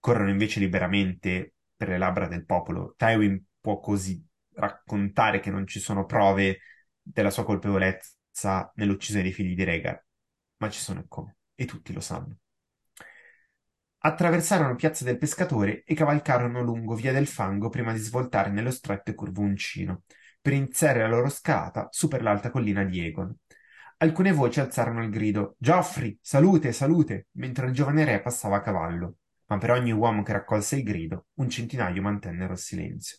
[0.00, 2.94] corrono invece liberamente per le labbra del popolo.
[2.96, 4.20] Tywin può così
[4.54, 6.62] raccontare che non ci sono prove
[7.00, 10.04] della sua colpevolezza nell'uccisione dei figli di Rhaegar,
[10.56, 12.38] ma ci sono come, e tutti lo sanno.
[13.98, 19.12] Attraversarono Piazza del Pescatore e cavalcarono lungo Via del Fango prima di svoltare nello stretto
[19.12, 20.02] e curvo uncino,
[20.40, 23.34] per iniziare la loro scalata su per l'alta collina di Egon.
[23.98, 29.16] Alcune voci alzarono il grido Geoffrey, salute, salute, mentre il giovane re passava a cavallo
[29.50, 33.18] ma per ogni uomo che raccolse il grido, un centinaio mantennero il silenzio.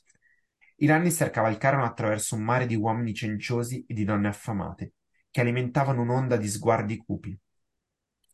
[0.77, 4.93] I Lannister cavalcarono attraverso un mare di uomini cenciosi e di donne affamate,
[5.29, 7.37] che alimentavano un'onda di sguardi cupi.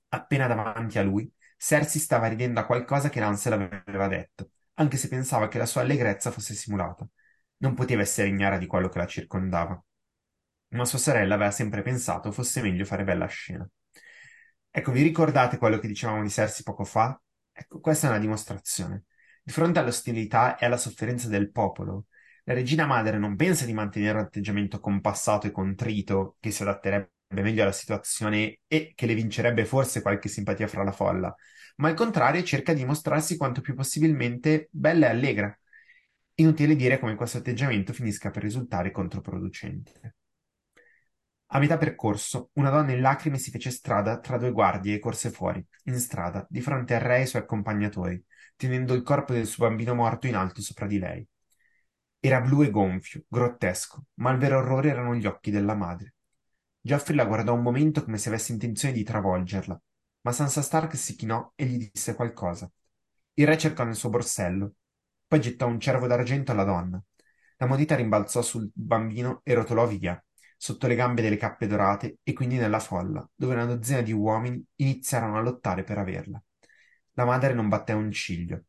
[0.10, 5.08] Appena davanti a lui, Cersei stava ridendo a qualcosa che Lancel aveva detto, anche se
[5.08, 7.08] pensava che la sua allegrezza fosse simulata.
[7.58, 9.82] Non poteva essere ignara di quello che la circondava.
[10.70, 13.68] Ma sua sorella aveva sempre pensato fosse meglio fare bella scena.
[14.70, 17.20] Ecco, vi ricordate quello che dicevamo di Cersei poco fa?
[17.52, 19.06] Ecco, questa è una dimostrazione.
[19.42, 22.06] Di fronte all'ostilità e alla sofferenza del popolo,
[22.44, 27.12] la regina madre non pensa di mantenere un atteggiamento compassato e contrito che si adatterebbe
[27.42, 31.36] meglio alla situazione e che le vincerebbe forse qualche simpatia fra la folla,
[31.78, 35.60] ma al contrario cerca di mostrarsi quanto più possibilmente bella e allegra.
[36.40, 40.16] Inutile dire come questo atteggiamento finisca per risultare controproducente.
[41.48, 45.32] A metà percorso, una donna in lacrime si fece strada tra due guardie e corse
[45.32, 48.24] fuori, in strada, di fronte al re e ai suoi accompagnatori,
[48.56, 51.28] tenendo il corpo del suo bambino morto in alto sopra di lei.
[52.20, 56.14] Era blu e gonfio, grottesco, ma il vero orrore erano gli occhi della madre.
[56.80, 59.82] Geoffrey la guardò un momento come se avesse intenzione di travolgerla,
[60.22, 62.70] ma Sansa Stark si chinò e gli disse qualcosa.
[63.34, 64.74] Il re cercò nel suo borsello,
[65.28, 67.02] poi gettò un cervo d'argento alla donna.
[67.58, 70.24] La moneta rimbalzò sul bambino e rotolò via,
[70.58, 74.64] sotto le gambe delle cappe dorate e quindi nella folla, dove una dozzina di uomini
[74.76, 76.42] iniziarono a lottare per averla.
[77.14, 78.64] La madre non batté un ciglio.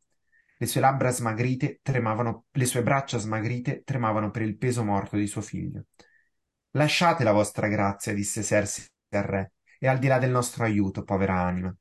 [0.57, 5.27] Le sue labbra smagrite tremavano, le sue braccia smagrite tremavano per il peso morto di
[5.27, 5.85] suo figlio.
[6.71, 11.03] Lasciate la vostra grazia, disse Cersei al re, è al di là del nostro aiuto,
[11.03, 11.75] povera anima.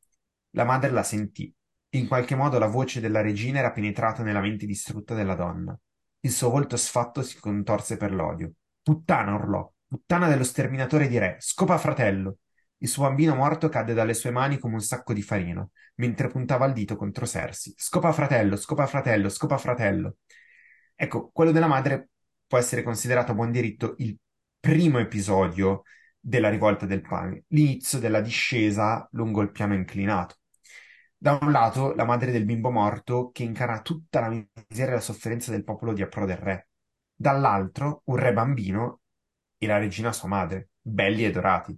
[0.51, 1.53] La madre la sentì.
[1.93, 5.78] In qualche modo la voce della regina era penetrata nella mente distrutta della donna.
[6.20, 8.53] Il suo volto sfatto si contorse per l'odio.
[8.82, 9.72] Puttana, urlò.
[9.86, 11.36] Puttana dello sterminatore di re.
[11.39, 12.39] Scopa fratello.
[12.80, 16.66] Il suo bambino morto cadde dalle sue mani come un sacco di farina, mentre puntava
[16.66, 17.72] il dito contro Sersi.
[17.76, 20.16] Scopa fratello, scopa fratello, scopa fratello.
[20.95, 22.11] Ecco, quello della madre
[22.47, 24.14] può essere considerato a buon diritto il
[24.61, 25.82] primo episodio
[26.20, 30.38] della rivolta del pane, l'inizio della discesa lungo il piano inclinato.
[31.21, 35.01] Da un lato, la madre del bimbo morto che incarna tutta la miseria e la
[35.01, 36.69] sofferenza del popolo di Appro del Re.
[37.12, 39.01] Dall'altro, un re bambino
[39.59, 41.77] e la regina sua madre, belli e dorati.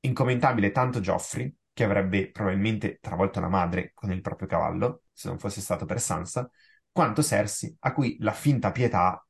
[0.00, 5.38] Incommentabile tanto Geoffrey, che avrebbe probabilmente travolto la madre con il proprio cavallo, se non
[5.38, 6.48] fosse stato per Sansa,
[6.92, 9.26] quanto Cersei, a cui la finta pietà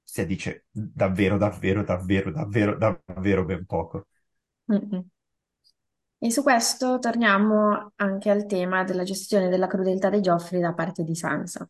[0.00, 4.06] si addice davvero, davvero, davvero, davvero, davvero ben poco.
[4.68, 5.10] Mm-mm.
[6.24, 11.02] E su questo torniamo anche al tema della gestione della crudeltà dei Geoffrey da parte
[11.02, 11.66] di Sansa.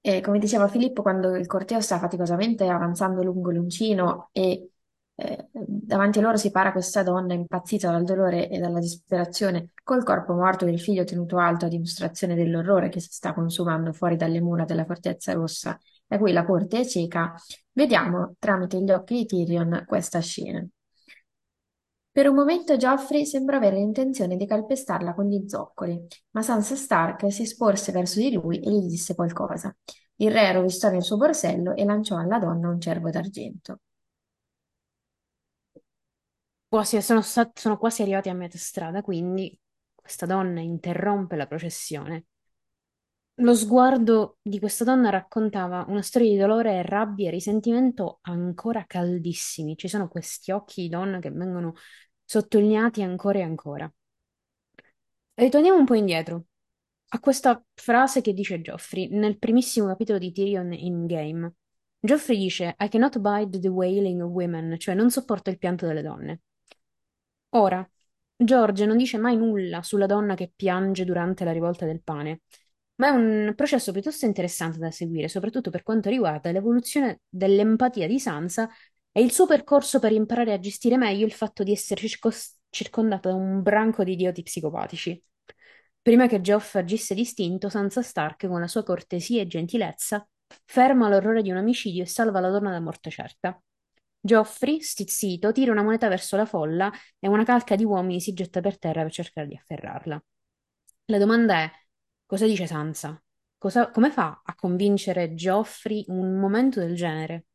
[0.00, 4.70] E come diceva Filippo, quando il corteo sta faticosamente avanzando lungo l'uncino e
[5.14, 10.02] eh, davanti a loro si para questa donna impazzita dal dolore e dalla disperazione, col
[10.02, 14.40] corpo morto del figlio tenuto alto a dimostrazione dell'orrore che si sta consumando fuori dalle
[14.40, 17.34] mura della Fortezza Rossa, da cui la corte è cieca,
[17.70, 20.66] vediamo tramite gli occhi di Tyrion questa scena.
[22.16, 27.30] Per un momento Geoffrey sembrò avere l'intenzione di calpestarla con gli zoccoli, ma Sansa Stark
[27.30, 29.76] si sporse verso di lui e gli disse qualcosa.
[30.14, 33.80] Il re rovistò nel suo borsello e lanciò alla donna un cervo d'argento.
[36.70, 39.54] Sono, sono quasi arrivati a metà strada, quindi
[39.94, 42.24] questa donna interrompe la processione.
[43.40, 49.76] Lo sguardo di questa donna raccontava una storia di dolore, rabbia e risentimento ancora caldissimi.
[49.76, 51.74] Ci sono questi occhi di donna che vengono
[52.26, 53.90] sottolineati ancora e ancora.
[55.34, 56.46] Ritorniamo un po' indietro
[57.08, 61.54] a questa frase che dice Geoffrey nel primissimo capitolo di Tyrion in Game.
[61.98, 66.02] Geoffrey dice I cannot abide the wailing of women, cioè non sopporto il pianto delle
[66.02, 66.40] donne.
[67.50, 67.88] Ora,
[68.36, 72.42] George non dice mai nulla sulla donna che piange durante la rivolta del pane,
[72.96, 78.18] ma è un processo piuttosto interessante da seguire, soprattutto per quanto riguarda l'evoluzione dell'empatia di
[78.18, 78.68] Sansa
[79.16, 83.30] e il suo percorso per imparare a gestire meglio il fatto di essere circos- circondata
[83.30, 85.22] da un branco di idioti psicopatici.
[86.02, 90.28] Prima che Geoff agisse distinto, Sansa Stark, con la sua cortesia e gentilezza,
[90.66, 93.58] ferma l'orrore di un omicidio e salva la donna da morte certa.
[94.20, 98.60] Geoffrey, stizzito, tira una moneta verso la folla e una calca di uomini si getta
[98.60, 100.22] per terra per cercare di afferrarla.
[101.06, 101.70] La domanda è:
[102.26, 103.18] cosa dice Sansa?
[103.56, 107.46] Cosa- come fa a convincere Geoffrey un momento del genere?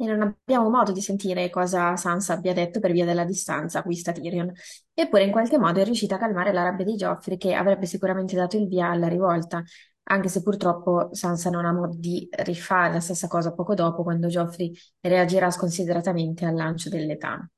[0.00, 3.82] E non abbiamo modo di sentire cosa Sansa abbia detto per via della distanza a
[3.82, 4.52] cui sta Tyrion.
[4.94, 8.36] Eppure in qualche modo è riuscita a calmare la rabbia di Geoffrey che avrebbe sicuramente
[8.36, 9.60] dato il via alla rivolta,
[10.04, 14.28] anche se purtroppo Sansa non ha modo di rifare la stessa cosa poco dopo quando
[14.28, 17.48] Geoffrey reagirà sconsideratamente al lancio dell'età.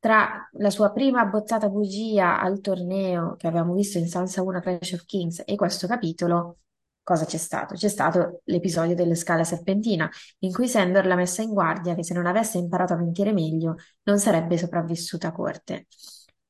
[0.00, 4.92] Tra la sua prima abbozzata bugia al torneo che abbiamo visto in Sansa 1 Clash
[4.94, 6.56] of Kings e questo capitolo,
[7.02, 7.74] cosa c'è stato?
[7.74, 10.08] C'è stato l'episodio delle scale serpentina,
[10.40, 13.76] in cui Sandor l'ha messa in guardia che se non avesse imparato a mentire meglio
[14.04, 15.86] non sarebbe sopravvissuta a corte.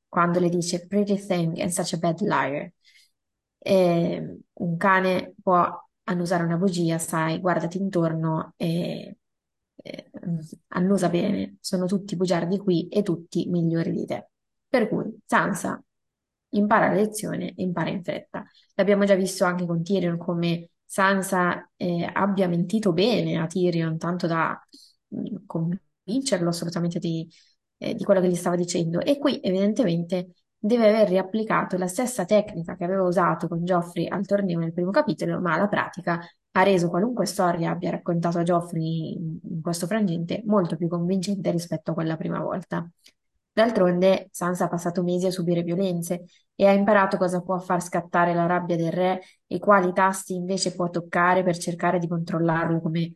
[0.07, 2.71] Quando le dice Pretty thing and such a bad liar.
[3.65, 5.65] E un cane può
[6.03, 9.17] annusare una bugia, sai, guardati intorno e,
[9.75, 10.11] e
[10.69, 14.29] annusa bene, sono tutti bugiardi qui e tutti migliori di te.
[14.67, 15.81] Per cui Sansa
[16.53, 18.45] impara la lezione e impara in fretta.
[18.75, 24.27] L'abbiamo già visto anche con Tyrion come Sansa eh, abbia mentito bene a Tyrion, tanto
[24.27, 24.59] da
[25.07, 27.27] mh, convincerlo assolutamente di,
[27.77, 28.99] eh, di quello che gli stava dicendo.
[29.01, 34.25] E qui evidentemente deve aver riapplicato la stessa tecnica che aveva usato con Geoffrey al
[34.25, 36.19] torneo nel primo capitolo, ma alla pratica
[36.55, 41.51] ha reso qualunque storia abbia raccontato a Geoffrey in, in questo frangente molto più convincente
[41.51, 42.87] rispetto a quella prima volta.
[43.53, 46.25] D'altronde Sansa ha passato mesi a subire violenze
[46.55, 50.73] e ha imparato cosa può far scattare la rabbia del re e quali tasti invece
[50.73, 53.13] può toccare per cercare di controllarlo come,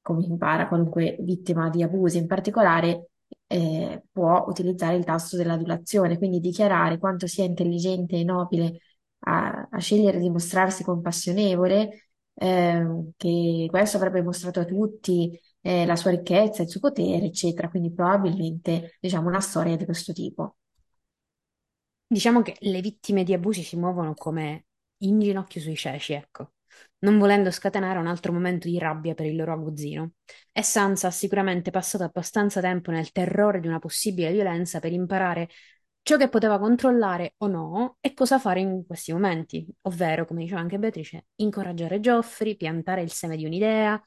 [0.00, 2.18] come impara qualunque vittima di abusi.
[2.18, 3.08] In particolare
[3.48, 8.78] eh, può utilizzare il tasto dell'adulazione, quindi dichiarare quanto sia intelligente e nobile
[9.20, 15.96] a, a scegliere di mostrarsi compassionevole, eh, che questo avrebbe mostrato a tutti eh, la
[15.96, 17.68] sua ricchezza, il suo potere, eccetera.
[17.70, 20.56] Quindi probabilmente, diciamo, una storia di questo tipo.
[22.06, 24.66] Diciamo che le vittime di abusi si muovono come
[24.98, 26.54] in ginocchio sui ceci, ecco,
[27.00, 30.12] non volendo scatenare un altro momento di rabbia per il loro aguzzino.
[30.52, 35.48] E Sansa ha sicuramente passato abbastanza tempo nel terrore di una possibile violenza per imparare
[36.02, 40.60] ciò che poteva controllare o no e cosa fare in questi momenti, ovvero, come diceva
[40.60, 44.02] anche Beatrice, incoraggiare Geoffrey, piantare il seme di un'idea,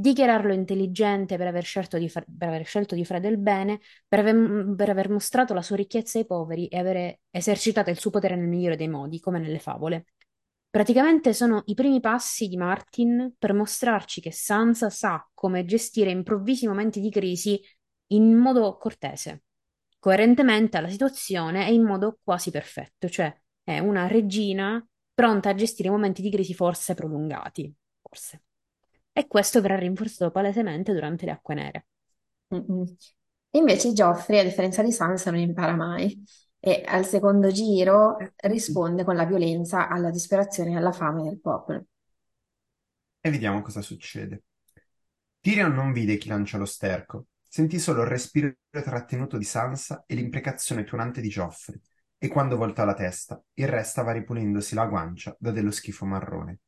[0.00, 4.20] dichiararlo intelligente per aver scelto di, far- per aver scelto di fare del bene, per
[4.20, 8.36] aver, per aver mostrato la sua ricchezza ai poveri e aver esercitato il suo potere
[8.36, 10.06] nel migliore dei modi, come nelle favole.
[10.70, 16.68] Praticamente sono i primi passi di Martin per mostrarci che Sansa sa come gestire improvvisi
[16.68, 17.60] momenti di crisi
[18.12, 19.42] in modo cortese,
[19.98, 25.90] coerentemente alla situazione e in modo quasi perfetto, cioè è una regina pronta a gestire
[25.90, 28.42] momenti di crisi forse prolungati, forse.
[29.18, 31.86] E questo verrà rinforzato palesemente durante le acque nere.
[32.54, 32.84] Mm-mm.
[33.50, 36.22] Invece Geoffrey, a differenza di Sansa, non impara mai
[36.60, 41.86] e al secondo giro risponde con la violenza alla disperazione e alla fame del popolo.
[43.20, 44.44] E vediamo cosa succede.
[45.40, 50.14] Tyrion non vide chi lanciò lo sterco, sentì solo il respiro trattenuto di Sansa e
[50.14, 51.80] l'imprecazione tuonante di Joffrey,
[52.18, 56.60] e quando voltò la testa, il re stava ripulendosi la guancia da dello schifo marrone.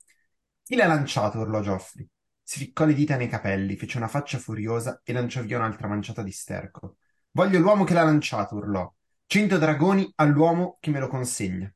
[0.64, 1.38] Chi l'ha lanciato?
[1.38, 2.08] urlò Joffrey.
[2.50, 6.20] Si ficcò le dita nei capelli, fece una faccia furiosa e lanciò via un'altra manciata
[6.20, 6.96] di sterco.
[7.30, 8.92] Voglio l'uomo che l'ha lanciato, urlò.
[9.24, 11.72] Cento dragoni all'uomo che me lo consegna.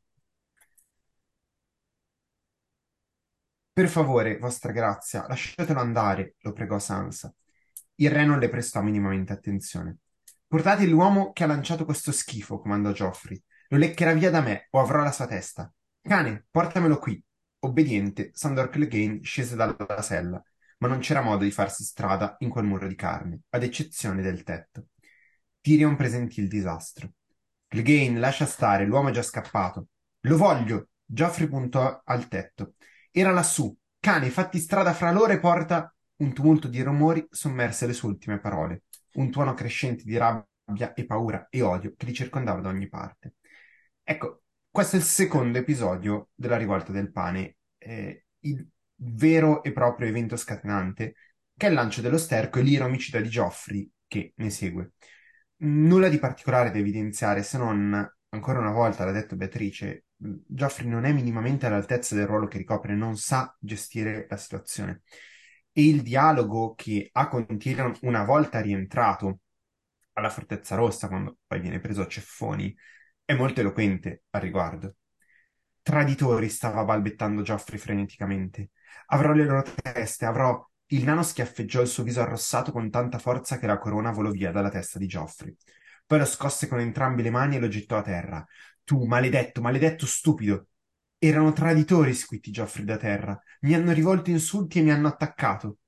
[3.72, 7.33] Per favore, vostra grazia, lasciatelo andare, lo pregò Sansa.
[7.95, 9.99] Il re non le prestò minimamente attenzione.
[10.45, 13.41] Portate l'uomo che ha lanciato questo schifo, comandò Geoffrey.
[13.68, 15.72] Lo leccherà via da me o avrò la sua testa.
[16.03, 17.22] Cane, portamelo qui.
[17.61, 20.43] Obbediente, Sandor Clegane scese dalla sella,
[20.85, 24.43] ma non c'era modo di farsi strada in quel muro di carne, ad eccezione del
[24.43, 24.89] tetto.
[25.62, 27.11] Tyrion presentì il disastro.
[27.66, 29.87] Clegane, lascia stare, l'uomo è già scappato.
[30.20, 30.89] Lo voglio!
[31.03, 32.74] Geoffrey puntò al tetto.
[33.11, 33.74] Era lassù.
[33.99, 35.91] Cane, fatti strada fra loro e porta.
[36.16, 38.82] Un tumulto di rumori sommerse le sue ultime parole,
[39.14, 43.37] un tuono crescente di rabbia e paura e odio che li circondava da ogni parte.
[44.03, 48.68] Ecco, questo è il secondo episodio della rivolta del pane, eh, il
[49.05, 51.15] vero e proprio evento scatenante,
[51.57, 54.93] che è il lancio dello sterco e l'ira omicida di Geoffrey che ne segue.
[55.59, 61.05] Nulla di particolare da evidenziare se non, ancora una volta l'ha detto Beatrice, Geoffrey non
[61.05, 65.03] è minimamente all'altezza del ruolo che ricopre, non sa gestire la situazione.
[65.73, 69.41] E il dialogo che ha con Tyrion una volta rientrato
[70.13, 72.75] alla Fortezza Rossa, quando poi viene preso a ceffoni,
[73.25, 74.97] è molto eloquente al riguardo.
[75.83, 78.71] Traditori, stava balbettando Geoffrey freneticamente.
[79.07, 80.67] Avrò le loro teste, avrò...
[80.89, 84.53] Il nano schiaffeggiò il suo viso arrossato con tanta forza che la corona volò via
[84.53, 85.57] dalla testa di Geoffrey.
[86.07, 88.47] Poi lo scosse con entrambe le mani e lo gettò a terra.
[88.85, 90.69] Tu, maledetto, maledetto stupido!
[91.19, 93.41] Erano traditori, squittì Geoffrey da terra.
[93.61, 95.79] Mi hanno rivolto insulti e mi hanno attaccato.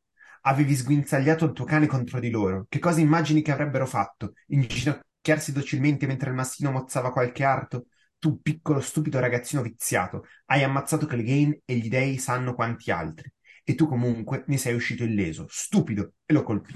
[0.43, 2.67] Avevi sguinzagliato il tuo cane contro di loro.
[2.69, 4.33] Che cosa immagini che avrebbero fatto?
[4.47, 7.87] Inginocchiarsi docilmente mentre il mastino mozzava qualche arto?
[8.27, 13.33] Tu, piccolo stupido ragazzino viziato, hai ammazzato Clegane e gli dei sanno quanti altri.
[13.63, 16.75] E tu comunque ne sei uscito illeso, stupido, e lo colpì.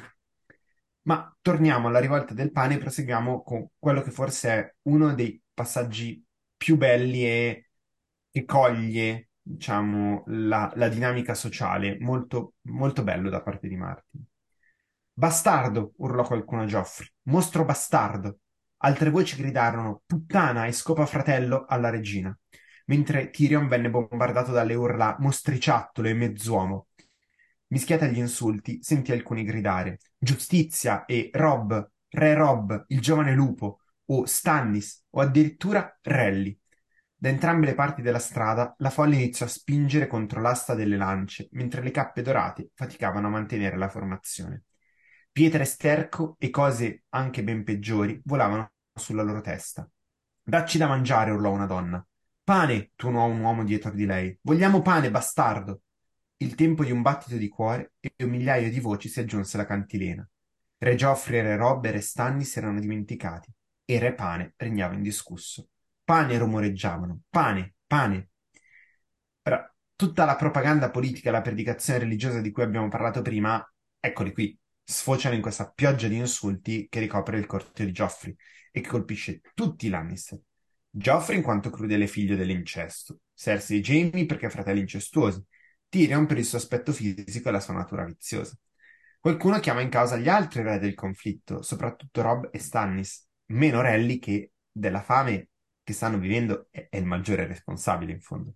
[1.02, 5.42] Ma torniamo alla rivolta del pane e proseguiamo con quello che forse è uno dei
[5.52, 6.24] passaggi
[6.56, 7.70] più belli e
[8.30, 14.24] che coglie, diciamo, la, la dinamica sociale, molto, molto bello da parte di Martin.
[15.12, 17.08] Bastardo, urlò qualcuno a Geoffrey.
[17.22, 18.38] Mostro bastardo.
[18.82, 22.36] Altre voci gridarono puttana e scopa fratello alla regina,
[22.86, 26.86] mentre Tyrion venne bombardato dalle urla mostriciattolo e mezzuomo.
[27.68, 34.24] Mischiate agli insulti, sentì alcuni gridare giustizia e Rob, re Rob, il giovane lupo, o
[34.24, 36.58] Stannis, o addirittura Relly.
[37.14, 41.48] Da entrambe le parti della strada la folla iniziò a spingere contro l'asta delle lance,
[41.52, 44.62] mentre le cappe dorate faticavano a mantenere la formazione.
[45.32, 49.88] Pietre sterco e cose anche ben peggiori volavano sulla loro testa.
[50.42, 52.04] Dacci da mangiare, urlò una donna.
[52.42, 54.36] Pane, tuonò un uomo dietro di lei.
[54.42, 55.82] Vogliamo pane, bastardo.
[56.38, 59.66] Il tempo di un battito di cuore e un migliaio di voci si aggiunse alla
[59.66, 60.28] cantilena.
[60.78, 63.52] Re Geoffrey, Re Rob e Re Stannis erano dimenticati
[63.84, 65.68] e Re Pane regnava indiscusso.
[66.02, 67.20] Pane rumoreggiavano.
[67.28, 68.30] Pane, pane.
[69.42, 73.64] Ora, tutta la propaganda politica e la predicazione religiosa di cui abbiamo parlato prima,
[74.00, 78.34] eccoli qui, sfociano in questa pioggia di insulti che ricopre il corteo di Geoffrey
[78.72, 80.40] e che colpisce tutti i Lannister.
[80.88, 85.42] Geoffrey in quanto crudele figlio dell'incesto, Cersei e Jaime perché fratelli incestuosi,
[85.88, 88.56] Tyrion per il suo aspetto fisico e la sua natura viziosa.
[89.20, 94.18] Qualcuno chiama in causa gli altri re del conflitto, soprattutto Rob e Stannis, meno Relly
[94.18, 95.50] che della fame
[95.82, 98.54] che stanno vivendo è, è il maggiore responsabile in fondo.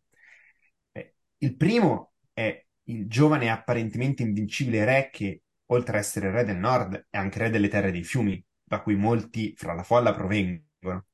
[0.93, 6.45] Eh, il primo è il giovane e apparentemente invincibile re che, oltre ad essere re
[6.45, 10.13] del nord, è anche re delle terre dei fiumi, da cui molti fra la folla
[10.13, 11.07] provengono.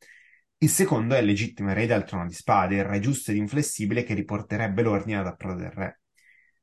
[0.58, 4.02] Il secondo è il legittimo erede al trono di spade, il re giusto ed inflessibile
[4.02, 6.00] che riporterebbe l'ordine ad approdo del re.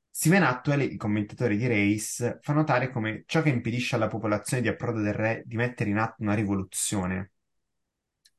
[0.10, 4.68] Steven Atwell, i commentatori di Race, fa notare come ciò che impedisce alla popolazione di
[4.68, 7.32] approdo del re di mettere in atto una rivoluzione,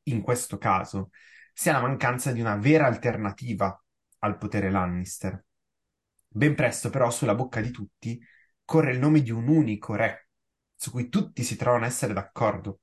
[0.04, 1.10] in questo caso,
[1.52, 3.80] sia la mancanza di una vera alternativa
[4.20, 5.44] al potere Lannister.
[6.26, 8.20] Ben presto, però, sulla bocca di tutti
[8.68, 10.28] corre il nome di un unico re,
[10.76, 12.80] su cui tutti si trovano a essere d'accordo.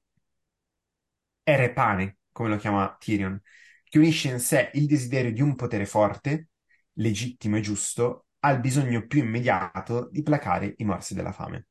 [1.44, 3.40] È Re Pane, come lo chiama Tyrion,
[3.84, 6.50] che unisce in sé il desiderio di un potere forte,
[6.94, 11.68] legittimo e giusto, al bisogno più immediato di placare i morsi della fame.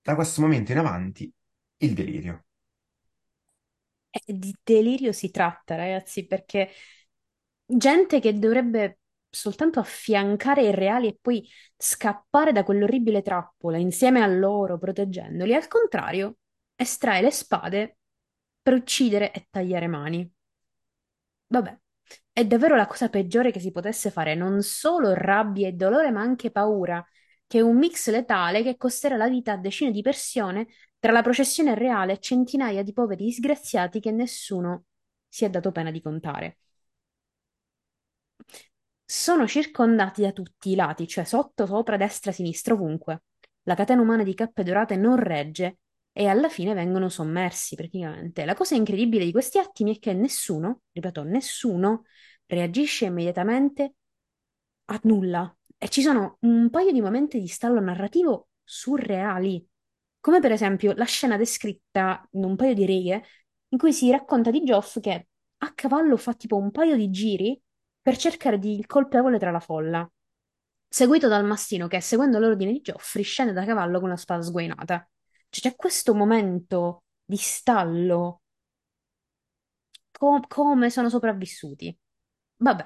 [0.00, 1.32] Da questo momento in avanti,
[1.78, 2.44] il delirio.
[4.10, 6.70] E di delirio si tratta, ragazzi, perché
[7.66, 9.00] gente che dovrebbe
[9.34, 15.68] soltanto affiancare i reali e poi scappare da quell'orribile trappola insieme a loro, proteggendoli, al
[15.68, 16.36] contrario,
[16.76, 17.98] estrae le spade
[18.62, 20.30] per uccidere e tagliare mani.
[21.46, 21.78] Vabbè,
[22.32, 26.20] è davvero la cosa peggiore che si potesse fare, non solo rabbia e dolore, ma
[26.20, 27.04] anche paura,
[27.46, 30.66] che è un mix letale che costerà la vita a decine di persone
[30.98, 34.84] tra la processione reale e centinaia di poveri disgraziati che nessuno
[35.28, 36.58] si è dato pena di contare.
[39.16, 43.22] Sono circondati da tutti i lati, cioè sotto, sopra, destra, sinistra, ovunque.
[43.62, 45.78] La catena umana di cappe dorate non regge
[46.10, 48.44] e alla fine vengono sommersi praticamente.
[48.44, 52.02] La cosa incredibile di questi attimi è che nessuno, ripeto, nessuno
[52.46, 53.94] reagisce immediatamente
[54.86, 55.56] a nulla.
[55.78, 59.64] E ci sono un paio di momenti di stallo narrativo surreali,
[60.18, 63.22] come per esempio la scena descritta in un paio di righe
[63.68, 67.58] in cui si racconta di Geoff che a cavallo fa tipo un paio di giri
[68.04, 70.08] per cercare di il colpevole tra la folla,
[70.88, 75.08] seguito dal mastino che, seguendo l'ordine di Geoffrey, scende da cavallo con la spada sguainata.
[75.48, 78.42] Cioè, c'è questo momento di stallo.
[80.12, 81.96] Co- come sono sopravvissuti?
[82.58, 82.84] Vabbè,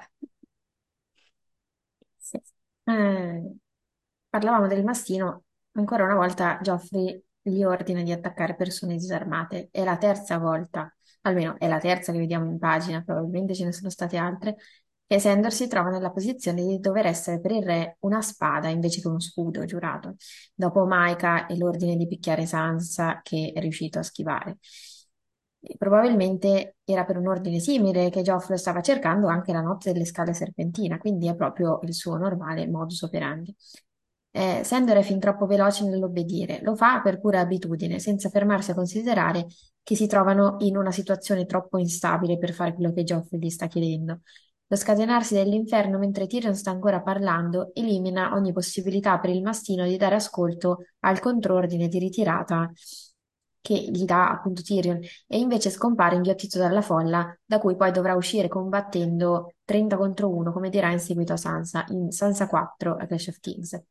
[2.16, 2.40] Sì.
[2.84, 3.54] Eh,
[4.28, 9.68] parlavamo del mastino, ancora una volta Geoffrey gli ordina di attaccare persone disarmate.
[9.70, 13.72] È la terza volta, almeno è la terza che vediamo in pagina, probabilmente ce ne
[13.72, 14.56] sono state altre,
[15.08, 19.20] che trova nella posizione di dover essere per il re una spada invece che uno
[19.20, 20.16] scudo giurato,
[20.54, 24.58] dopo Maika e l'ordine di picchiare Sansa che è riuscito a schivare.
[25.60, 30.04] E probabilmente era per un ordine simile che Geoffrey stava cercando anche la notte delle
[30.04, 33.54] scale serpentina, quindi è proprio il suo normale modus operandi.
[34.30, 38.74] Eh, Sandor è fin troppo veloce nell'obbedire, lo fa per pura abitudine, senza fermarsi a
[38.74, 39.46] considerare
[39.82, 43.66] che si trovano in una situazione troppo instabile per fare quello che Geoffrey gli sta
[43.66, 44.20] chiedendo.
[44.70, 49.96] Lo scatenarsi dell'inferno mentre Tyrion sta ancora parlando elimina ogni possibilità per il mastino di
[49.96, 52.70] dare ascolto al contrordine di ritirata
[53.60, 58.14] che gli dà appunto Tyrion e invece scompare inghiottito dalla folla, da cui poi dovrà
[58.14, 63.06] uscire combattendo 30 contro 1, come dirà in seguito a Sansa, in Sansa 4 a
[63.06, 63.82] Clash of Kings.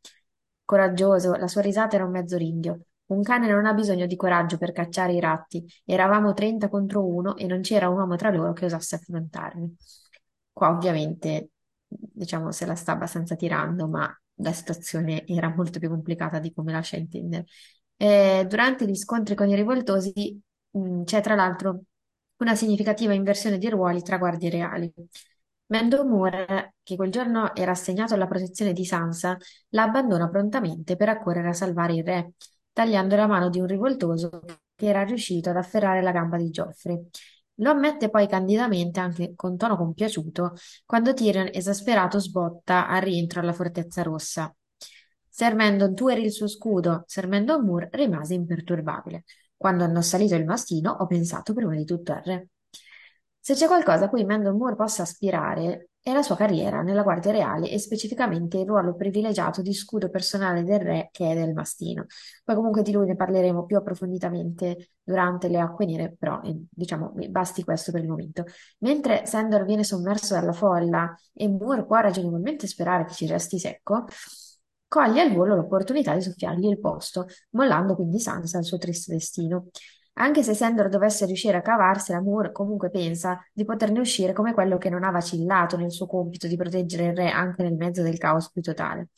[0.63, 2.81] Coraggioso, la sua risata era un mezzo ringhio.
[3.07, 5.65] Un cane non ha bisogno di coraggio per cacciare i ratti.
[5.85, 9.75] Eravamo 30 contro 1 e non c'era un uomo tra loro che osasse affrontarmi.
[10.57, 11.51] Qua ovviamente,
[11.87, 16.71] diciamo, se la sta abbastanza tirando, ma la situazione era molto più complicata di come
[16.71, 17.45] lascia intendere.
[17.95, 20.39] Eh, durante gli scontri con i rivoltosi,
[20.71, 21.81] mh, c'è tra l'altro
[22.37, 24.91] una significativa inversione di ruoli tra guardie reali.
[25.67, 29.37] Mendo Moore, che quel giorno era assegnato alla protezione di Sansa,
[29.69, 32.31] la abbandona prontamente per accorrere a salvare il re,
[32.71, 34.41] tagliando la mano di un rivoltoso
[34.75, 37.09] che era riuscito ad afferrare la gamba di Geoffrey.
[37.59, 40.53] Lo ammette poi candidamente, anche con tono compiaciuto,
[40.85, 44.53] quando Tyrion, esasperato, sbotta al rientro alla Fortezza Rossa.
[45.27, 49.23] Ser Mendon il suo scudo, Ser Mendon Moore rimase imperturbabile.
[49.55, 52.49] Quando hanno assalito il mastino, ho pensato prima di tutto al re.
[53.39, 57.31] Se c'è qualcosa a cui Mendon Moore possa aspirare, è la sua carriera nella Guardia
[57.31, 62.05] Reale e specificamente il ruolo privilegiato di scudo personale del re che è del mastino.
[62.45, 67.13] Poi comunque di lui ne parleremo più approfonditamente durante le acque nere, però eh, diciamo
[67.29, 68.45] basti questo per il momento.
[68.79, 74.05] Mentre Sandor viene sommerso dalla folla e Moore può ragionevolmente sperare che ci resti secco,
[74.87, 79.67] coglie al volo l'opportunità di soffiargli il posto, mollando quindi Sansa al suo triste destino.
[80.19, 84.77] Anche se Sandor dovesse riuscire a cavarsela, Moore comunque pensa di poterne uscire come quello
[84.77, 88.17] che non ha vacillato nel suo compito di proteggere il re anche nel mezzo del
[88.17, 89.09] caos più totale.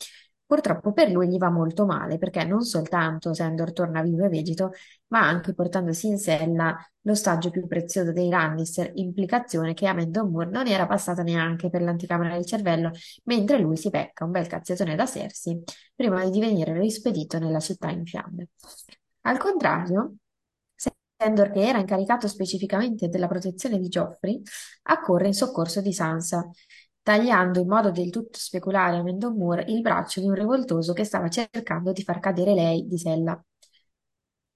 [0.44, 4.72] Purtroppo per lui gli va molto male perché non soltanto Sandor torna vivo e vegeto,
[5.08, 10.50] ma anche portandosi in sella l'ostaggio più prezioso dei Lannister, implicazione che a Mendon Moore
[10.50, 12.90] non era passata neanche per l'anticamera del cervello,
[13.24, 15.62] mentre lui si becca un bel cazziatone da Cersei
[15.94, 18.48] prima di divenire rispedito nella città in fiamme.
[19.22, 20.16] Al contrario,
[21.20, 24.40] Sandor, che era incaricato specificamente della protezione di Geoffrey,
[24.84, 26.48] accorre in soccorso di Sansa,
[27.02, 31.04] tagliando in modo del tutto speculare a Mendon Moore il braccio di un rivoltoso che
[31.04, 33.40] stava cercando di far cadere lei di sella.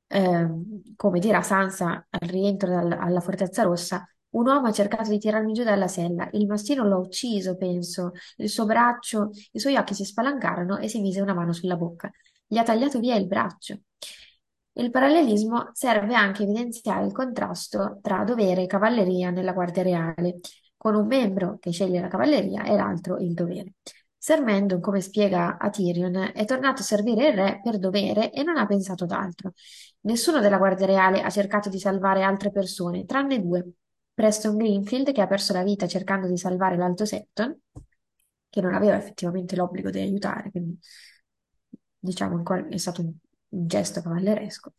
[0.09, 5.19] Ehm, come dirà Sansa al rientro dal- alla Fortezza Rossa, un uomo ha cercato di
[5.19, 9.95] tirarmi giù dalla sella, il mastino l'ha ucciso, penso, il suo braccio, i suoi occhi
[9.95, 12.11] si spalancarono e si mise una mano sulla bocca.
[12.47, 13.81] Gli ha tagliato via il braccio.
[14.77, 20.41] Il parallelismo serve anche a evidenziare il contrasto tra dovere e cavalleria nella Guardia Reale,
[20.77, 23.75] con un membro che sceglie la cavalleria e l'altro il dovere.
[24.19, 28.43] Ser Mendon, come spiega a Tyrion, è tornato a servire il re per dovere e
[28.43, 29.53] non ha pensato d'altro.
[30.01, 33.75] Nessuno della Guardia Reale ha cercato di salvare altre persone, tranne due.
[34.13, 37.57] Preston Greenfield, che ha perso la vita cercando di salvare l'Alto Septon,
[38.49, 40.79] che non aveva effettivamente l'obbligo di aiutare, quindi
[41.99, 43.13] diciamo è stato un,
[43.55, 44.73] un gesto cavalleresco,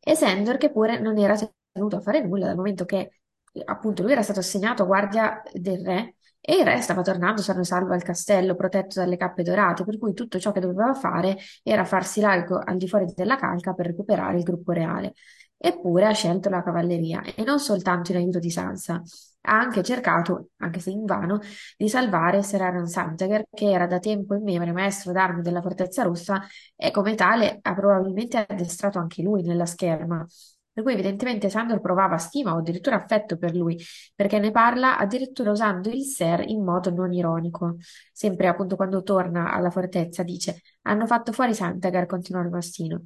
[0.00, 1.36] e Sandor, che pure non era
[1.72, 3.20] tenuto a fare nulla dal momento che
[3.64, 7.60] appunto lui era stato assegnato a guardia del re e il re stava tornando sano
[7.60, 11.38] e salvo al castello, protetto dalle cappe dorate, per cui tutto ciò che doveva fare
[11.62, 15.14] era farsi largo al di fuori della calca per recuperare il gruppo reale.
[15.56, 19.00] Eppure ha scelto la cavalleria e non soltanto in aiuto di Sansa.
[19.46, 21.38] Ha anche cercato, anche se invano,
[21.76, 26.02] di salvare Ser Aaron Santager, che era da tempo in memoria maestro d'armi della Fortezza
[26.02, 26.40] Rossa
[26.74, 30.26] e come tale ha probabilmente addestrato anche lui nella scherma.
[30.72, 33.78] Per cui evidentemente Sandor provava stima o addirittura affetto per lui,
[34.14, 37.76] perché ne parla addirittura usando il Ser in modo non ironico.
[38.12, 43.02] Sempre appunto quando torna alla fortezza dice hanno fatto fuori Santagar, continua il mastino.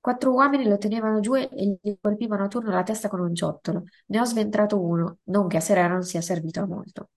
[0.00, 3.84] Quattro uomini lo tenevano giù e gli colpivano a turno la testa con un ciottolo.
[4.06, 7.10] Ne ho sventrato uno, non che a Ser non sia servito a molto.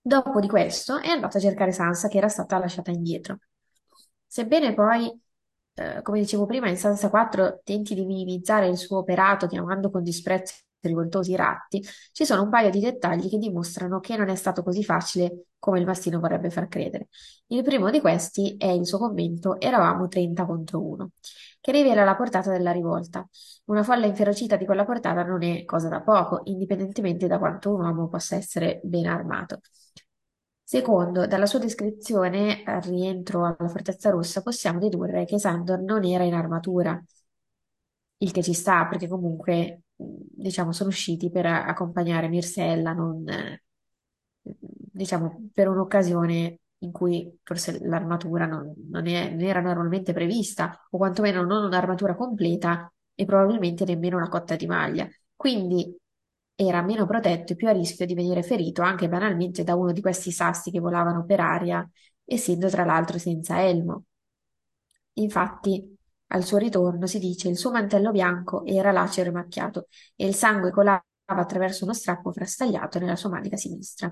[0.00, 3.38] Dopo di questo è andato a cercare Sansa, che era stata lasciata indietro.
[4.26, 5.10] Sebbene poi,
[5.74, 10.02] eh, come dicevo prima, in Sansa 4 tenti di minimizzare il suo operato chiamando con
[10.02, 14.34] disprezzo i rivoltosi ratti, ci sono un paio di dettagli che dimostrano che non è
[14.34, 17.08] stato così facile come il mastino vorrebbe far credere.
[17.48, 21.10] Il primo di questi è il suo commento Eravamo 30 contro 1
[21.60, 23.26] che rivela la portata della rivolta.
[23.66, 27.80] Una folla inferocita di quella portata non è cosa da poco, indipendentemente da quanto un
[27.82, 29.60] uomo possa essere ben armato.
[30.62, 36.24] Secondo, dalla sua descrizione al rientro alla Fortezza Rossa possiamo dedurre che Sandor non era
[36.24, 37.02] in armatura,
[38.18, 43.24] il che ci sta perché comunque, diciamo, sono usciti per accompagnare Mirsella, non,
[44.98, 51.42] diciamo, per un'occasione in cui forse l'armatura non, non non era normalmente prevista, o quantomeno
[51.44, 55.08] non un'armatura completa e probabilmente nemmeno una cotta di maglia.
[55.34, 55.96] Quindi
[56.54, 60.00] era meno protetto e più a rischio di venire ferito anche banalmente da uno di
[60.00, 61.88] questi sassi che volavano per aria,
[62.24, 64.04] essendo tra l'altro senza elmo.
[65.14, 65.96] Infatti,
[66.28, 70.34] al suo ritorno si dice il suo mantello bianco era lacero e macchiato e il
[70.34, 74.10] sangue colava attraverso uno strappo frastagliato nella sua manica sinistra.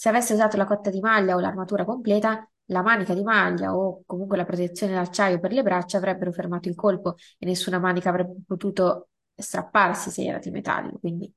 [0.00, 4.02] Se avesse usato la cotta di maglia o l'armatura completa, la manica di maglia o
[4.06, 8.40] comunque la protezione d'acciaio per le braccia avrebbero fermato il colpo e nessuna manica avrebbe
[8.46, 10.98] potuto strapparsi se era di metallo.
[10.98, 11.30] Quindi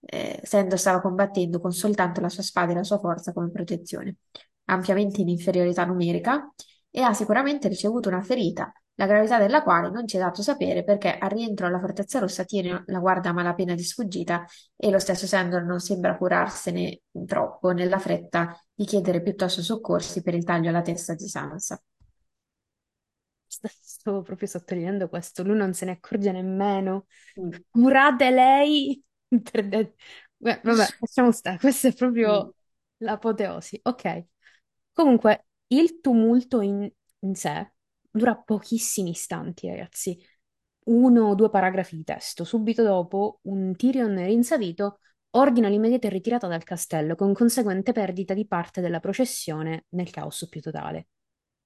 [0.00, 4.16] eh, Sendo stava combattendo con soltanto la sua spada e la sua forza come protezione,
[4.64, 6.50] ampiamente in inferiorità numerica,
[6.88, 10.84] e ha sicuramente ricevuto una ferita, la gravità della quale non ci è dato sapere
[10.84, 14.44] perché al rientro alla Fortezza Rossa tiene la guarda a malapena di sfuggita
[14.76, 20.34] e lo stesso Sandor non sembra curarsene troppo nella fretta di chiedere piuttosto soccorsi per
[20.34, 21.80] il taglio alla testa di Sansa.
[23.80, 27.06] Stavo proprio sottolineando questo, lui non se ne accorge nemmeno.
[27.36, 27.62] Mm.
[27.70, 29.02] Curate lei
[30.36, 31.96] Beh, vabbè, lasciamo stare, questa è Mm.
[31.96, 32.54] proprio
[32.98, 33.78] l'apoteosi.
[33.84, 34.24] Ok.
[34.92, 36.90] Comunque, il tumulto in,
[37.20, 37.72] in sé
[38.12, 40.16] dura pochissimi istanti, ragazzi.
[40.84, 42.44] Uno o due paragrafi di testo.
[42.44, 44.98] Subito dopo, un Tyrion rinsavito
[45.30, 50.60] ordina l'immediata ritirata dal castello, con conseguente perdita di parte della processione nel caos più
[50.60, 51.08] totale.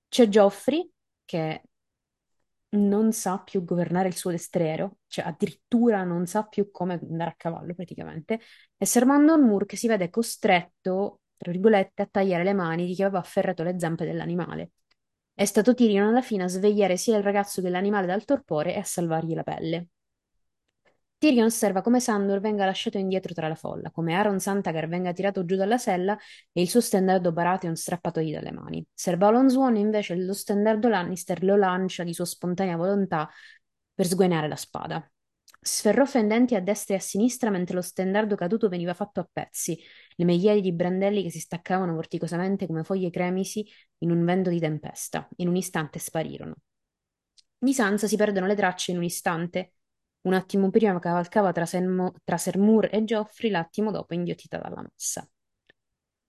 [0.08, 0.88] C'è Geoffrey,
[1.24, 1.62] che
[2.70, 7.34] non sa più governare il suo destriero, cioè addirittura non sa più come andare a
[7.36, 8.40] cavallo praticamente,
[8.76, 12.94] e Ser Mandon Moore che si vede costretto, tra virgolette, a tagliare le mani di
[12.94, 14.72] chi aveva afferrato le zampe dell'animale.
[15.38, 18.78] È stato Tyrion alla fine a svegliare sia il ragazzo che l'animale dal torpore e
[18.78, 19.88] a salvargli la pelle.
[21.18, 25.44] Tyrion osserva come Sandor venga lasciato indietro tra la folla, come Aaron Santagar venga tirato
[25.44, 26.16] giù dalla sella
[26.50, 28.82] e il suo stendardo Baratheon strappatogli dalle mani.
[28.94, 33.28] Ser Balon Swan invece lo stendardo Lannister lo lancia di sua spontanea volontà
[33.92, 35.06] per sguainare la spada.
[35.60, 39.78] Sferrò fendenti a destra e a sinistra mentre lo stendardo caduto veniva fatto a pezzi,
[40.16, 43.66] le migliaia di brandelli che si staccavano vorticosamente come foglie cremisi
[43.98, 45.28] in un vento di tempesta.
[45.36, 46.56] In un istante sparirono.
[47.58, 49.72] Di Sansa si perdono le tracce in un istante
[50.22, 54.82] Un attimo prima cavalcava tra, Senmo- tra Ser Mur e Geoffrey, l'attimo dopo inghiottita dalla
[54.82, 55.28] massa.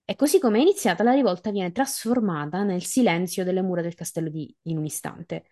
[0.04, 4.30] E così come è iniziata, la rivolta viene trasformata nel silenzio delle mura del castello
[4.30, 5.44] di, in un istante.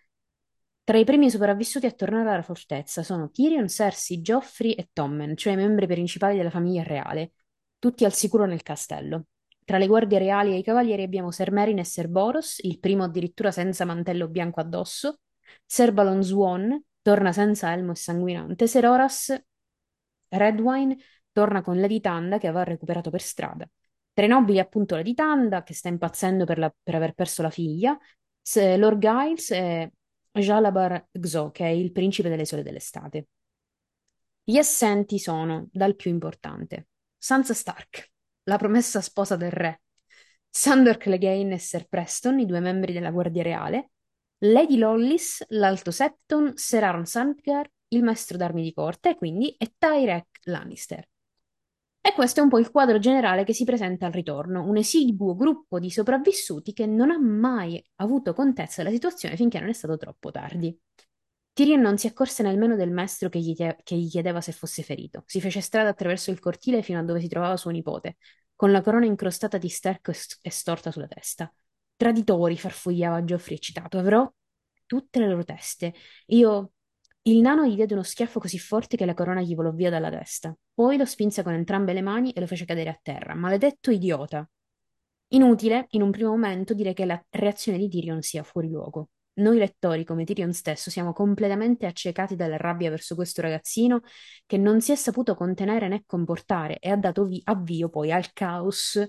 [0.83, 5.53] Tra i primi sopravvissuti a tornare alla fortezza sono Tyrion, Cersei, Joffrey e Tommen, cioè
[5.53, 7.33] i membri principali della famiglia reale,
[7.79, 9.25] tutti al sicuro nel castello.
[9.63, 13.03] Tra le guardie reali e i cavalieri abbiamo Ser Meryn e Ser Boros, il primo
[13.03, 15.19] addirittura senza mantello bianco addosso,
[15.65, 19.33] Ser Balon Swan torna senza elmo e sanguinante, Ser Horas
[20.29, 20.97] Redwine
[21.31, 23.67] torna con Lady Tanda che aveva recuperato per strada.
[24.13, 27.49] Tra i nobili appunto Lady Tanda che sta impazzendo per, la- per aver perso la
[27.49, 27.97] figlia,
[28.77, 29.91] Lord Giles e
[30.31, 33.27] Jalabar Xo che è il principe delle sole dell'estate.
[34.43, 36.87] Gli assenti sono, dal più importante,
[37.27, 38.09] Sansa Stark,
[38.43, 39.81] la promessa sposa del re,
[40.49, 43.89] Sandor Clegane e Ser Preston, i due membri della Guardia Reale,
[44.45, 50.39] Lady Lollis, l'Alto Septon, Ser Aaron Sandgar, il maestro d'armi di corte, quindi, e Tyrek
[50.43, 51.05] Lannister.
[51.99, 55.35] E questo è un po' il quadro generale che si presenta al ritorno, un esiguo
[55.35, 59.97] gruppo di sopravvissuti che non ha mai avuto contezza della situazione finché non è stato
[59.97, 60.79] troppo tardi.
[61.57, 64.83] Tyrion non si accorse nemmeno del maestro che gli, chie- che gli chiedeva se fosse
[64.83, 65.23] ferito.
[65.25, 68.17] Si fece strada attraverso il cortile fino a dove si trovava suo nipote,
[68.55, 71.51] con la corona incrostata di sterco e, s- e storta sulla testa.
[71.95, 74.31] Traditori, farfugliava Geoffrey eccitato, avrò
[74.85, 75.93] tutte le loro teste.
[76.27, 76.73] Io...
[77.27, 80.09] Il nano gli diede uno schiaffo così forte che la corona gli volò via dalla
[80.09, 80.55] testa.
[80.73, 83.35] Poi lo spinse con entrambe le mani e lo fece cadere a terra.
[83.35, 84.47] Maledetto idiota!
[85.29, 89.09] Inutile, in un primo momento, dire che la reazione di Tyrion sia fuori luogo.
[89.37, 94.01] Noi lettori, come Tyrion stesso, siamo completamente accecati dalla rabbia verso questo ragazzino
[94.47, 98.33] che non si è saputo contenere né comportare e ha dato vi- avvio poi al
[98.33, 98.99] caos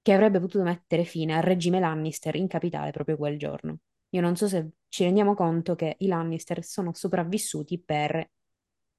[0.00, 3.78] che avrebbe potuto mettere fine al regime Lannister in capitale proprio quel giorno.
[4.10, 8.30] Io non so se ci rendiamo conto che i Lannister sono sopravvissuti per...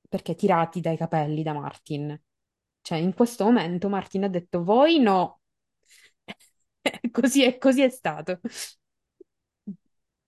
[0.10, 2.20] perché tirati dai capelli da Martin.
[2.82, 5.40] Cioè, in questo momento Martin ha detto: Voi no.
[7.12, 8.40] Così è, così è stato.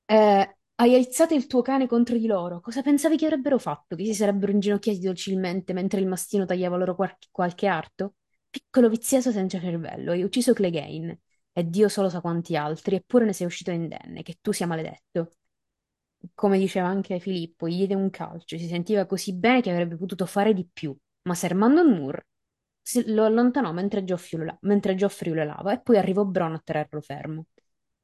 [0.08, 2.60] Eh, hai alzato il tuo cane contro di loro.
[2.62, 3.96] Cosa pensavi che avrebbero fatto?
[3.96, 8.16] Che si sarebbero inginocchiati dolcemente mentre il mastino tagliava loro qual- qualche arto?
[8.50, 11.22] Piccolo vizioso senza cervello, hai ucciso Clegane
[11.52, 15.32] e Dio solo sa quanti altri, eppure ne sei uscito indenne, che tu sia maledetto.
[16.34, 20.26] Come diceva anche Filippo, gli diede un calcio, si sentiva così bene che avrebbe potuto
[20.26, 22.26] fare di più, ma Ser Mandon Moore
[22.82, 26.62] si- lo allontanò mentre Geoffrey lo, mentre Geoffrey lo lava e poi arrivò Bronn a
[26.64, 27.46] tenerlo fermo.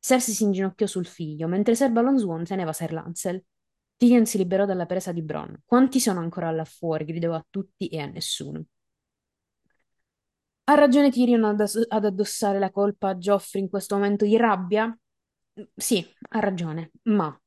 [0.02, 3.44] Cersei si inginocchiò sul figlio, mentre Ser Balon Swan teneva Ser Lancel.
[3.98, 5.54] Tyrion si liberò dalla presa di Bronn.
[5.64, 7.06] Quanti sono ancora là fuori?
[7.06, 8.66] gridò a tutti e a nessuno.
[10.66, 14.38] Ha ragione Tyrion ad, ass- ad addossare la colpa a Geoffrey in questo momento di
[14.38, 14.96] rabbia?
[15.76, 17.38] Sì, ha ragione, ma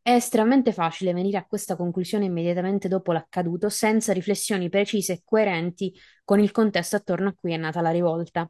[0.00, 5.92] è estremamente facile venire a questa conclusione immediatamente dopo l'accaduto, senza riflessioni precise e coerenti
[6.24, 8.48] con il contesto attorno a cui è nata la rivolta.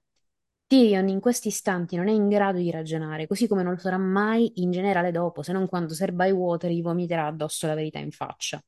[0.67, 3.99] Tyrion in questi istanti non è in grado di ragionare, così come non lo sarà
[3.99, 8.11] mai in generale dopo, se non quando Ser Bywater gli vomiterà addosso la verità in
[8.11, 8.63] faccia.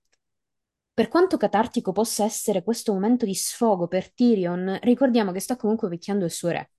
[0.93, 5.89] Per quanto catartico possa essere questo momento di sfogo per Tyrion, ricordiamo che sta comunque
[5.89, 6.71] picchiando il suo re.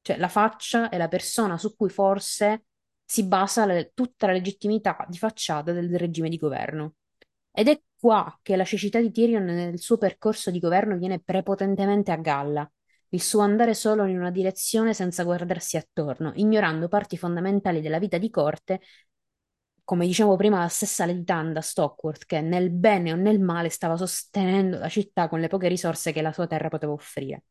[0.00, 2.64] Cioè, la faccia è la persona su cui forse
[3.04, 6.94] si basa la- tutta la legittimità di facciata del regime di governo.
[7.52, 12.10] Ed è qua che la cecità di Tyrion nel suo percorso di governo viene prepotentemente
[12.10, 12.70] a galla,
[13.10, 18.18] il suo andare solo in una direzione senza guardarsi attorno, ignorando parti fondamentali della vita
[18.18, 18.80] di corte,
[19.84, 23.96] come dicevo prima, la stessa Lady Tanda Stockworth, che nel bene o nel male stava
[23.96, 27.44] sostenendo la città con le poche risorse che la sua terra poteva offrire.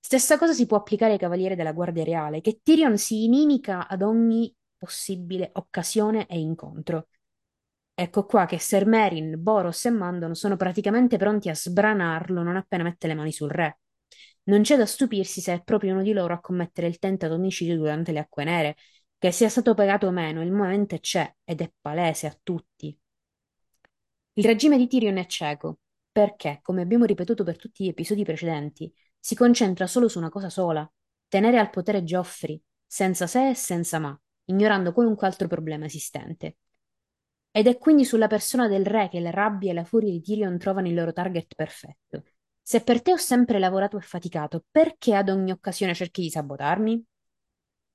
[0.00, 4.02] Stessa cosa si può applicare ai cavalieri della Guardia Reale, che Tyrion si inimica ad
[4.02, 7.06] ogni possibile occasione e incontro.
[7.94, 12.82] Ecco qua che Ser Meryn, Boros e Mandon sono praticamente pronti a sbranarlo non appena
[12.82, 13.78] mette le mani sul re.
[14.44, 17.76] Non c'è da stupirsi se è proprio uno di loro a commettere il tentato omicidio
[17.76, 18.76] durante le acque nere.
[19.18, 22.96] Che sia stato pagato o meno, il movente c'è ed è palese a tutti.
[24.34, 25.78] Il regime di Tyrion è cieco,
[26.10, 30.50] perché, come abbiamo ripetuto per tutti gli episodi precedenti, si concentra solo su una cosa
[30.50, 30.90] sola,
[31.28, 36.56] tenere al potere Geoffrey, senza se e senza ma, ignorando qualunque altro problema esistente.
[37.50, 40.58] Ed è quindi sulla persona del re che la rabbia e la furia di Tyrion
[40.58, 42.24] trovano il loro target perfetto.
[42.66, 47.04] Se per te ho sempre lavorato e faticato, perché ad ogni occasione cerchi di sabotarmi?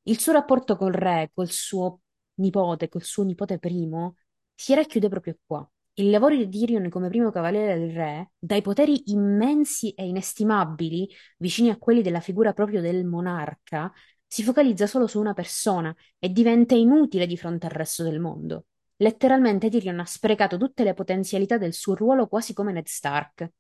[0.04, 2.02] Il suo rapporto col re, col suo
[2.36, 4.18] nipote, col suo nipote primo,
[4.54, 5.68] si racchiude proprio qua.
[5.94, 11.10] Il lavoro di Tyrion come primo cavaliere del re, dai poteri immensi e inestimabili,
[11.40, 13.92] vicini a quelli della figura proprio del monarca,
[14.28, 18.66] si focalizza solo su una persona e diventa inutile di fronte al resto del mondo.
[18.98, 23.52] Letteralmente Tyrion ha sprecato tutte le potenzialità del suo ruolo quasi come Ned Stark.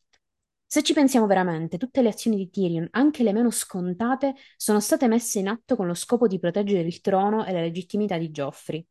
[0.72, 5.08] Se ci pensiamo veramente, tutte le azioni di Tyrion, anche le meno scontate, sono state
[5.08, 8.86] messe in atto con lo scopo di proteggere il trono e la legittimità di Joffrey.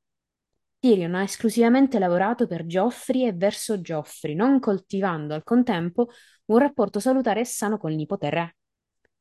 [0.80, 6.08] Tyrion ha esclusivamente lavorato per Joffrey e verso Joffrey, non coltivando al contempo
[6.46, 8.56] un rapporto salutare e sano col nipote re.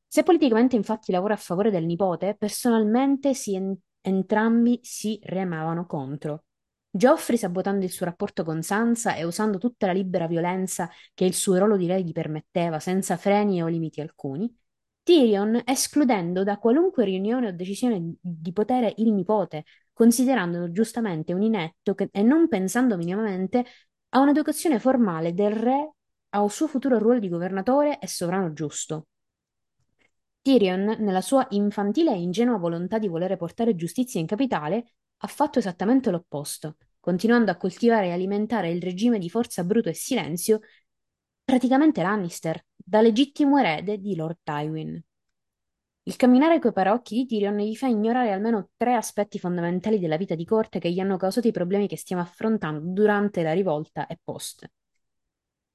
[0.08, 6.46] Se politicamente infatti lavora a favore del nipote, personalmente si en- entrambi si remavano contro.
[6.90, 11.34] Joffrey sabotando il suo rapporto con Sansa e usando tutta la libera violenza che il
[11.34, 14.52] suo ruolo di re gli permetteva, senza freni o limiti alcuni.
[15.04, 21.94] Tyrion escludendo da qualunque riunione o decisione di potere il nipote, considerandolo giustamente un inetto
[21.94, 23.66] che- e non pensando minimamente
[24.10, 25.94] a un'educazione formale del re
[26.30, 29.08] al suo futuro ruolo di governatore e sovrano giusto.
[30.42, 35.60] Tyrion, nella sua infantile e ingenua volontà di volere portare giustizia in capitale, ha fatto
[35.60, 40.60] esattamente l'opposto, continuando a coltivare e alimentare il regime di forza bruto e silenzio,
[41.44, 45.02] praticamente Lannister, da legittimo erede di Lord Tywin.
[46.04, 50.36] Il camminare coi paraocchi di Tyrion gli fa ignorare almeno tre aspetti fondamentali della vita
[50.36, 54.18] di corte che gli hanno causato i problemi che stiamo affrontando durante la rivolta e
[54.24, 54.70] post.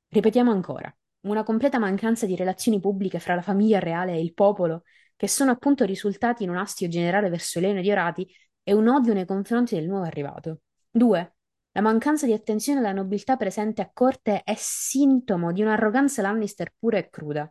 [0.08, 4.84] Ripetiamo ancora, una completa mancanza di relazioni pubbliche fra la famiglia reale e il popolo,
[5.16, 8.26] che sono appunto risultati in un astio generale verso i leoni diorati
[8.62, 10.60] e un odio nei confronti del nuovo arrivato.
[10.90, 11.34] 2.
[11.72, 16.98] La mancanza di attenzione alla nobiltà presente a corte è sintomo di un'arroganza Lannister pura
[16.98, 17.50] e cruda.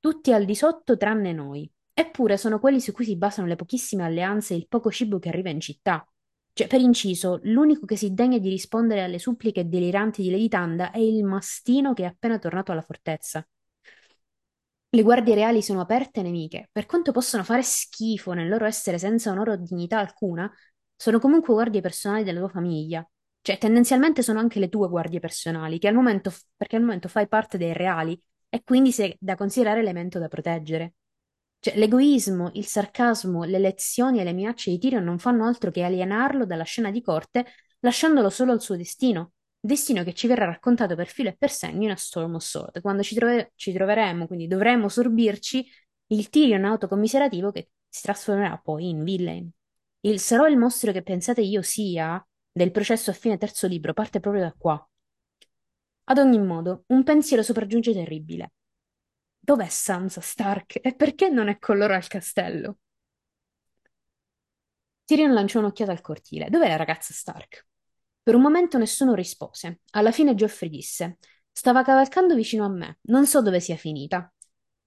[0.00, 1.70] Tutti al di sotto tranne noi.
[1.94, 5.28] Eppure sono quelli su cui si basano le pochissime alleanze e il poco cibo che
[5.28, 6.06] arriva in città.
[6.54, 10.90] Cioè, per inciso, l'unico che si degna di rispondere alle suppliche deliranti di Lady Tanda
[10.90, 13.46] è il mastino che è appena tornato alla fortezza.
[14.94, 19.30] Le guardie reali sono aperte nemiche, per quanto possano fare schifo nel loro essere senza
[19.30, 20.50] onore o dignità alcuna,
[20.94, 23.06] sono comunque guardie personali della tua famiglia.
[23.40, 27.26] Cioè, tendenzialmente sono anche le tue guardie personali, che al momento, perché al momento fai
[27.26, 28.20] parte dei reali
[28.50, 30.94] e quindi sei da considerare elemento da proteggere.
[31.58, 35.84] Cioè, l'egoismo, il sarcasmo, le lezioni e le minacce di Tyrion non fanno altro che
[35.84, 37.46] alienarlo dalla scena di corte,
[37.80, 39.32] lasciandolo solo al suo destino.
[39.64, 42.80] Destino che ci verrà raccontato per filo e per segno in A Storm of Sword,
[42.80, 45.64] quando ci, trove- ci troveremo, quindi dovremo sorbirci
[46.08, 49.48] il Tyrion autocommiserativo che si trasformerà poi in villain.
[50.00, 54.18] Il sarò il mostro che pensate io sia del processo a fine terzo libro parte
[54.18, 54.84] proprio da qua.
[56.04, 58.52] Ad ogni modo, un pensiero sopraggiunge terribile.
[59.38, 62.78] Dov'è Sansa Stark e perché non è con loro al castello?
[65.04, 66.50] Tyrion lanciò un'occhiata al cortile.
[66.50, 67.66] Dov'è la ragazza Stark?
[68.22, 69.80] Per un momento nessuno rispose.
[69.92, 71.18] Alla fine Geoffrey disse:
[71.50, 72.98] Stava cavalcando vicino a me.
[73.02, 74.32] Non so dove sia finita.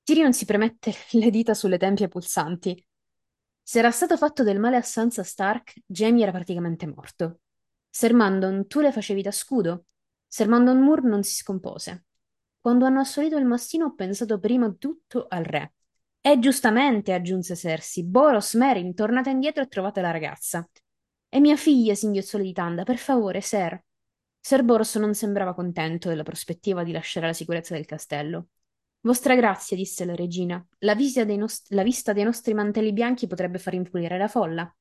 [0.03, 2.83] Tyrion si premette le dita sulle tempie pulsanti.
[3.61, 7.39] Se era stato fatto del male a Sansa Stark, Jaime era praticamente morto.
[7.89, 9.85] Ser Mandon, tu le facevi da scudo?
[10.27, 12.05] Ser Mandon Moore non si scompose.
[12.59, 15.73] Quando hanno assolito il mastino ho pensato prima tutto al re.
[16.21, 20.67] E giustamente, aggiunse Cersei, Boros, Merin, tornate indietro e trovate la ragazza.
[21.27, 23.83] È mia figlia, singhiozzò Tanda, per favore, Ser.
[24.39, 28.47] Ser Boros non sembrava contento della prospettiva di lasciare la sicurezza del castello.
[29.01, 30.95] Vostra grazia, disse la regina, la,
[31.35, 34.75] nost- la vista dei nostri mantelli bianchi potrebbe far influire la folla.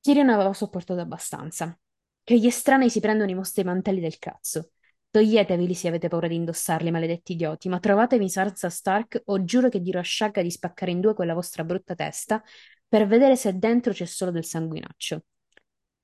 [0.00, 1.78] Tyrion aveva sopportato abbastanza.
[2.22, 4.70] Che gli estranei si prendono i vostri mantelli del cazzo.
[5.10, 9.80] Toglieteveli se avete paura di indossarli, maledetti idioti, ma trovatevi Sansa Stark o giuro che
[9.80, 12.42] dirò a Shagga di spaccare in due quella vostra brutta testa
[12.88, 15.24] per vedere se dentro c'è solo del sanguinaccio.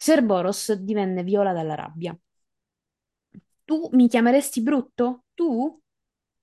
[0.03, 2.19] Ser Boros divenne viola dalla rabbia.
[3.63, 5.27] Tu mi chiameresti brutto?
[5.33, 5.81] Tu?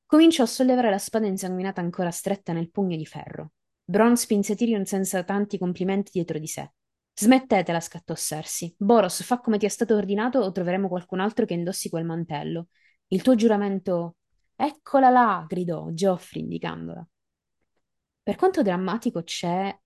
[0.05, 3.51] Cominciò a sollevare la spada insanguinata ancora stretta nel pugno di ferro.
[3.83, 6.71] Bron spinse Tyrion senza tanti complimenti dietro di sé.
[7.13, 8.73] Smettetela, scattò Cersei.
[8.77, 12.69] Boros, fa come ti è stato ordinato o troveremo qualcun altro che indossi quel mantello.
[13.07, 14.15] Il tuo giuramento...
[14.55, 17.05] Eccola là, gridò Geoffrey indicandola.
[18.23, 19.77] Per quanto drammatico c'è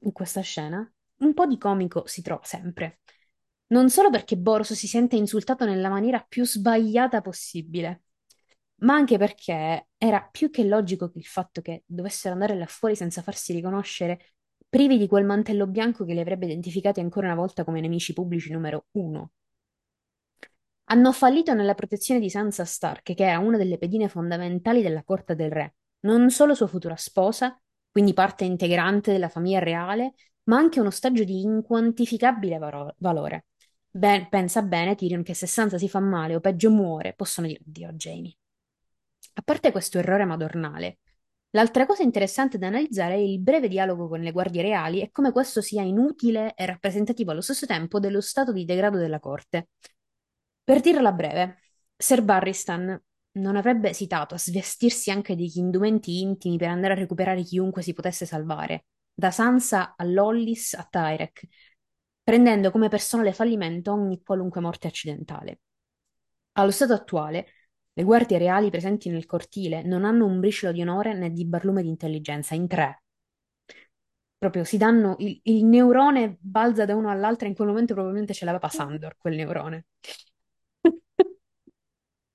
[0.00, 0.93] in questa scena,
[1.24, 3.00] un po' di comico si trova sempre.
[3.68, 8.02] Non solo perché Boros si sente insultato nella maniera più sbagliata possibile,
[8.82, 12.94] ma anche perché era più che logico che il fatto che dovessero andare là fuori
[12.96, 14.34] senza farsi riconoscere
[14.68, 18.50] privi di quel mantello bianco che li avrebbe identificati ancora una volta come nemici pubblici
[18.52, 19.30] numero uno.
[20.86, 25.34] Hanno fallito nella protezione di Sansa Stark, che era una delle pedine fondamentali della corte
[25.34, 27.58] del re, non solo sua futura sposa,
[27.90, 30.14] quindi parte integrante della famiglia reale,
[30.44, 32.58] ma anche un ostaggio di inquantificabile
[32.98, 33.46] valore.
[33.90, 37.60] Ben, pensa bene Tyrion che se Sansa si fa male o peggio muore, possono dire
[37.64, 38.36] Dio Jamie.
[39.34, 40.98] A parte questo errore madornale,
[41.54, 45.30] L'altra cosa interessante da analizzare è il breve dialogo con le guardie reali e come
[45.30, 49.68] questo sia inutile e rappresentativo allo stesso tempo dello stato di degrado della corte.
[50.64, 51.58] Per dirla breve,
[51.96, 53.00] Sir Barristan
[53.34, 57.92] non avrebbe esitato a svestirsi anche degli indumenti intimi per andare a recuperare chiunque si
[57.92, 61.46] potesse salvare, da Sansa a Lollis a Tyrek,
[62.22, 65.60] prendendo come personale fallimento ogni qualunque morte accidentale.
[66.52, 67.46] Allo stato attuale,
[67.92, 71.82] le guardie reali presenti nel cortile non hanno un briciolo di onore né di barlume
[71.82, 73.02] di intelligenza, in tre.
[74.36, 78.34] Proprio si danno, il, il neurone balza da uno all'altro e in quel momento probabilmente
[78.34, 79.86] ce l'aveva Sandor, quel neurone.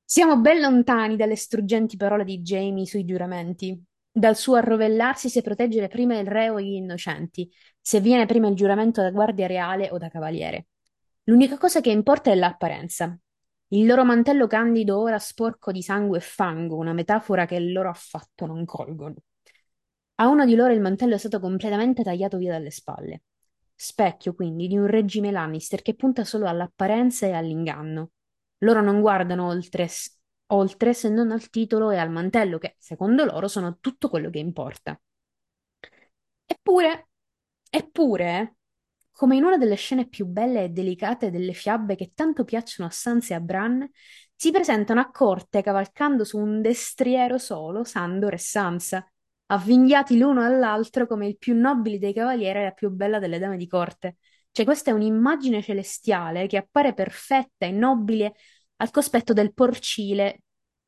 [0.04, 3.80] Siamo ben lontani dalle struggenti parole di Jamie sui giuramenti,
[4.12, 7.50] dal suo arrovellarsi se proteggere prima il re o gli innocenti,
[7.80, 10.68] se viene prima il giuramento da guardia reale o da cavaliere.
[11.26, 13.18] L'unica cosa che importa è l'apparenza.
[13.72, 18.46] Il loro mantello candido ora sporco di sangue e fango, una metafora che loro affatto
[18.46, 19.16] non colgono.
[20.16, 23.24] A uno di loro il mantello è stato completamente tagliato via dalle spalle.
[23.76, 28.12] Specchio, quindi, di un regime Lannister che punta solo all'apparenza e all'inganno.
[28.60, 29.88] Loro non guardano oltre,
[30.52, 34.40] oltre se non al titolo e al mantello, che, secondo loro, sono tutto quello che
[34.40, 35.00] importa.
[36.46, 37.10] Eppure,
[37.70, 38.56] eppure,
[39.12, 42.92] come in una delle scene più belle e delicate delle fiabe che tanto piacciono a
[42.92, 43.90] Sansa e a Bran,
[44.36, 49.06] si presentano a corte cavalcando su un destriero solo Sandor e Sansa,
[49.48, 53.58] avvinghiati l'uno all'altro come il più nobile dei cavalieri e la più bella delle dame
[53.58, 54.18] di corte.
[54.52, 58.34] Cioè, questa è un'immagine celestiale che appare perfetta e nobile
[58.82, 60.42] al cospetto del porcile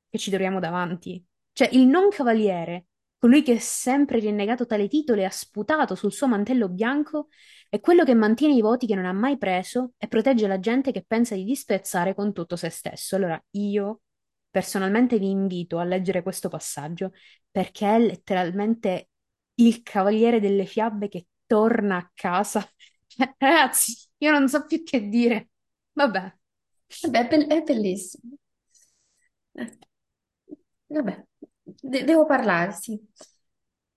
[0.09, 1.23] che ci troviamo davanti.
[1.53, 2.88] Cioè, il non cavaliere,
[3.18, 7.27] colui che è sempre rinnegato tale titolo e ha sputato sul suo mantello bianco,
[7.69, 10.91] è quello che mantiene i voti che non ha mai preso e protegge la gente
[10.91, 13.15] che pensa di disprezzare con tutto se stesso.
[13.15, 14.01] Allora, io
[14.49, 17.13] personalmente vi invito a leggere questo passaggio
[17.49, 19.09] perché è letteralmente
[19.55, 22.68] il cavaliere delle fiabe che torna a casa.
[23.38, 25.49] Ragazzi, io non so più che dire.
[25.93, 26.34] Vabbè.
[27.03, 28.35] Vabbè, è, è bellissimo.
[29.55, 29.72] Eh,
[30.88, 31.26] Vabbè,
[31.81, 32.99] de- devo parlare, sì.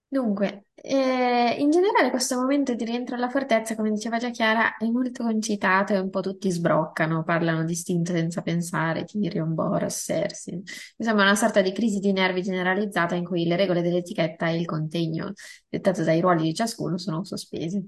[0.07, 4.85] Dunque, eh, in generale questo momento di rientro alla fortezza, come diceva già Chiara, è
[4.87, 10.61] molto concitato e un po' tutti sbroccano, parlano distinto senza pensare, Tyrion, Boros, Cersei.
[10.97, 14.65] Insomma, una sorta di crisi di nervi generalizzata in cui le regole dell'etichetta e il
[14.65, 15.33] contegno
[15.67, 17.83] dettato dai ruoli di ciascuno sono sospesi.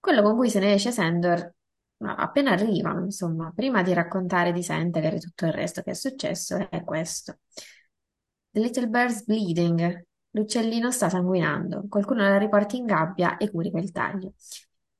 [0.00, 1.54] Quello con cui se ne esce Sandor,
[1.98, 6.68] appena arriva, insomma, prima di raccontare di Sentler e tutto il resto che è successo,
[6.70, 7.38] è questo.
[8.50, 10.06] The little bird's bleeding.
[10.30, 11.86] L'uccellino sta sanguinando.
[11.88, 14.34] Qualcuno la riporti in gabbia e curi quel taglio.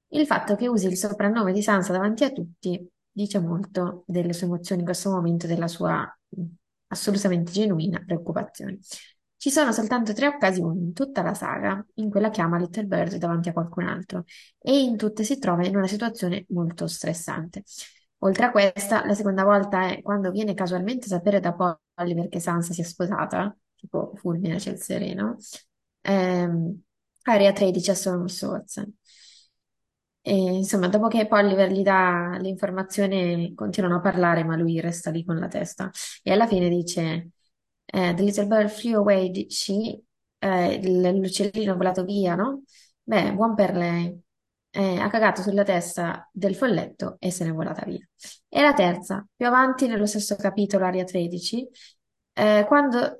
[0.08, 4.46] Il fatto che usi il soprannome di Sansa davanti a tutti dice molto delle sue
[4.46, 6.06] emozioni in questo momento della sua
[6.88, 8.78] assolutamente genuina preoccupazione.
[9.38, 13.14] Ci sono soltanto tre occasioni in tutta la saga in cui la chiama Little Bird
[13.16, 14.24] davanti a qualcun altro
[14.58, 17.62] e in tutte si trova in una situazione molto stressante.
[18.22, 21.54] Oltre a questa, la seconda volta è quando viene casualmente a sapere da
[21.96, 25.36] Oliver che Sansa si è sposata, tipo fulmine c'è il sereno,
[26.00, 26.82] ehm,
[27.22, 28.84] Aria 13 a.
[30.20, 35.24] E, insomma, dopo che Polliver gli dà l'informazione, continuano a parlare, ma lui resta lì
[35.24, 35.90] con la testa.
[36.22, 37.30] E alla fine dice:
[37.92, 40.02] eh, The little bird flew away, she?
[40.38, 42.62] Eh, l'uccellino è volato via, no?
[43.02, 44.20] Beh, buon per lei.
[44.70, 48.06] Eh, ha cagato sulla testa del folletto e se n'è volata via.
[48.48, 51.66] E la terza, più avanti nello stesso capitolo, aria 13,
[52.34, 53.16] eh, quando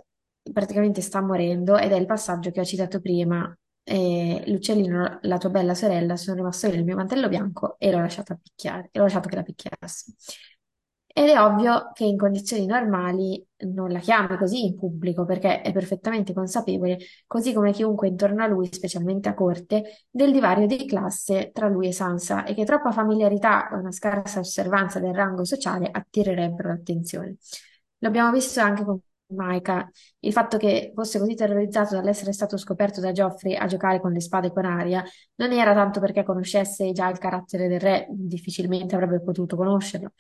[0.53, 5.49] praticamente sta morendo, ed è il passaggio che ho citato prima, e l'uccellino, la tua
[5.51, 9.05] bella sorella, sono rimasto io nel mio mantello bianco e l'ho lasciata picchiare, e l'ho
[9.05, 10.15] lasciato che la picchiasse.
[11.19, 15.73] Ed è ovvio che in condizioni normali non la chiami così in pubblico perché è
[15.73, 16.97] perfettamente consapevole,
[17.27, 21.89] così come chiunque intorno a lui, specialmente a corte, del divario di classe tra lui
[21.89, 27.39] e Sansa e che troppa familiarità e una scarsa osservanza del rango sociale attirerebbero l'attenzione.
[27.99, 29.01] L'abbiamo visto anche con
[29.31, 29.91] Maika,
[30.21, 34.21] il fatto che fosse così terrorizzato dall'essere stato scoperto da Geoffrey a giocare con le
[34.21, 35.05] spade con Arya
[35.35, 40.13] non era tanto perché conoscesse già il carattere del re, difficilmente avrebbe potuto conoscerlo,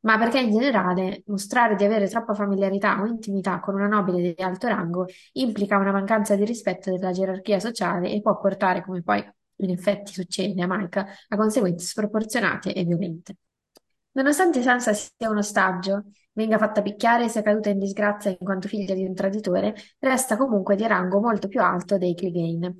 [0.00, 4.42] ma perché in generale mostrare di avere troppa familiarità o intimità con una nobile di
[4.42, 9.24] alto rango implica una mancanza di rispetto della gerarchia sociale e può portare, come poi
[9.56, 13.36] in effetti succede a Maika, a conseguenze sproporzionate e violente.
[14.12, 18.66] Nonostante Sansa sia un ostaggio, venga fatta picchiare e sia caduta in disgrazia in quanto
[18.68, 22.76] figlia di un traditore, resta comunque di rango molto più alto dei Clegane.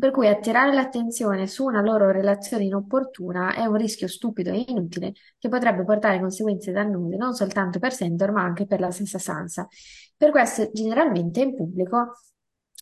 [0.00, 5.12] Per cui attirare l'attenzione su una loro relazione inopportuna è un rischio stupido e inutile
[5.38, 9.68] che potrebbe portare conseguenze dannose non soltanto per Sandor ma anche per la stessa Sansa.
[10.16, 12.14] Per questo generalmente in pubblico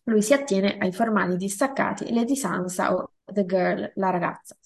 [0.04, 4.56] lui si attiene ai formali distaccati Lady Sansa o The Girl, la ragazza.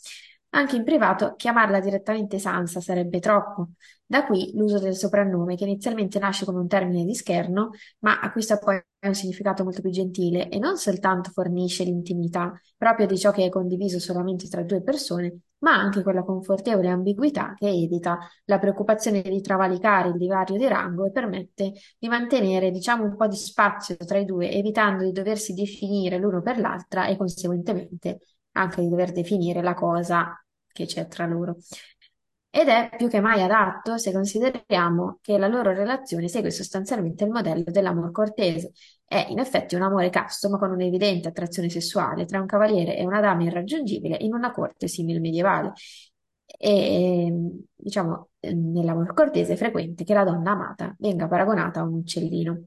[0.55, 3.71] Anche in privato, chiamarla direttamente Sansa sarebbe troppo.
[4.05, 7.71] Da qui l'uso del soprannome, che inizialmente nasce come un termine di scherno,
[8.01, 13.17] ma acquista poi un significato molto più gentile e non soltanto fornisce l'intimità proprio di
[13.17, 18.19] ciò che è condiviso solamente tra due persone, ma anche quella confortevole ambiguità che evita
[18.45, 23.27] la preoccupazione di travalicare il divario di rango e permette di mantenere, diciamo, un po'
[23.27, 28.19] di spazio tra i due, evitando di doversi definire l'uno per l'altra e conseguentemente
[28.55, 30.37] anche di dover definire la cosa
[30.73, 31.57] che c'è tra loro.
[32.55, 37.31] Ed è più che mai adatto se consideriamo che la loro relazione segue sostanzialmente il
[37.31, 38.73] modello dell'amor cortese.
[39.07, 43.07] È in effetti un amore casto, ma con un'evidente attrazione sessuale tra un cavaliere e
[43.07, 45.73] una dama irraggiungibile in una corte simile medievale.
[46.59, 47.33] E
[47.75, 52.65] diciamo, nell'amor cortese è frequente che la donna amata venga paragonata a un uccellino.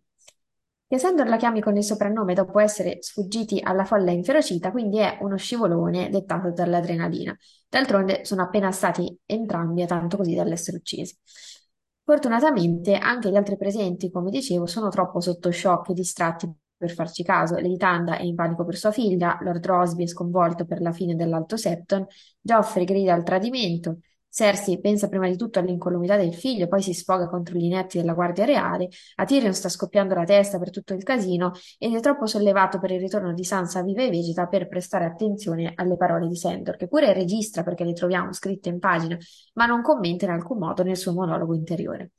[0.98, 5.36] Sandor la chiami con il soprannome dopo essere sfuggiti alla folla inferocita, quindi è uno
[5.36, 7.36] scivolone dettato dall'adrenalina.
[7.76, 11.14] D'altronde sono appena stati entrambi a tanto così dall'essere uccisi.
[12.06, 17.22] Fortunatamente anche gli altri presenti, come dicevo, sono troppo sotto shock e distratti per farci
[17.22, 17.56] caso.
[17.56, 21.16] Lady Tanda è in panico per sua figlia, Lord Rosby è sconvolto per la fine
[21.16, 22.08] dell'Alto Septon,
[22.40, 24.00] Geoffrey grida al tradimento,
[24.36, 28.12] Cersei pensa prima di tutto all'incolumità del figlio, poi si sfoga contro gli inetti della
[28.12, 32.26] Guardia Reale, a Tyrion sta scoppiando la testa per tutto il casino ed è troppo
[32.26, 36.36] sollevato per il ritorno di Sansa viva e vegeta per prestare attenzione alle parole di
[36.36, 39.18] Sandor, che pure registra perché le troviamo scritte in pagina,
[39.54, 42.12] ma non commenta in alcun modo nel suo monologo interiore.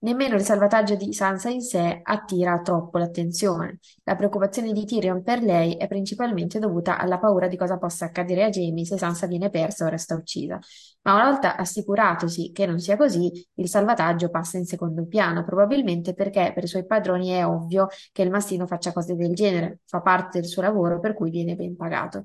[0.00, 3.80] Nemmeno il salvataggio di Sansa in sé attira troppo l'attenzione.
[4.04, 8.44] La preoccupazione di Tyrion per lei è principalmente dovuta alla paura di cosa possa accadere
[8.44, 10.60] a Jaime se Sansa viene persa o resta uccisa.
[11.08, 16.12] Ma una volta assicuratosi che non sia così, il salvataggio passa in secondo piano, probabilmente
[16.12, 20.02] perché per i suoi padroni è ovvio che il mastino faccia cose del genere, fa
[20.02, 22.24] parte del suo lavoro per cui viene ben pagato.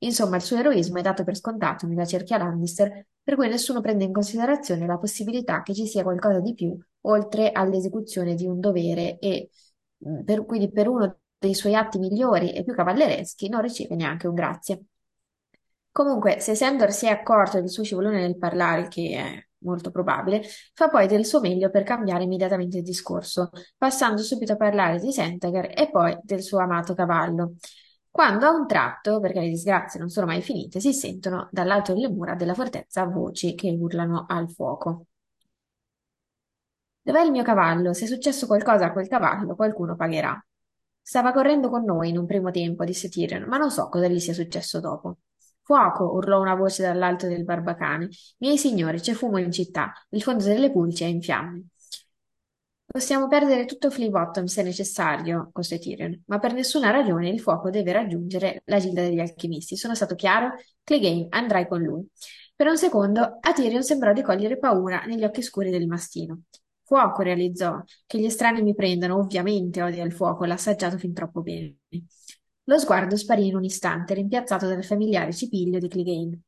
[0.00, 4.04] Insomma, il suo eroismo è dato per scontato nella cerchia Lannister, per cui nessuno prende
[4.04, 9.18] in considerazione la possibilità che ci sia qualcosa di più oltre all'esecuzione di un dovere
[9.20, 9.48] e
[10.06, 14.26] mm, per, quindi per uno dei suoi atti migliori e più cavallereschi non riceve neanche
[14.26, 14.82] un grazie.
[15.98, 20.42] Comunque, se Sandor si è accorto del suo scivolone nel parlare, che è molto probabile,
[20.72, 25.10] fa poi del suo meglio per cambiare immediatamente il discorso, passando subito a parlare di
[25.10, 27.54] Sentager e poi del suo amato cavallo
[28.10, 32.08] quando a un tratto, perché le disgrazie non sono mai finite, si sentono dall'alto delle
[32.08, 35.06] mura della fortezza voci che urlano al fuoco.
[37.02, 37.92] Dov'è il mio cavallo?
[37.92, 40.40] Se è successo qualcosa a quel cavallo, qualcuno pagherà.
[41.02, 44.20] Stava correndo con noi in un primo tempo, disse Tyrion, ma non so cosa gli
[44.20, 45.18] sia successo dopo.
[45.68, 46.12] Fuoco!
[46.14, 48.08] urlò una voce dall'alto del barbacane.
[48.38, 49.92] Miei signori, c'è fumo in città.
[50.08, 51.66] Il fondo delle pulci è in fiamme.
[52.86, 57.68] Possiamo perdere tutto Flea Bottom se necessario, cose Tyrion, ma per nessuna ragione il fuoco
[57.68, 59.76] deve raggiungere la gilda degli alchimisti.
[59.76, 60.54] Sono stato chiaro?
[60.82, 62.08] Clegane, andrai con lui.
[62.56, 66.44] Per un secondo a Tyrion sembrò di cogliere paura negli occhi scuri del mastino.
[66.82, 67.78] Fuoco, realizzò.
[68.06, 71.76] Che gli estranei mi prendano, ovviamente odia il fuoco, l'ha assaggiato fin troppo bene.
[72.68, 76.40] Lo sguardo sparì in un istante, rimpiazzato dal familiare cipiglio di Clegane.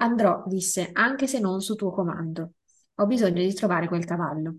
[0.00, 2.54] Andrò, disse, anche se non su tuo comando.
[2.96, 4.56] Ho bisogno di trovare quel cavallo.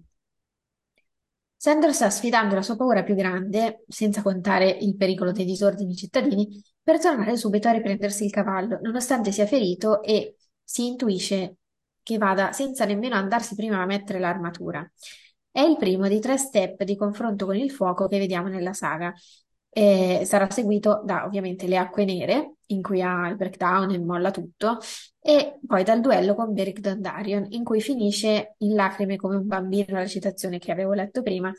[1.57, 6.63] Sandro sta sfidando la sua paura più grande, senza contare il pericolo dei disordini cittadini,
[6.81, 11.57] per tornare subito a riprendersi il cavallo, nonostante sia ferito e si intuisce
[12.01, 14.89] che vada senza nemmeno andarsi prima a mettere l'armatura.
[15.51, 19.13] È il primo di tre step di confronto con il fuoco che vediamo nella saga.
[19.79, 24.29] E sarà seguito da ovviamente le acque nere, in cui ha il breakdown e molla
[24.29, 24.77] tutto,
[25.21, 29.97] e poi dal duello con Beric Dondarrion, in cui finisce in lacrime come un bambino,
[29.97, 31.49] la citazione che avevo letto prima,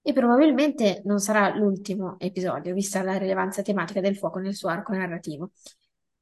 [0.00, 4.94] e probabilmente non sarà l'ultimo episodio, vista la rilevanza tematica del fuoco nel suo arco
[4.94, 5.50] narrativo.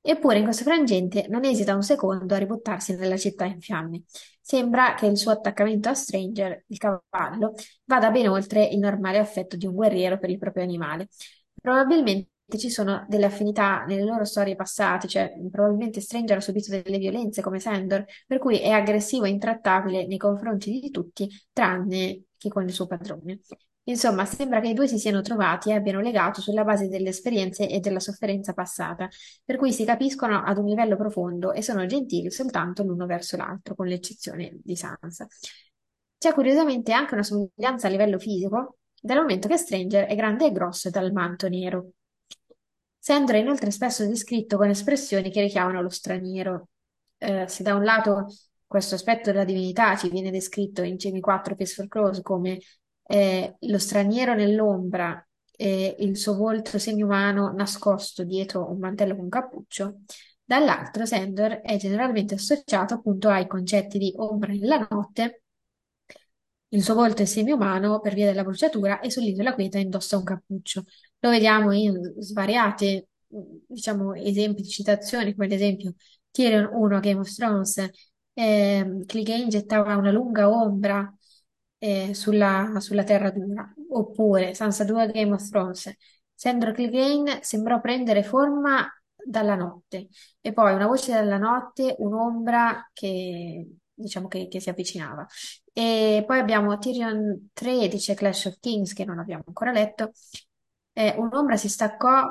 [0.00, 4.02] Eppure in questo frangente non esita un secondo a ributtarsi nella città in fiamme.
[4.48, 7.52] Sembra che il suo attaccamento a Stranger, il cavallo,
[7.84, 11.08] vada ben oltre il normale affetto di un guerriero per il proprio animale.
[11.60, 16.96] Probabilmente ci sono delle affinità nelle loro storie passate, cioè probabilmente Stranger ha subito delle
[16.96, 22.48] violenze come Sandor, per cui è aggressivo e intrattabile nei confronti di tutti, tranne che
[22.48, 23.40] con il suo padrone.
[23.88, 27.66] Insomma, sembra che i due si siano trovati e abbiano legato sulla base delle esperienze
[27.68, 29.08] e della sofferenza passata,
[29.44, 33.74] per cui si capiscono ad un livello profondo e sono gentili soltanto l'uno verso l'altro,
[33.74, 35.26] con l'eccezione di Sansa.
[36.18, 40.52] C'è curiosamente anche una somiglianza a livello fisico, dal momento che Stranger è grande e
[40.52, 41.92] grosso dal manto nero.
[42.98, 46.68] Sandro è inoltre spesso descritto con espressioni che richiamano lo straniero.
[47.16, 48.26] Eh, se da un lato
[48.66, 52.58] questo aspetto della divinità ci viene descritto in Jamie 4 Peaceful Crows come
[53.08, 55.22] eh, lo straniero nell'ombra
[55.56, 60.02] eh, il suo volto semi-umano nascosto dietro un mantello con cappuccio,
[60.44, 65.42] dall'altro Sandor è generalmente associato appunto ai concetti di ombra nella notte.
[66.70, 70.84] Il suo volto è semi-umano per via della bruciatura e sull'isola quieta indossa un cappuccio.
[71.20, 73.08] Lo vediamo in svariate,
[73.66, 75.94] diciamo, esempi di citazioni, come ad esempio
[76.30, 77.88] Tyrion 1, Game of Thrones,
[78.34, 81.12] eh, Clegane gettava una lunga ombra
[81.78, 85.92] eh, sulla, sulla terra dura, oppure Sansa 2, Game of Thrones,
[86.34, 88.86] Sandor Clegane sembrò prendere forma
[89.16, 90.08] dalla notte
[90.40, 95.26] e poi una voce dalla notte, un'ombra che diciamo che, che si avvicinava.
[95.72, 100.12] E poi abbiamo Tyrion 13, Clash of Kings, che non abbiamo ancora letto.
[100.92, 102.22] Eh, un'ombra si staccò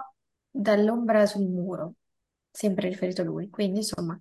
[0.50, 1.96] dall'ombra sul muro,
[2.52, 3.50] sempre riferito a lui.
[3.50, 4.18] Quindi, insomma,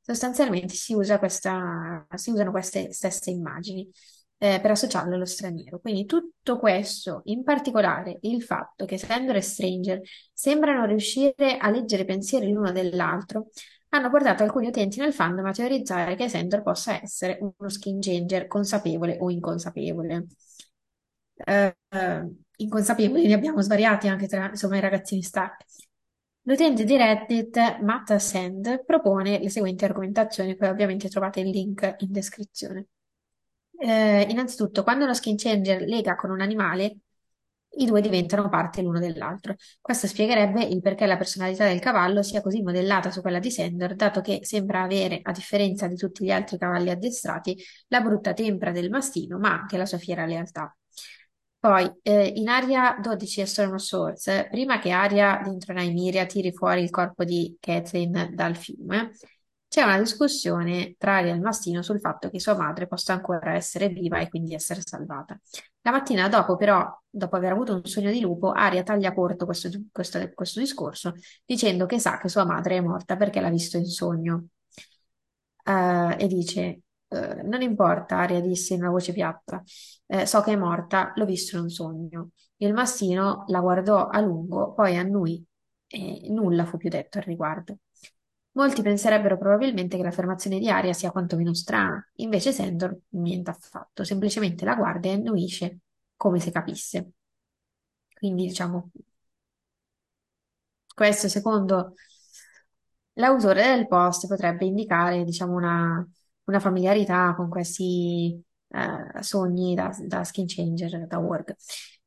[0.00, 3.90] sostanzialmente si usa questa, si usano queste stesse immagini
[4.42, 5.80] eh, per associarlo allo straniero.
[5.80, 10.00] Quindi tutto questo, in particolare il fatto che Sandor e Stranger
[10.32, 13.48] sembrano riuscire a leggere pensieri l'uno dell'altro,
[13.90, 18.46] hanno portato alcuni utenti nel fandom a teorizzare che Sandor possa essere uno skin changer
[18.46, 20.26] consapevole o inconsapevole.
[21.44, 21.74] Eh,
[22.56, 25.64] inconsapevoli ne abbiamo svariati anche tra insomma, i ragazzini Stark.
[26.44, 32.10] L'utente di Reddit Matt Sand propone le seguenti argomentazioni, poi ovviamente trovate il link in
[32.10, 32.86] descrizione.
[33.82, 36.98] Eh, innanzitutto, quando uno skin changer lega con un animale,
[37.76, 39.54] i due diventano parte l'uno dell'altro.
[39.80, 43.94] Questo spiegherebbe il perché la personalità del cavallo sia così modellata su quella di Sandor,
[43.94, 47.56] dato che sembra avere, a differenza di tutti gli altri cavalli addestrati,
[47.88, 50.76] la brutta tempra del mastino, ma anche la sua fiera lealtà.
[51.58, 56.52] Poi, eh, in Aria 12 e Storm of Swords, prima che Aria dentro Nymeria tiri
[56.52, 59.12] fuori il corpo di Catelyn dal fiume,
[59.70, 63.54] c'è una discussione tra Aria e il mastino sul fatto che sua madre possa ancora
[63.54, 65.38] essere viva e quindi essere salvata.
[65.82, 69.70] La mattina dopo, però, dopo aver avuto un sogno di lupo, Aria taglia corto questo,
[69.92, 71.14] questo, questo discorso
[71.44, 74.46] dicendo che sa che sua madre è morta perché l'ha visto in sogno.
[75.64, 79.62] Uh, e dice: uh, Non importa, Aria disse in una voce piatta,
[80.06, 82.30] uh, so che è morta, l'ho visto in un sogno.
[82.56, 85.44] Il mastino la guardò a lungo, poi annui
[85.86, 87.76] e nulla fu più detto al riguardo.
[88.60, 94.66] Molti penserebbero probabilmente che l'affermazione di Aria sia quantomeno strana, invece Sandor niente affatto, semplicemente
[94.66, 95.78] la guarda e annuisce
[96.14, 97.12] come se capisse.
[98.14, 98.90] Quindi diciamo,
[100.94, 101.94] questo secondo
[103.14, 106.06] l'autore del post potrebbe indicare diciamo, una,
[106.44, 111.54] una familiarità con questi eh, sogni da, da skin changer, da work.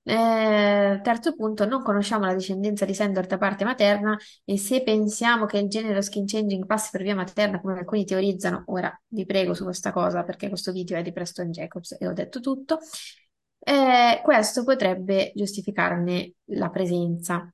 [0.05, 5.45] Eh, terzo punto, non conosciamo la discendenza di Sandor da parte materna e se pensiamo
[5.45, 9.53] che il genere skin changing passi per via materna, come alcuni teorizzano, ora vi prego
[9.53, 12.79] su questa cosa perché questo video è di Preston Jacobs e ho detto tutto,
[13.59, 17.49] eh, questo potrebbe giustificarne la presenza,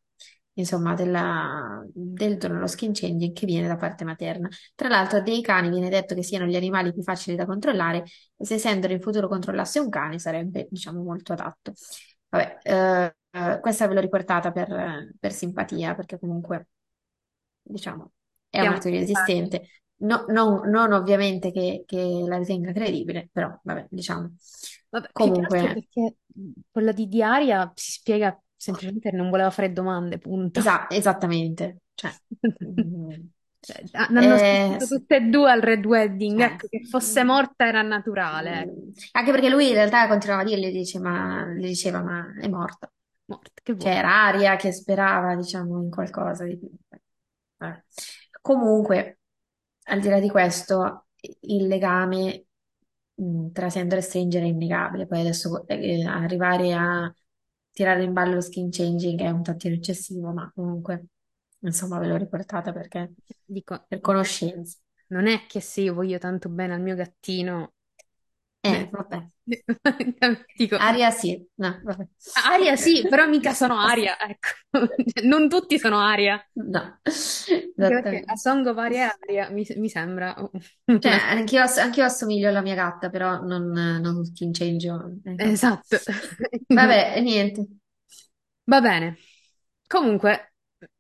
[0.54, 4.50] insomma, della, del dono skin changing che viene da parte materna.
[4.74, 8.04] Tra l'altro, dei cani viene detto che siano gli animali più facili da controllare
[8.36, 11.74] e se Sandor in futuro controllasse un cane sarebbe, diciamo, molto adatto.
[12.30, 16.68] Vabbè, eh, eh, questa ve l'ho riportata per, per simpatia, perché comunque,
[17.61, 18.11] diciamo,
[18.49, 19.68] è una teoria esistente.
[20.01, 24.34] No, no- non ovviamente che, che la ritenga credibile, però vabbè, diciamo.
[24.89, 26.15] Vabbè, Comunque, perché
[26.72, 30.60] quella di Diaria si spiega semplicemente che non voleva fare domande, punto.
[30.60, 31.81] esa- esattamente.
[31.93, 32.11] Cioè,
[33.61, 38.61] Cioè, hanno eh, tutte e due al Red Wedding, ecco, che fosse morta era naturale.
[38.61, 38.91] Ecco.
[39.11, 42.91] Anche perché lui in realtà continuava a dirle, dice, ma, le diceva, ma è morta.
[43.26, 46.69] Morta, che cioè, era Aria che sperava, diciamo, in qualcosa di più.
[47.60, 47.84] Eh.
[48.41, 49.19] Comunque,
[49.84, 51.07] al di là di questo,
[51.41, 52.45] il legame
[53.15, 55.06] mh, tra Sandor e Stranger è innegabile.
[55.06, 57.14] Poi adesso eh, arrivare a
[57.72, 61.06] tirare in ballo lo skin changing è un tantino eccessivo, ma comunque
[61.61, 63.11] Insomma, ve l'ho riportata perché
[63.45, 64.77] Dico, per conoscenza.
[65.07, 67.73] non è che se io voglio tanto bene al mio gattino,
[68.61, 69.27] Eh, vabbè.
[70.57, 72.07] dico, Aria sì, no, vabbè.
[72.49, 74.49] Aria sì, però mica sono Aria, ecco.
[75.23, 76.41] Non tutti sono Aria.
[76.53, 76.99] No,
[78.27, 80.36] a Song of Aria Aria mi, mi sembra...
[80.86, 84.88] Cioè, anch'io, anch'io assomiglio alla mia gatta, però non, non skin change.
[85.23, 85.44] Ecco.
[85.44, 85.98] Esatto.
[86.68, 87.68] Vabbè, niente.
[88.65, 89.18] Va bene.
[89.88, 90.49] Comunque,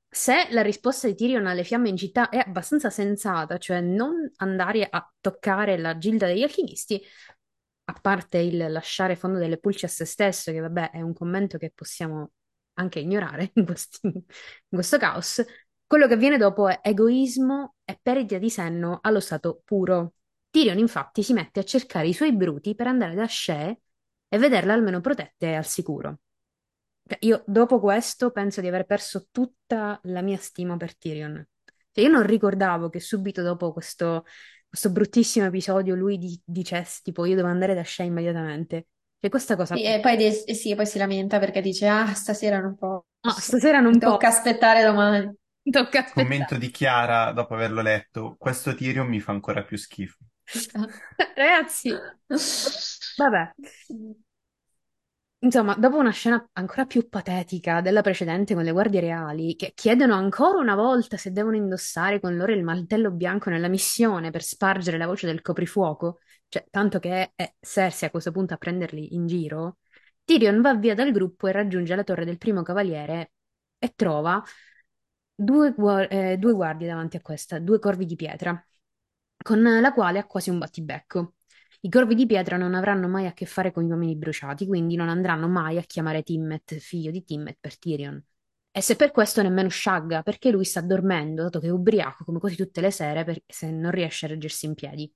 [0.09, 4.87] se la risposta di Tyrion alle fiamme in città è abbastanza sensata, cioè non andare
[4.89, 7.01] a toccare la gilda degli alchimisti,
[7.85, 11.57] a parte il lasciare fondo delle pulci a se stesso, che vabbè è un commento
[11.57, 12.31] che possiamo
[12.73, 14.23] anche ignorare in, questi, in
[14.69, 15.43] questo caos,
[15.85, 20.13] quello che viene dopo è egoismo e perdita di senno allo stato puro.
[20.49, 23.75] Tyrion infatti si mette a cercare i suoi bruti per andare da Shea
[24.27, 26.19] e vederla almeno protette e al sicuro.
[27.09, 31.43] Cioè, io dopo questo penso di aver perso tutta la mia stima per Tyrion.
[31.91, 34.25] Cioè, io non ricordavo che subito dopo questo,
[34.67, 38.87] questo bruttissimo episodio lui di- dicesse tipo io devo andare da Shay immediatamente.
[39.19, 39.75] Cioè, questa cosa...
[39.75, 42.75] Sì, e poi, di- e sì, poi si lamenta perché dice, ah, stasera non
[43.23, 45.33] No, posso, stasera mi non tocca posso, aspettare domani.
[45.71, 46.59] tocca Commento aspettare.
[46.59, 48.35] di Chiara dopo averlo letto.
[48.37, 50.17] Questo Tyrion mi fa ancora più schifo.
[51.35, 52.03] Ragazzi,
[53.15, 53.53] vabbè.
[55.41, 60.13] Insomma, dopo una scena ancora più patetica della precedente con le guardie reali, che chiedono
[60.13, 64.97] ancora una volta se devono indossare con loro il mantello bianco nella missione per spargere
[64.97, 69.27] la voce del coprifuoco, cioè tanto che è Cersei a questo punto a prenderli in
[69.27, 69.77] giro,
[70.25, 73.31] Tyrion va via dal gruppo e raggiunge la torre del primo cavaliere
[73.79, 74.43] e trova
[75.35, 75.73] due,
[76.09, 78.61] eh, due guardie davanti a questa, due corvi di pietra,
[79.41, 81.35] con la quale ha quasi un battibecco.
[81.81, 84.95] I corvi di pietra non avranno mai a che fare con gli uomini bruciati, quindi
[84.95, 88.21] non andranno mai a chiamare Timmet, figlio di Timmet, per Tyrion.
[88.71, 92.39] E se per questo nemmeno Shagga, perché lui sta dormendo, dato che è ubriaco come
[92.39, 95.11] quasi tutte le sere, per- se non riesce a reggersi in piedi.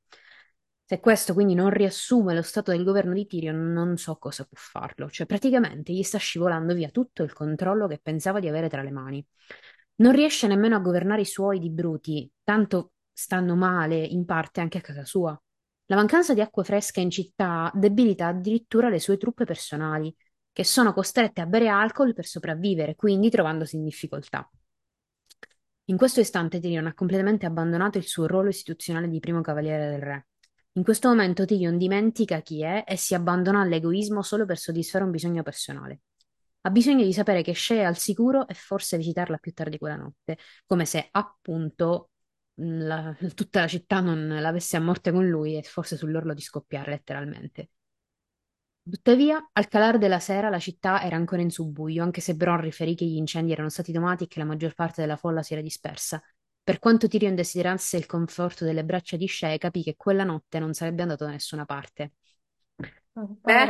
[0.85, 4.57] Se questo quindi non riassume lo stato del governo di Tyrion, non so cosa può
[4.57, 5.10] farlo.
[5.10, 8.91] Cioè, praticamente gli sta scivolando via tutto il controllo che pensava di avere tra le
[8.91, 9.26] mani.
[9.95, 14.77] Non riesce nemmeno a governare i suoi di bruti, tanto stanno male in parte anche
[14.80, 15.41] a casa sua.
[15.88, 20.16] La mancanza di acqua fresca in città debilita addirittura le sue truppe personali,
[20.52, 24.50] che sono costrette a bere alcol per sopravvivere, quindi trovandosi in difficoltà.
[25.88, 30.02] In questo istante Tyrion ha completamente abbandonato il suo ruolo istituzionale di primo cavaliere del
[30.02, 30.28] re.
[30.74, 35.12] In questo momento Tyrion dimentica chi è e si abbandona all'egoismo solo per soddisfare un
[35.12, 36.02] bisogno personale.
[36.62, 39.98] Ha bisogno di sapere che Shea è al sicuro e forse visitarla più tardi quella
[39.98, 42.12] notte, come se appunto
[42.56, 46.92] la- tutta la città non l'avesse a morte con lui e fosse sull'orlo di scoppiare
[46.92, 47.70] letteralmente.
[48.90, 52.96] Tuttavia, al calare della sera la città era ancora in subbuglio, anche se Bronn riferì
[52.96, 55.62] che gli incendi erano stati domati e che la maggior parte della folla si era
[55.62, 56.22] dispersa.
[56.62, 60.74] Per quanto Tyrion desiderasse il conforto delle braccia di Shae, capì che quella notte non
[60.74, 62.14] sarebbe andato da nessuna parte.
[63.16, 63.70] Oh, Beh,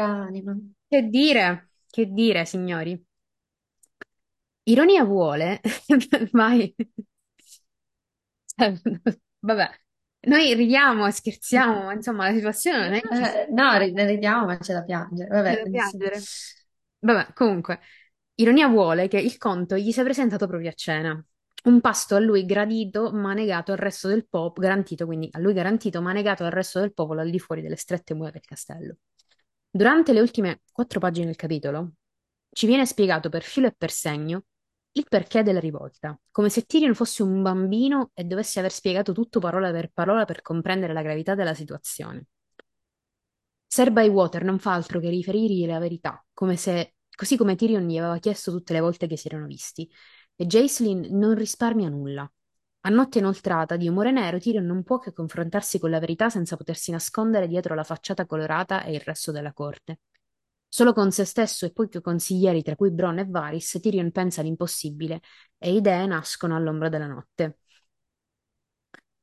[0.88, 3.04] che dire, che dire, signori?
[4.66, 5.62] Ironia vuole,
[6.34, 6.76] mai.
[8.56, 8.74] Cioè,
[9.40, 9.70] Vabbè,
[10.28, 13.92] noi ridiamo e scherziamo, ma insomma la situazione non è che ci Eh, no, ri-
[13.92, 15.30] ne ridiamo, ma c'è da piangere.
[15.42, 15.98] c'è Vabbè, da sì.
[15.98, 16.28] piangere.
[17.00, 17.80] Vabbè, comunque,
[18.36, 21.26] ironia vuole che il conto gli sia presentato proprio a cena.
[21.66, 25.54] Un pasto a lui gradito, ma negato al resto del popolo, garantito quindi a lui
[25.54, 28.98] garantito, ma negato al resto del popolo al di fuori delle strette mura del castello.
[29.70, 31.94] Durante le ultime quattro pagine del capitolo
[32.52, 34.44] ci viene spiegato per filo e per segno
[34.94, 39.40] il perché della rivolta, come se Tyrion fosse un bambino e dovesse aver spiegato tutto
[39.40, 42.28] parola per parola per comprendere la gravità della situazione.
[43.68, 47.98] Ser Bywater non fa altro che riferirgli la verità, come se, così come Tyrion gli
[47.98, 49.90] aveva chiesto tutte le volte che si erano visti,
[50.36, 52.32] e Jacelyn non risparmia nulla.
[52.86, 56.56] A notte inoltrata, di umore nero, Tyrion non può che confrontarsi con la verità senza
[56.56, 60.00] potersi nascondere dietro la facciata colorata e il resto della corte.
[60.76, 65.22] Solo con se stesso e pochi consiglieri, tra cui Bronn e Varys, Tyrion pensa all'impossibile
[65.60, 67.60] e idee nascono all'ombra della notte.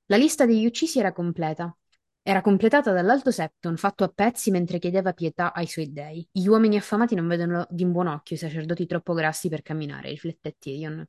[0.07, 1.77] La lista degli uccisi era completa.
[2.23, 6.25] Era completata dall'Alto Septon, fatto a pezzi mentre chiedeva pietà ai suoi dei.
[6.31, 10.55] Gli uomini affamati non vedono di buon occhio i sacerdoti troppo grassi per camminare, riflette
[10.57, 11.05] Tyrion.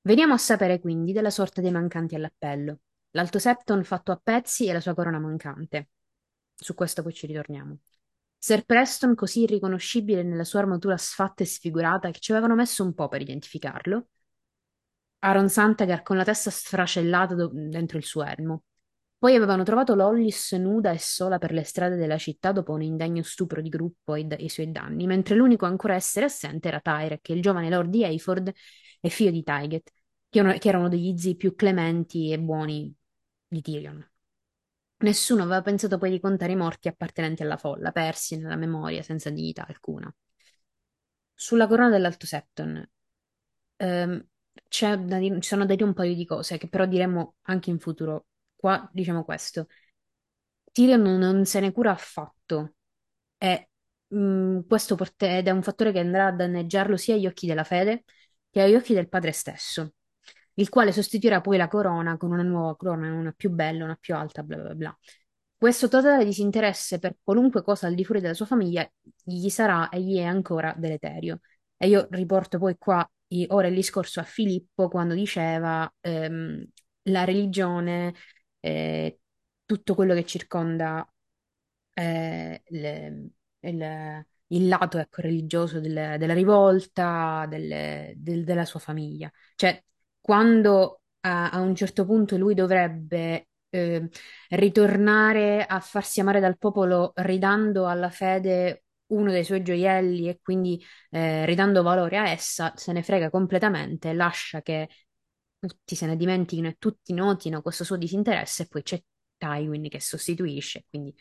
[0.00, 2.80] Veniamo a sapere quindi della sorte dei mancanti all'appello.
[3.12, 5.90] L'Alto Septon fatto a pezzi e la sua corona mancante.
[6.52, 7.78] Su questo poi ci ritorniamo.
[8.46, 12.94] Ser Preston, così irriconoscibile nella sua armatura sfatta e sfigurata che ci avevano messo un
[12.94, 14.06] po' per identificarlo.
[15.18, 18.62] Aaron Santagar con la testa sfracellata do- dentro il suo elmo.
[19.18, 23.24] Poi avevano trovato Lollis nuda e sola per le strade della città dopo un indegno
[23.24, 27.42] stupro di gruppo e i suoi danni, mentre l'unico ancora essere assente era Tyrek, il
[27.42, 28.52] giovane Lord di Hayford
[29.00, 29.90] e figlio di Tyget,
[30.28, 32.94] che era uno degli zii più clementi e buoni
[33.48, 34.08] di Tyrion.
[34.98, 39.30] Nessuno aveva pensato poi di contare i morti appartenenti alla folla, persi nella memoria senza
[39.30, 40.14] dignità alcuna.
[41.34, 42.88] Sulla corona dell'Alto Septon
[43.76, 44.26] ehm,
[44.68, 47.70] c'è da dire- ci sono da dire un paio di cose che però diremo anche
[47.70, 48.26] in futuro.
[48.56, 49.68] Qua diciamo questo.
[50.72, 52.74] Tyrion non se ne cura affatto
[53.38, 53.70] e
[54.08, 57.64] mh, questo porte- ed è un fattore che andrà a danneggiarlo sia agli occhi della
[57.64, 58.04] fede
[58.50, 59.94] che agli occhi del padre stesso,
[60.58, 64.14] il quale sostituirà poi la corona con una nuova corona, una più bella, una più
[64.14, 64.98] alta, bla bla bla.
[65.58, 68.88] Questo totale disinteresse per qualunque cosa al di fuori della sua famiglia
[69.24, 71.40] gli sarà e gli è ancora deleterio.
[71.76, 76.64] E io riporto poi qua i- ora il discorso a Filippo quando diceva ehm,
[77.04, 78.14] la religione,
[78.60, 79.20] eh,
[79.64, 81.06] tutto quello che circonda
[81.94, 83.28] eh, le-
[83.60, 89.30] il- il lato, ecco, religioso del- della rivolta, delle- del- della sua famiglia.
[89.54, 89.82] Cioè,
[90.26, 94.08] quando a, a un certo punto lui dovrebbe eh,
[94.50, 98.82] ritornare a farsi amare dal popolo ridando alla fede
[99.12, 104.12] uno dei suoi gioielli e quindi eh, ridando valore a essa, se ne frega completamente,
[104.14, 104.88] lascia che
[105.60, 109.00] tutti se ne dimentichino e tutti notino questo suo disinteresse e poi c'è
[109.36, 111.14] Tywin che sostituisce, quindi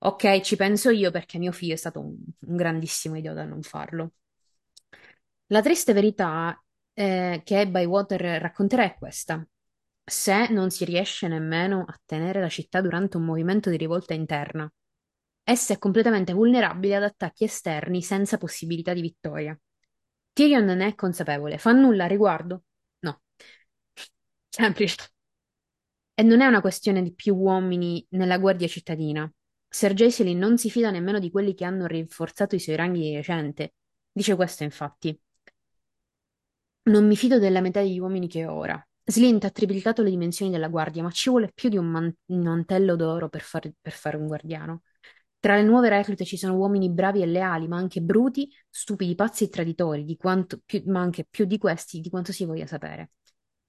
[0.00, 3.62] ok, ci penso io perché mio figlio è stato un, un grandissimo idiota a non
[3.62, 4.12] farlo.
[5.46, 6.62] La triste verità
[6.94, 9.46] eh, che Bywater racconterà è questa.
[10.04, 14.70] Se non si riesce nemmeno a tenere la città durante un movimento di rivolta interna,
[15.42, 19.58] essa è completamente vulnerabile ad attacchi esterni senza possibilità di vittoria.
[20.32, 21.58] Tyrion ne è consapevole.
[21.58, 22.64] Fa nulla a riguardo?
[23.00, 23.22] No.
[24.48, 24.96] Semplice.
[26.16, 29.30] E non è una questione di più uomini nella guardia cittadina.
[29.68, 33.14] Ser Jacelyn non si fida nemmeno di quelli che hanno rinforzato i suoi ranghi di
[33.16, 33.74] recente.
[34.12, 35.18] Dice questo, infatti.
[36.84, 38.86] Non mi fido della metà degli uomini che ho ora.
[39.06, 42.96] Slint ha triplicato le dimensioni della guardia, ma ci vuole più di un, man- mantello
[42.96, 44.82] d'oro per, far- per fare un guardiano.
[45.38, 49.44] Tra le nuove reclute ci sono uomini bravi e leali, ma anche bruti, stupidi, pazzi
[49.44, 53.12] e traditori, di quanto più- ma anche più di questi di quanto si voglia sapere.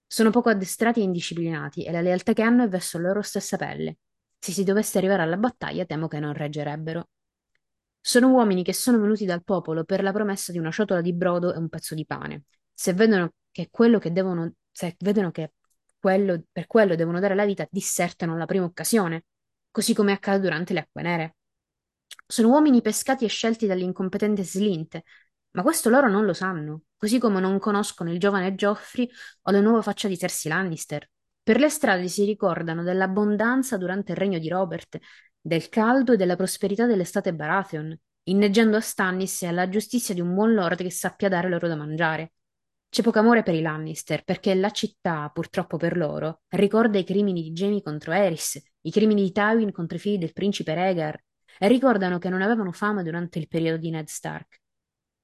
[0.08, 3.58] Sono poco addestrati e indisciplinati, e la lealtà che hanno è verso la loro stessa
[3.58, 3.98] pelle.
[4.40, 7.10] Se si dovesse arrivare alla battaglia, temo che non reggerebbero.
[8.00, 11.54] Sono uomini che sono venuti dal popolo per la promessa di una ciotola di brodo
[11.54, 12.44] e un pezzo di pane.
[12.76, 15.54] Se vedono che quello che devono, se vedono che
[15.98, 19.26] quello, per quello devono dare la vita, dissertano alla prima occasione,
[19.72, 21.36] così come accade durante le acque nere.
[22.28, 25.02] Sono uomini pescati e scelti dall'incompetente Slint,
[25.52, 29.10] ma questo loro non lo sanno, così come non conoscono il giovane Geoffrey
[29.44, 31.10] o la nuova faccia di Cersei Lannister.
[31.42, 34.98] Per le strade si ricordano dell'abbondanza durante il regno di Robert,
[35.40, 40.34] del caldo e della prosperità dell'estate Baratheon, inneggiando a Stannis e alla giustizia di un
[40.34, 42.34] buon lord che sappia dare loro da mangiare.
[42.96, 47.42] C'è poco amore per i Lannister, perché la città, purtroppo per loro, ricorda i crimini
[47.42, 51.22] di Jaime contro Aerys, i crimini di Tywin contro i figli del principe Rhaegar,
[51.60, 54.62] e ricordano che non avevano fama durante il periodo di Ned Stark.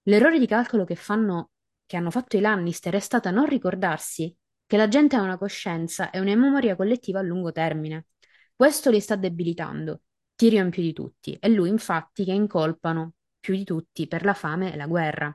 [0.02, 1.52] L'errore di calcolo che fanno,
[1.86, 4.36] che hanno fatto i Lannister è stata non ricordarsi
[4.66, 8.08] che la gente ha una coscienza e una memoria collettiva a lungo termine.
[8.54, 10.02] Questo li sta debilitando,
[10.36, 14.74] Tyrion più di tutti, e lui infatti che incolpano più di tutti per la fame
[14.74, 15.34] e la guerra.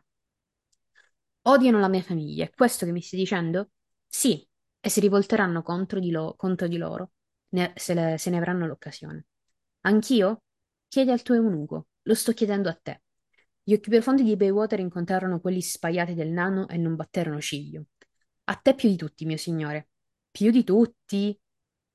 [1.48, 3.70] Odiano la mia famiglia, è questo che mi stai dicendo?
[4.06, 4.46] Sì,
[4.80, 7.12] e si rivolteranno contro di, lo- contro di loro,
[7.50, 9.26] ne- se, le- se ne avranno l'occasione.
[9.82, 10.42] Anch'io?
[10.88, 13.02] Chiedi al tuo eunuco, lo sto chiedendo a te.
[13.62, 17.84] Gli occhi profondi di Baywater incontrarono quelli spaiati del nano e non batterono ciglio.
[18.44, 19.88] A te più di tutti, mio signore.
[20.30, 21.38] Più di tutti?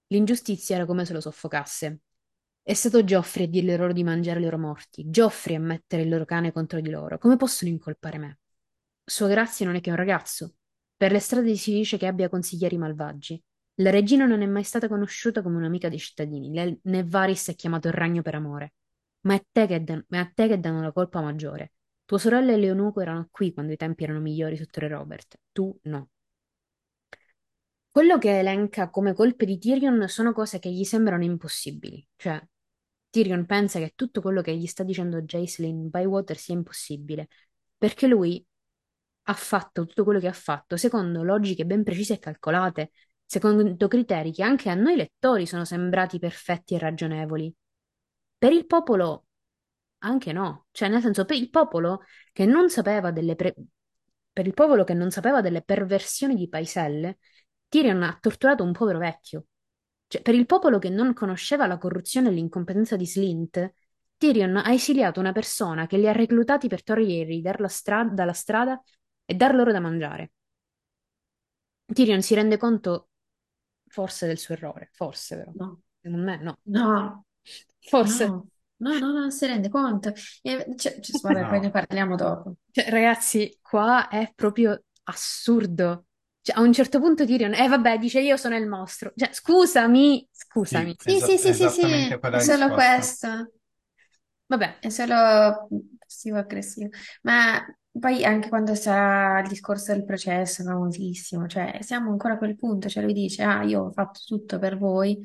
[0.07, 2.01] L'ingiustizia era come se lo soffocasse.
[2.61, 6.09] È stato Geoffrey a dirle loro di mangiare i loro morti, Geoffrey a mettere il
[6.09, 7.17] loro cane contro di loro.
[7.17, 8.39] Come possono incolpare me?
[9.11, 10.55] Sua grazia non è che un ragazzo.
[10.95, 13.43] Per le strade si dice che abbia consiglieri malvagi.
[13.81, 17.55] La regina non è mai stata conosciuta come un'amica dei cittadini, Le- né Varys è
[17.55, 18.71] chiamato il ragno per amore.
[19.23, 21.73] Ma è te che, dan- ma è a te che danno la colpa maggiore.
[22.05, 25.37] Tua sorella e Leonuco erano qui quando i tempi erano migliori sotto Re Robert.
[25.51, 26.09] Tu no.
[27.89, 32.07] Quello che elenca come colpe di Tyrion sono cose che gli sembrano impossibili.
[32.15, 32.41] Cioè,
[33.09, 37.27] Tyrion pensa che tutto quello che gli sta dicendo Jacelyn Bywater sia impossibile,
[37.77, 38.45] perché lui
[39.23, 42.91] ha fatto tutto quello che ha fatto secondo logiche ben precise e calcolate,
[43.25, 47.53] secondo criteri che anche a noi lettori sono sembrati perfetti e ragionevoli.
[48.37, 49.25] Per il popolo,
[49.99, 50.65] anche no.
[50.71, 52.01] Cioè, nel senso, per il popolo
[52.33, 53.55] che non sapeva delle pre-
[54.83, 57.19] che non sapeva delle perversioni di Paiselle,
[57.67, 59.45] Tyrion ha torturato un povero vecchio.
[60.07, 63.73] Cioè, per il popolo che non conosceva la corruzione e l'incompetenza di Slint,
[64.17, 66.83] Tyrion ha esiliato una persona che li ha reclutati per
[67.69, 68.81] stra- dalla strada
[69.31, 70.31] e dar loro da mangiare.
[71.93, 73.09] Tyrion si rende conto,
[73.87, 77.25] forse, del suo errore, forse però, No, secondo me no, no,
[77.81, 78.25] forse.
[78.25, 78.47] no,
[78.79, 80.13] no, no, non si rende conto.
[80.41, 82.55] E, cioè, cioè, vabbè, poi ne No, parliamo dopo.
[82.71, 86.05] Cioè, ragazzi, qua è proprio assurdo.
[86.41, 89.11] Cioè, a un certo punto Tyrion, eh vabbè, dice io sono il mostro.
[89.15, 90.95] Cioè, scusami, scusami.
[90.97, 92.73] sì, Sì, esa- sì, sì, sì, sì, esattamente è quella solo risposta.
[92.73, 93.53] questo.
[94.47, 95.67] Vabbè, È solo
[95.99, 96.89] passivo-aggressivo.
[97.23, 97.63] Ma
[97.99, 102.87] poi anche quando sarà il discorso del processo, famosissimo, cioè siamo ancora a quel punto,
[102.89, 105.19] cioè lui dice, ah, io ho fatto tutto per voi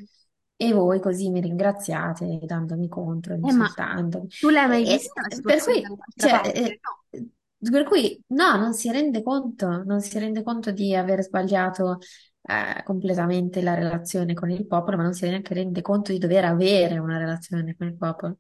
[0.57, 4.29] e voi così mi ringraziate dandomi contro, eh, ma insultandomi.
[4.39, 6.63] tu l'hai mai E- vista una e- per situazione cui, dall'altra cioè, parte?
[6.63, 7.71] eh, No.
[7.71, 11.99] per cui no, non si rende conto, non si rende conto di aver sbagliato
[12.43, 16.45] eh, completamente la relazione con il popolo, ma non si neanche rende conto di dover
[16.45, 18.39] avere una relazione con il popolo.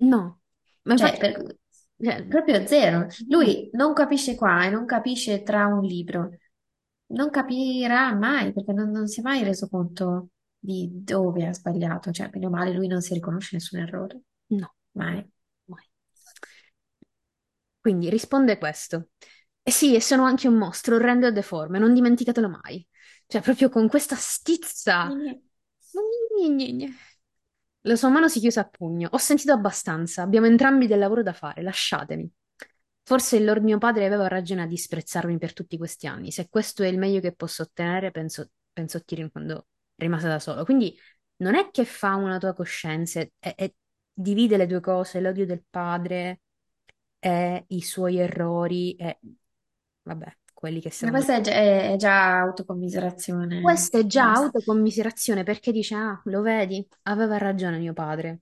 [0.00, 0.40] No.
[0.84, 1.56] Ma Cioè, infatti, per-
[2.00, 3.06] Cioè, Proprio zero.
[3.28, 6.30] Lui non capisce qua e non capisce tra un libro.
[7.08, 12.10] Non capirà mai perché non, non si è mai reso conto di dove ha sbagliato.
[12.10, 14.20] Cioè, bene o male, lui non si riconosce nessun errore.
[14.48, 15.16] no, Mai.
[15.64, 15.84] mai.
[17.80, 19.08] Quindi risponde questo.
[19.62, 22.86] E sì, e sono anche un mostro orrendo e deforme, non dimenticatelo mai.
[23.26, 25.08] Cioè, proprio con questa stizza.
[27.88, 29.08] La sua mano si chiuse a pugno.
[29.12, 30.22] Ho sentito abbastanza.
[30.22, 31.62] Abbiamo entrambi del lavoro da fare.
[31.62, 32.30] Lasciatemi.
[33.02, 36.30] Forse il Lord mio padre aveva ragione a disprezzarmi per tutti questi anni.
[36.30, 40.64] Se questo è il meglio che posso ottenere, penso, penso Tyrion quando rimase da solo.
[40.64, 40.94] Quindi
[41.36, 43.74] non è che fa una tua coscienza e, e
[44.12, 46.42] divide le due cose, l'odio del padre
[47.18, 49.18] e i suoi errori e
[50.02, 54.24] vabbè, quelli che Ma siamo questa è già, è- è già autocommiserazione Questa è già
[54.24, 54.34] basta.
[54.34, 56.88] autocommiserazione perché dice: Ah, lo vedi?
[57.04, 58.40] Aveva ragione mio padre,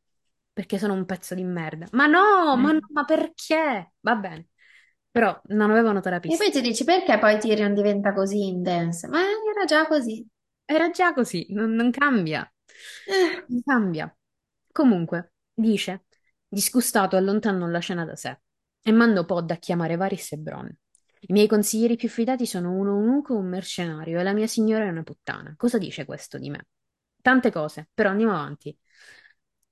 [0.52, 1.86] perché sono un pezzo di merda.
[1.92, 2.72] Ma no, ma Eh.
[2.72, 3.92] no, ma perché?
[4.00, 4.48] Va bene.
[5.10, 6.36] Però non avevano E terapista.
[6.36, 9.08] poi ti dici perché poi Tyrion diventa così intenso?
[9.08, 10.24] Ma era già così.
[10.64, 12.48] Era già così, non, non cambia.
[13.06, 13.42] Eh.
[13.46, 14.16] Non cambia.
[14.72, 16.06] Comunque, dice,
[16.48, 18.40] disgustato, allontanò la scena da sé
[18.82, 20.68] e mandò Pod a chiamare Varys e Bronn.
[21.28, 24.84] I miei consiglieri più fidati sono uno eunuco e un mercenario e la mia signora
[24.84, 25.54] è una puttana.
[25.56, 26.66] Cosa dice questo di me?
[27.20, 28.76] Tante cose, però andiamo avanti.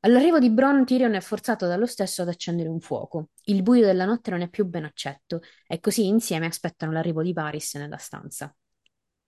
[0.01, 3.29] All'arrivo di Bronn, Tyrion è forzato dallo stesso ad accendere un fuoco.
[3.45, 7.33] Il buio della notte non è più ben accetto e così insieme aspettano l'arrivo di
[7.33, 8.55] Varys nella stanza.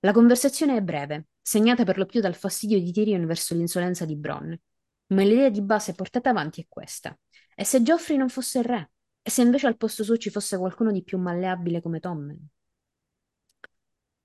[0.01, 4.17] La conversazione è breve, segnata per lo più dal fastidio di Tyrion verso l'insolenza di
[4.17, 4.53] Bronn,
[5.09, 7.17] ma l'idea di base portata avanti è questa.
[7.55, 8.91] E se Geoffrey non fosse il re?
[9.27, 12.49] E se invece al posto suo ci fosse qualcuno di più malleabile come Tommen?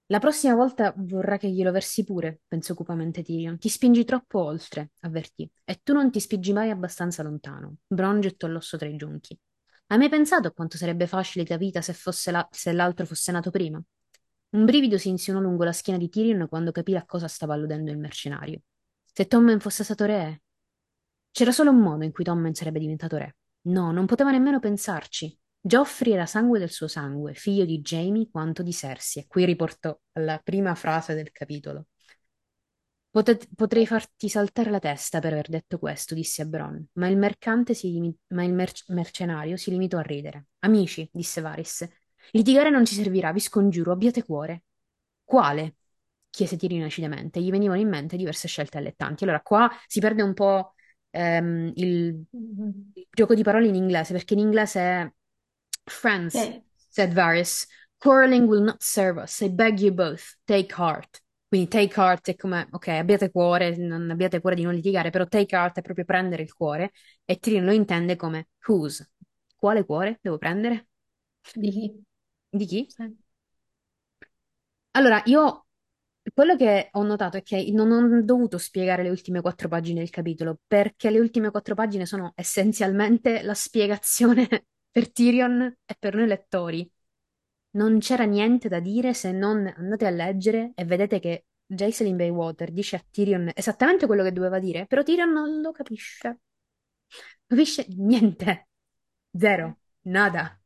[0.07, 3.57] La prossima volta vorrà che glielo versi pure, pensò cupamente Tyrion.
[3.57, 7.77] Ti spingi troppo oltre, avvertì, e tu non ti spingi mai abbastanza lontano.
[7.87, 9.37] Bronn gettò l'osso tra i giunchi.
[9.87, 11.95] Hai mai pensato a quanto sarebbe facile la vita se
[12.31, 13.81] la- se l'altro fosse nato prima?
[14.51, 17.89] Un brivido si insinuò lungo la schiena di Tyrion quando capì a cosa stava alludendo
[17.89, 18.61] il mercenario.
[19.13, 20.41] Se Tommen fosse stato re,
[21.31, 23.35] c'era solo un modo in cui Tommen sarebbe diventato re.
[23.63, 25.35] No, non poteva nemmeno pensarci.
[25.59, 29.23] Geoffrey era sangue del suo sangue, figlio di Jaime quanto di Cersei.
[29.23, 31.87] E qui riportò alla prima frase del capitolo.
[33.09, 37.17] Potet- potrei farti saltare la testa per aver detto questo, disse a Bronn, ma il
[37.17, 40.45] mercante si ma il merc- mercenario si limitò a ridere.
[40.59, 41.85] Amici, disse Varys,
[42.31, 44.63] litigare non ci servirà, vi scongiuro, abbiate cuore.
[45.25, 45.75] Quale?
[46.29, 47.41] chiese Tirino acidamente.
[47.41, 49.23] Gli venivano in mente diverse scelte allettanti.
[49.23, 50.73] Allora, qua si perde un po'
[51.11, 52.93] ehm, il, Mhm.
[52.93, 55.11] il gioco di parole in inglese, perché in inglese è
[55.85, 56.63] Friends, Sì.
[56.89, 57.67] said Varys,
[57.99, 59.41] quarreling will not serve us.
[59.41, 61.21] I beg you both, take heart.
[61.47, 65.25] Quindi take heart è come, ok, abbiate cuore, non abbiate cuore di non litigare, però
[65.27, 66.91] take heart è proprio prendere il cuore
[67.25, 69.11] e Tyrion lo intende come whose.
[69.55, 70.87] Quale cuore devo prendere?
[71.61, 72.03] Di chi?
[72.57, 72.81] Di chi?
[74.91, 75.65] Allora, io
[76.33, 80.09] quello che ho notato è che non ho dovuto spiegare le ultime quattro pagine del
[80.09, 84.47] capitolo, perché le ultime quattro pagine sono essenzialmente la spiegazione
[84.91, 86.89] per Tyrion e per noi lettori.
[87.71, 92.71] Non c'era niente da dire se non andate a leggere e vedete che Jacelyn Baywater
[92.71, 96.39] dice a Tyrion esattamente quello che doveva dire, però Tyrion non lo capisce.
[97.47, 98.67] Capisce niente.
[99.37, 99.77] Zero.
[100.03, 100.59] Nada.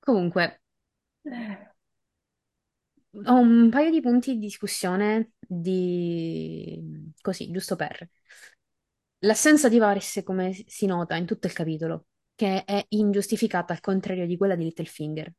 [0.00, 0.60] Comunque,
[1.24, 1.67] Eh.
[3.12, 7.12] Ho un paio di punti di discussione di...
[7.20, 8.08] così, giusto per...
[9.20, 14.26] L'assenza di Varys, come si nota in tutto il capitolo, che è ingiustificata al contrario
[14.26, 15.32] di quella di Littlefinger.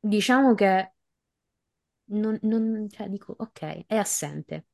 [0.00, 0.92] Diciamo che
[2.12, 4.66] non, non- cioè, dico, ok, è assente.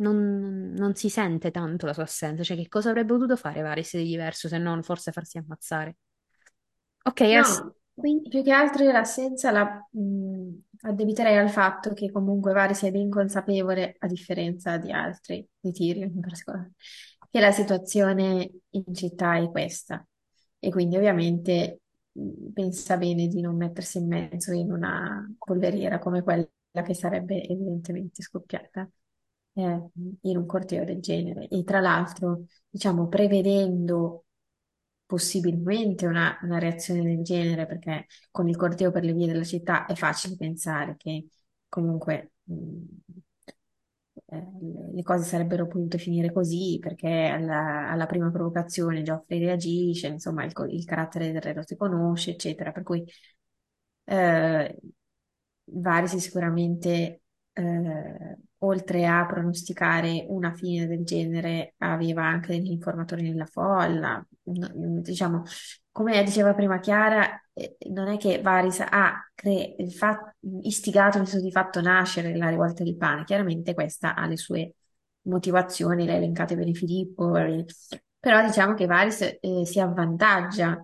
[0.00, 2.42] Non, non si sente tanto la sua assenza.
[2.42, 5.96] Cioè, che cosa avrebbe potuto fare Varys di diverso se non forse farsi ammazzare?
[7.04, 7.66] Ok, è assente.
[7.66, 10.48] No, più che altro l'assenza la mh,
[10.82, 16.10] addebiterei al fatto che comunque Varys sia ben consapevole, a differenza di altri, di Tyrion
[16.14, 16.72] in particolare,
[17.30, 20.04] che la situazione in città è questa.
[20.58, 21.80] E quindi ovviamente
[22.12, 26.46] mh, pensa bene di non mettersi in mezzo in una polveriera come quella
[26.84, 28.88] che sarebbe evidentemente scoppiata
[29.54, 29.62] eh,
[30.22, 31.48] in un corteo del genere.
[31.48, 34.24] E tra l'altro, diciamo, prevedendo
[35.10, 39.86] possibilmente una, una reazione del genere, perché con il corteo per le vie della città
[39.86, 41.26] è facile pensare che
[41.68, 42.54] comunque mh,
[44.26, 44.46] eh,
[44.92, 50.52] le cose sarebbero potute finire così, perché alla, alla prima provocazione Geoffrey reagisce, insomma, il,
[50.70, 52.70] il carattere del re lo si conosce, eccetera.
[52.72, 53.04] Per cui
[54.04, 54.78] eh,
[55.64, 57.22] Varys sicuramente
[57.52, 64.24] eh, oltre a pronosticare una fine del genere, aveva anche degli informatori nella folla.
[64.44, 65.44] No- diciamo,
[65.90, 69.14] come diceva prima Chiara, eh, non è che Varys ha
[70.62, 73.24] istigato, il di fatto nascere la rivolta del pane.
[73.24, 74.74] Chiaramente questa ha le sue
[75.22, 77.32] motivazioni, le elencate bene Filippo,
[78.18, 80.82] però diciamo che Varys eh, si avvantaggia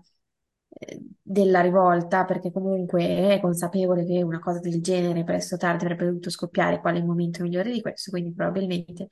[0.78, 5.85] eh, della rivolta perché comunque è consapevole che una cosa del genere presto o tardi
[5.85, 9.09] avrebbe dovuto scoppiare, qual è il momento migliore di questo, quindi probabilmente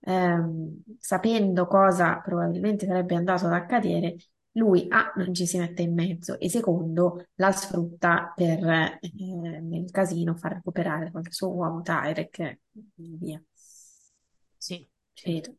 [0.00, 4.16] ehm, sapendo cosa probabilmente sarebbe andato ad accadere,
[4.56, 8.98] lui A non ci si mette in mezzo e secondo la sfrutta per eh,
[9.60, 12.58] nel casino far recuperare qualche suo uomo Tyrek e
[12.94, 13.42] via.
[14.58, 14.88] Sì.
[15.14, 15.56] Credo.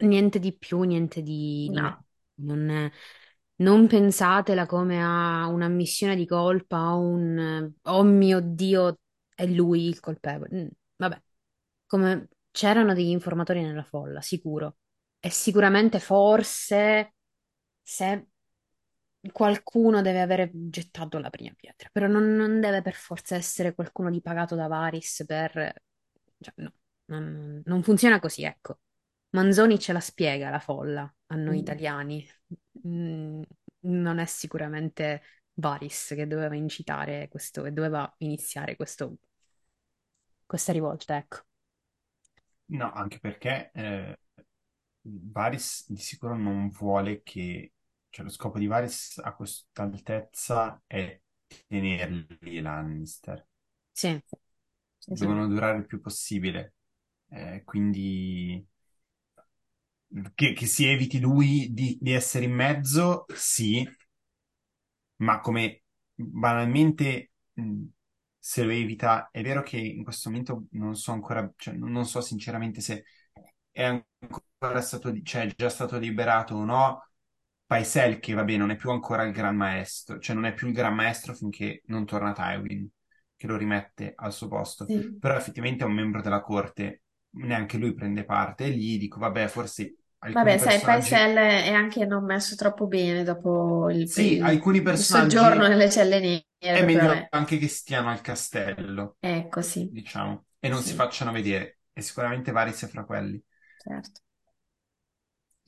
[0.00, 1.82] Niente di più, niente di, di No.
[1.82, 2.04] meno.
[2.40, 2.90] Non,
[3.58, 9.00] non pensatela come a una missione di colpa o un oh mio Dio,
[9.34, 10.50] è lui il colpevole.
[10.64, 11.22] Mm, Vabbè,
[11.86, 14.78] come c'erano degli informatori nella folla, sicuro.
[15.20, 17.14] E sicuramente forse
[17.82, 18.28] se
[19.32, 24.10] qualcuno deve avere gettato la prima pietra, però non, non deve per forza essere qualcuno
[24.10, 25.52] di pagato da Varis per...
[26.40, 26.72] Cioè, no,
[27.06, 28.80] non, non funziona così, ecco.
[29.30, 31.60] Manzoni ce la spiega la folla a noi Mm.
[31.60, 32.26] italiani.
[32.88, 33.42] Mm,
[33.80, 35.22] non è sicuramente
[35.54, 39.18] Varis che doveva incitare questo, che doveva iniziare questo-
[40.46, 41.44] questa rivolta, ecco.
[42.70, 44.18] No, anche perché eh,
[45.02, 47.72] Varys di sicuro non vuole che,
[48.10, 51.18] cioè lo scopo di Varys a questa altezza è
[51.66, 53.46] tenerli Lannister,
[53.92, 54.22] Sì,
[55.14, 55.14] sì.
[55.14, 56.74] devono durare il più possibile,
[57.30, 58.66] Eh, quindi
[60.34, 63.86] che, che si eviti lui di, di essere in mezzo, sì,
[65.16, 65.82] ma come
[66.14, 67.32] banalmente
[68.38, 72.06] se lo evita, è vero che in questo momento non so ancora, cioè non non
[72.06, 73.04] so sinceramente se
[73.70, 77.02] è ancora stato, cioè è già stato liberato o no.
[77.66, 80.72] Paisel, che vabbè, non è più ancora il Gran Maestro, cioè non è più il
[80.72, 82.88] Gran Maestro finché non torna Tywin,
[83.36, 84.86] che lo rimette al suo posto.
[84.86, 85.18] Sì.
[85.18, 89.48] Però effettivamente è un membro della corte, neanche lui prende parte, e gli dico, vabbè,
[89.48, 90.82] forse alcuni Vabbè, sai, personaggi...
[90.82, 95.68] Paisel è anche non messo troppo bene dopo il, Sì, il- alcuni il soggiorno personaggi
[95.68, 96.20] nelle celle
[96.60, 100.68] nere, è per cui meglio vabbè, anche che stiano al castello, ecco, sì, diciamo, e
[100.68, 101.80] non si sì, facciano vedere.
[101.92, 103.42] E sicuramente Varys è fra quelli.
[103.78, 104.20] certo.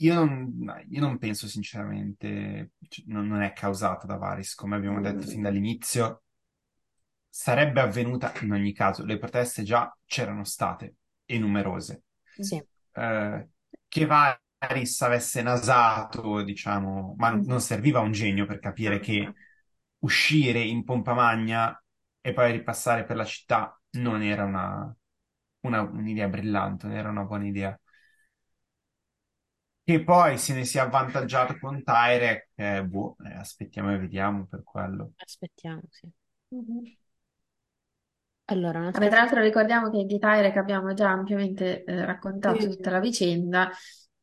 [0.03, 5.01] Io non, io non penso sinceramente, cioè, non, non è causata da Varys, come abbiamo
[5.01, 6.23] detto fin dall'inizio.
[7.29, 9.05] Sarebbe avvenuta in ogni caso.
[9.05, 10.97] Le proteste già c'erano state
[11.35, 12.03] e numerose.
[12.41, 12.63] sì.
[12.93, 13.49] Eh,
[13.89, 19.33] che Varys avesse nasato, diciamo, ma non serviva un genio per capire che
[20.01, 21.83] uscire in pompa magna
[22.21, 24.95] e poi ripassare per la città non era una,
[25.61, 27.79] una- un'idea brillante, non era una buona idea.
[29.85, 34.63] Che poi se ne sia avvantaggiato con Tyrek, eh, boh, eh, aspettiamo e vediamo per
[34.63, 35.13] quello.
[35.19, 36.09] Aspettiamo, sì.
[36.51, 36.97] Mhm.
[38.51, 42.91] Allora, Vabbè, un'altra tra l'altro ricordiamo che di Tyrek abbiamo già ampiamente eh, raccontato tutta
[42.91, 43.71] la vicenda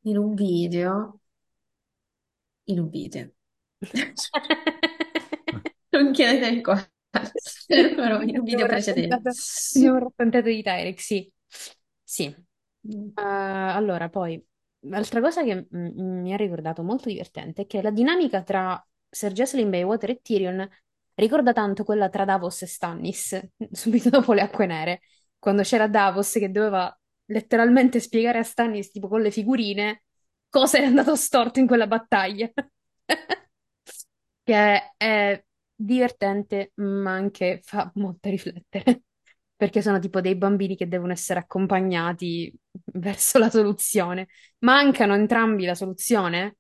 [0.01, 1.19] in un video,
[2.65, 3.31] in un video.
[5.89, 6.89] Non chiedetemi cosa,
[7.95, 9.15] però in un video Abbiamo precedente.
[9.15, 9.39] raccontato,
[9.75, 11.31] abbiamo raccontato di Tyrek, sì.
[12.03, 12.35] Sì.
[12.87, 13.07] Mm.
[13.15, 14.43] Eh, allora, poi,
[14.81, 19.31] l'altra cosa che mm, mi ha ricordato molto divertente è che la dinamica tra Ser
[19.31, 20.69] Jocelyn Baywater e Tyrion
[21.18, 23.39] ricorda tanto quella tra Davos e Stannis,
[23.72, 25.02] subito dopo le Acque Nere,
[25.39, 26.95] quando c'era Davos che doveva
[27.26, 30.03] letteralmente spiegare a Stannis, tipo con le figurine,
[30.49, 32.49] cosa era andato storto in quella battaglia.
[34.44, 35.44] Che è
[35.76, 39.03] divertente, ma anche fa molto riflettere
[39.57, 42.53] perché sono tipo dei bambini che devono essere accompagnati
[42.94, 44.27] verso la soluzione.
[44.60, 46.57] Mancano entrambi la soluzione.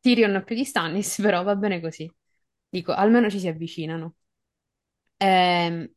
[0.00, 2.10] Tyrion più di Stannis, però va bene così.
[2.70, 4.14] Dico, almeno ci si avvicinano.
[5.16, 5.90] Ehm,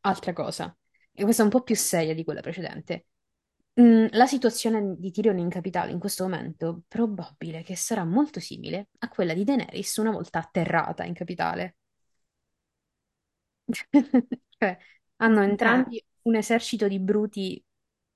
[0.00, 0.76] altra cosa,
[1.12, 3.06] e questa è un po' più seria di quella precedente.
[3.80, 8.88] Mm, la situazione di Tyrion in capitale in questo momento probabile che sarà molto simile
[9.00, 11.76] a quella di Daenerys una volta atterrata in capitale.
[14.58, 14.78] Cioè,
[15.16, 17.62] hanno Eh, entrambi un esercito di bruti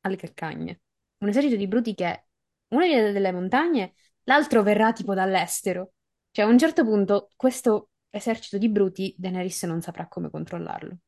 [0.00, 0.80] alle calcagne.
[1.18, 2.26] Un esercito di bruti che
[2.68, 5.92] uno viene dalle montagne, l'altro verrà tipo dall'estero.
[6.30, 10.98] Cioè, a un certo punto questo esercito di bruti Daenerys non saprà come controllarlo.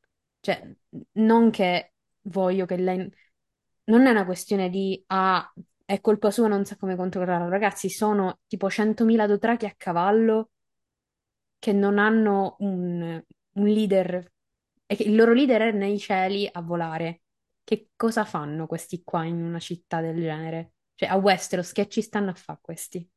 [0.40, 0.74] Cioè,
[1.12, 3.10] non che voglio che lei...
[3.86, 5.52] Non è una questione di, ah,
[5.84, 7.48] è colpa sua, non sa come controllarlo.
[7.48, 10.50] Ragazzi, sono tipo 100.000 dotraki a cavallo
[11.58, 13.22] che non hanno un,
[13.52, 14.32] un leader,
[14.86, 17.22] e che il loro leader è nei cieli a volare.
[17.64, 20.74] che cosa fanno questi qua in una città del genere?
[20.94, 23.08] Cioè, a Westeros, che ci stanno a fare questi?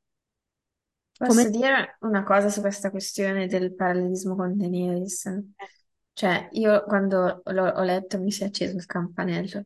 [1.17, 1.29] Come...
[1.33, 5.29] Posso dire una cosa su questa questione del parallelismo con Daenerys?
[6.13, 9.65] Cioè, io quando l'ho ho letto mi si è acceso il campanello.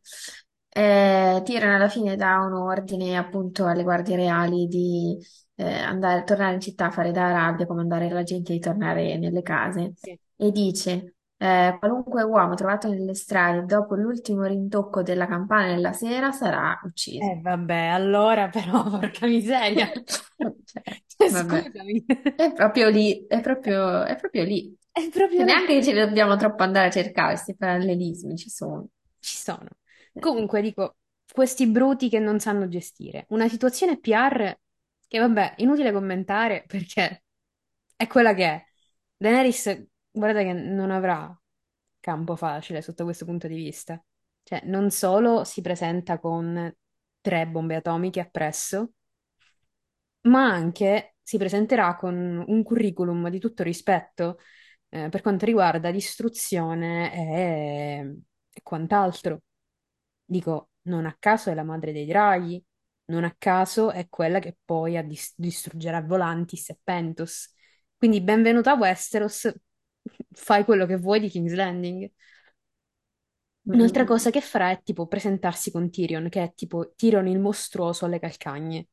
[0.74, 5.18] Eh, Tyrion alla fine dà un ordine appunto alle guardie reali di
[5.56, 9.94] eh, andare, tornare in città, fare da rabbia, comandare la gente di tornare nelle case
[9.96, 10.18] Sì.
[10.38, 16.32] e dice eh, qualunque uomo trovato nelle strade dopo l'ultimo rintocco della campana della sera
[16.32, 17.20] sarà ucciso.
[17.26, 19.92] Eh, vabbè, allora però, porca miseria.
[20.64, 20.82] Cioè,
[21.18, 22.06] Cioè, vabbè, scusami.
[22.36, 24.76] è proprio lì, è proprio, è proprio lì.
[24.92, 25.46] È proprio là.
[25.46, 28.88] neanche ce li dobbiamo troppo andare a cercare, questi parallelismi ci sono.
[29.20, 29.68] Ci sono.
[30.20, 30.98] Comunque, dico,
[31.32, 33.26] questi bruti che non sanno gestire.
[33.30, 34.60] Una situazione PR
[35.08, 37.24] che, vabbè, inutile commentare perché
[37.96, 38.66] è quella che è.
[39.18, 41.36] Daenerys, guarda che non avrà
[42.00, 44.04] campo facile sotto questo punto di vista.
[44.44, 46.74] Cioè, non solo si presenta con
[47.22, 48.94] tre bombe atomiche appresso,
[50.22, 54.38] ma anche si presenterà con un curriculum di tutto rispetto
[54.90, 58.16] eh, per quanto riguarda l'istruzione e,
[58.52, 59.42] e quant'altro.
[60.26, 62.64] Dico, non a caso è la madre dei draghi,
[63.06, 65.00] non a caso è quella che poi
[65.36, 67.54] distruggerà Volantis e Pentos.
[67.98, 69.52] Quindi benvenuta a Westeros,
[70.32, 72.10] fai quello che vuoi di King's Landing.
[73.72, 74.06] Un'altra Mm.
[74.06, 78.20] cosa che farà è tipo presentarsi con Tyrion, che è tipo Tyrion il mostruoso alle
[78.20, 78.88] calcagne.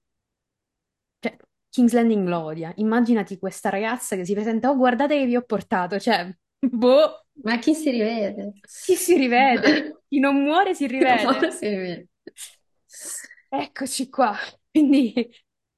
[1.20, 1.36] Cioè,
[1.70, 2.73] King's Landing lo odia.
[2.77, 6.31] Immaginati questa ragazza che si presenta, oh guardate che vi ho portato, cioè,
[6.61, 8.53] boh, Ma chi si rivede?
[8.85, 10.03] chi si rivede?
[10.09, 11.51] Chi non muore si rivede.
[11.51, 12.09] si rivede.
[13.51, 14.36] Eccoci qua.
[14.70, 15.12] Quindi,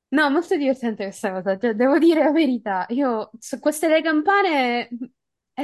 [0.09, 2.87] no, molto divertente questa cosa, cioè, devo dire la verità.
[2.91, 4.89] Io, su queste le campane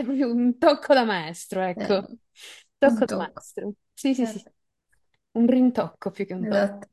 [0.01, 2.09] è proprio un tocco da maestro, Eh, ecco.
[2.83, 3.33] un Tocco da tocco.
[3.35, 3.75] maestro.
[3.95, 4.43] Sì, sì, sì.
[4.43, 4.53] Certo.
[5.33, 6.79] Un rintocco più che un tocco.
[6.79, 6.89] Esatto.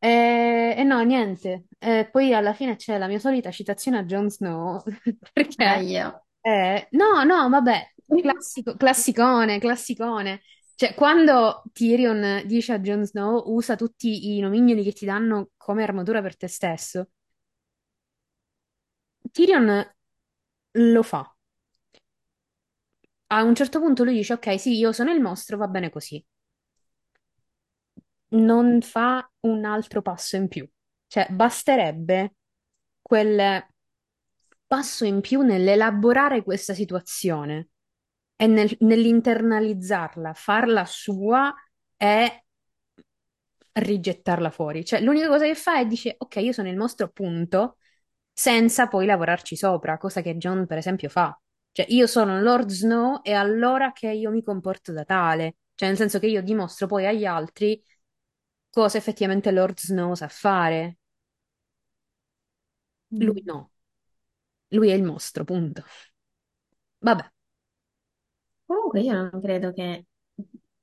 [0.00, 0.08] E,
[0.78, 1.66] e no, niente.
[1.78, 4.82] E poi alla fine c'è la mia solita citazione a Jon Snow,
[5.32, 6.06] perché Ahia.
[6.40, 6.86] è...
[6.92, 10.42] No, no, vabbè, classico, classicone, classicone.
[10.74, 15.82] Cioè, quando Tyrion dice a Jon Snow usa tutti i nomignoli che ti danno come
[15.82, 17.08] armatura per te stesso,
[19.32, 19.68] Tyrion
[20.74, 21.22] lo fa.
[23.28, 26.22] A un certo punto lui dice, ok, sì, io sono il mostro, va bene così.
[28.30, 30.68] Non fa un altro passo in più.
[31.06, 32.34] Cioè, basterebbe
[33.00, 33.64] quel
[34.66, 37.68] passo in più nell'elaborare questa situazione
[38.36, 41.54] e nel- nell'internalizzarla, farla sua
[41.96, 42.44] e
[43.72, 44.84] rigettarla fuori.
[44.84, 47.78] Cioè, l'unica cosa che fa è dice, ok, io sono il mostro, punto,
[48.32, 51.38] senza poi lavorarci sopra, cosa che John, per esempio, fa.
[51.72, 55.56] Cioè, io sono Lord Snow e allora che io mi comporto da tale.
[55.74, 57.80] Cioè, nel senso che io dimostro poi agli altri
[58.70, 60.98] cosa effettivamente Lord Snow sa fare.
[63.18, 63.46] Lui Mm.
[63.46, 63.70] no.
[64.68, 65.84] Lui è il mostro, punto.
[67.00, 67.30] Vabbè.
[68.66, 70.06] Comunque io non credo che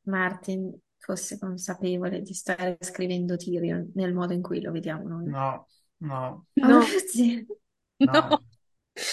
[0.03, 5.25] Martin fosse consapevole di stare scrivendo Tyrion nel modo in cui lo vediamo noi.
[5.29, 5.67] No,
[5.99, 6.79] no, Ma No,
[7.99, 8.09] no.
[8.11, 8.39] no.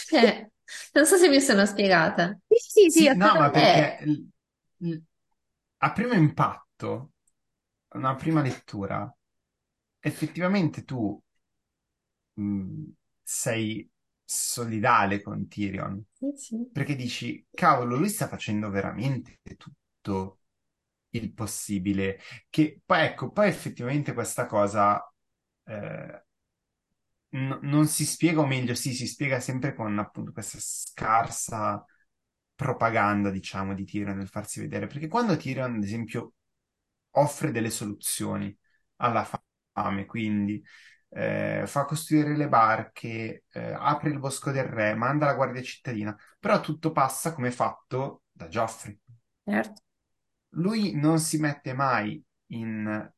[0.08, 0.50] cioè,
[0.92, 2.38] non so se mi sono spiegata.
[2.48, 3.98] Sì, sì, sì, Sì, no, ma assolutamente.
[3.98, 4.28] Eh, perché l-
[4.88, 4.98] l-
[5.78, 7.12] a primo impatto,
[7.94, 9.14] una prima lettura,
[10.00, 11.20] effettivamente tu
[12.34, 12.84] mh,
[13.22, 13.88] sei
[14.24, 16.56] solidale con Tyrion, sì, sì.
[16.70, 20.38] perché dici, cavolo, lui sta facendo veramente tutto
[21.10, 22.18] il possibile,
[22.48, 24.98] che poi ecco, poi effettivamente questa cosa
[25.64, 26.24] eh,
[27.32, 31.84] n- non si spiega, o meglio, sì, si spiega sempre con appunto questa scarsa
[32.54, 36.34] propaganda, diciamo, di Tyrion nel farsi vedere, perché quando Tyrion, ad esempio,
[37.12, 38.56] offre delle soluzioni
[38.96, 39.24] alla
[39.72, 40.62] fame, quindi
[41.10, 46.16] eh, fa costruire le barche, eh, apre il bosco del re, manda la guardia cittadina,
[46.38, 48.98] però tutto passa come fatto da Joffrey.
[49.44, 49.82] Certo.
[50.56, 53.12] Lui non si mette mai in,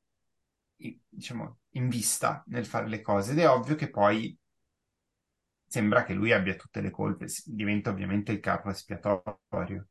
[0.76, 4.36] in- diciamo, in vista nel fare le cose ed è ovvio che poi
[5.66, 9.88] sembra che lui abbia tutte le colpe, diventa ovviamente il capo espiatorio.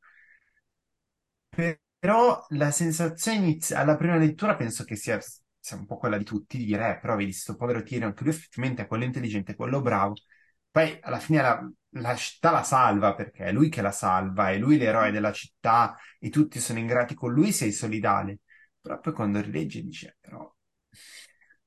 [2.00, 5.20] Però la sensazione iniziale, alla prima lettura penso che sia,
[5.60, 8.24] sia un po' quella di tutti, di dire, eh, però vedi, sto povero Tyrion, che
[8.24, 10.14] lui effettivamente è quello intelligente, quello bravo.
[10.70, 14.58] Poi alla fine la, la città la salva, perché è lui che la salva, è
[14.58, 18.40] lui l'eroe della città e tutti sono ingrati con lui, sei solidale.
[18.82, 20.54] Però poi quando rileggi dici, eh, però...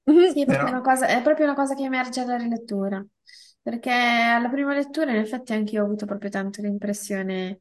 [0.07, 0.31] Mhm.
[0.33, 3.05] Sì, è proprio Però una cosa, è proprio una cosa che emerge alla rilettura.
[3.62, 7.61] Perché alla prima lettura, in effetti, anche io ho avuto proprio tanto l'impressione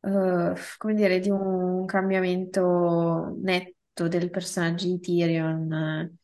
[0.00, 6.16] eh, come dire, di un cambiamento netto del personaggio di Tyrion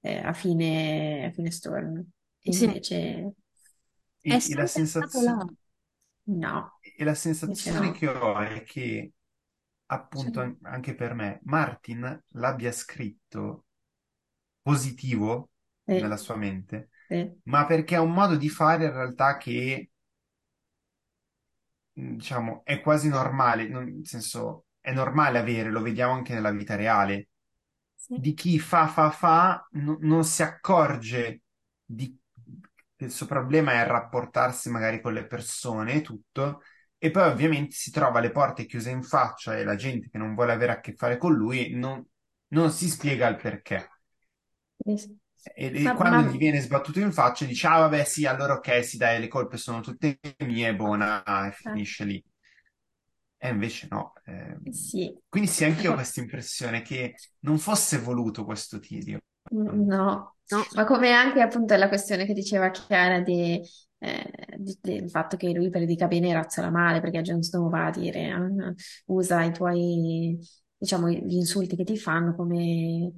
[0.00, 2.04] eh, a fine, a fine Storm.
[2.42, 3.34] E Sì, invece
[4.26, 5.36] è E, e la sempre stato là.
[5.36, 5.56] sensazio-
[6.24, 7.14] no, e la
[7.44, 7.92] invece sensazione no.
[7.92, 9.12] che ho è che,
[10.14, 13.66] Cioè, appunto, an- anche per me, Martin l'abbia scritto
[14.70, 15.50] positivo
[15.86, 19.90] sì, nella sua mente, sì, ma perché è un modo di fare in realtà che,
[21.94, 26.50] mh, diciamo, è quasi normale, non- nel senso, è normale avere, lo vediamo anche nella
[26.50, 27.28] vita reale,
[27.96, 31.42] sì, di chi fa, fa, fa, no- non si accorge
[31.84, 32.16] di,
[32.96, 36.62] che il suo problema è rapportarsi magari con le persone e tutto,
[36.98, 40.34] e poi ovviamente si trova le porte chiuse in faccia e la gente che non
[40.34, 42.04] vuole avere a che fare con lui non,
[42.48, 43.88] non si spiega il perché.
[44.84, 45.18] Sì.
[45.54, 48.54] E, e Ma, quando ma gli viene sbattuto in faccia dice, ah vabbè sì, allora
[48.54, 52.22] ok, sì dai, le colpe sono tutte mie, buona, e eh, finisce lì.
[53.38, 54.12] E invece no.
[54.26, 54.68] ehm.
[54.70, 59.18] sì, Quindi sì, anch'io ho questa impressione che non fosse voluto questo Tyrion.
[59.50, 63.60] no, No, ma come anche appunto la questione che diceva Chiara di,
[63.98, 67.86] eh, di- del fatto che lui predica bene e razzola male, perché Jon Snow va
[67.86, 68.48] a dire, ah,
[69.06, 70.38] usa i tuoi,
[70.76, 73.12] diciamo, gli insulti che ti fanno come,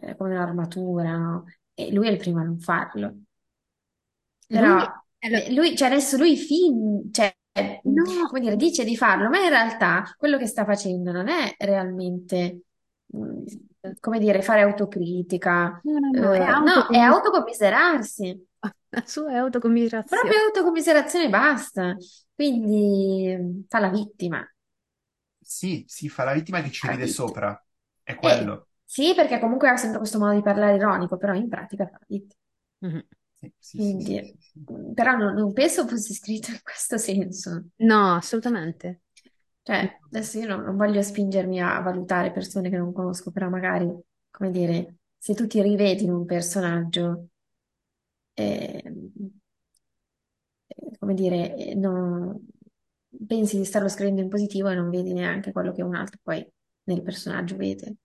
[0.00, 1.44] eh, come un'armatura, no?
[1.74, 3.14] E lui è il primo a non farlo.
[4.48, 4.60] lui...
[4.60, 4.86] Però
[5.20, 7.32] allora, eh, lui, cioè adesso lui fin, cioè,
[7.84, 11.54] no, come dire, dice di farlo, ma in realtà quello che sta facendo non è
[11.58, 12.62] realmente,
[13.06, 13.42] mh,
[14.00, 16.98] come dire, fare autocritica, no, no, no, è eh, no, è autocommiserazione.
[16.98, 18.46] autocommiserarsi,
[18.90, 20.32] La sua è autocommiserazione.
[20.32, 21.96] proprio autocommiserazione e basta.
[22.34, 24.44] Quindi fa la vittima,
[25.42, 27.06] Sì, si fa la vittima che ci ride vittima.
[27.06, 27.62] sopra.
[28.02, 28.68] È E quello.
[28.92, 32.40] Sì, perché comunque ha sempre questo modo di parlare ironico, però in pratica fa vittima.
[32.82, 33.06] Mhm.
[33.34, 34.60] Sì, sì, sì, sì, Quindi, sì, sì.
[34.66, 37.64] mh, però non, non penso fosse scritto in questo senso.
[37.78, 39.02] No, assolutamente.
[39.62, 43.88] Cioè, adesso io non, non voglio spingermi a valutare persone che non conosco, però magari,
[44.30, 47.28] come dire, se tu ti rivedi in un personaggio,
[48.36, 48.82] eh,
[50.66, 52.46] eh, come dire, eh, non-
[53.26, 56.46] pensi di starlo scrivendo in positivo e non vedi neanche quello che un altro poi
[56.84, 57.96] nel personaggio vede.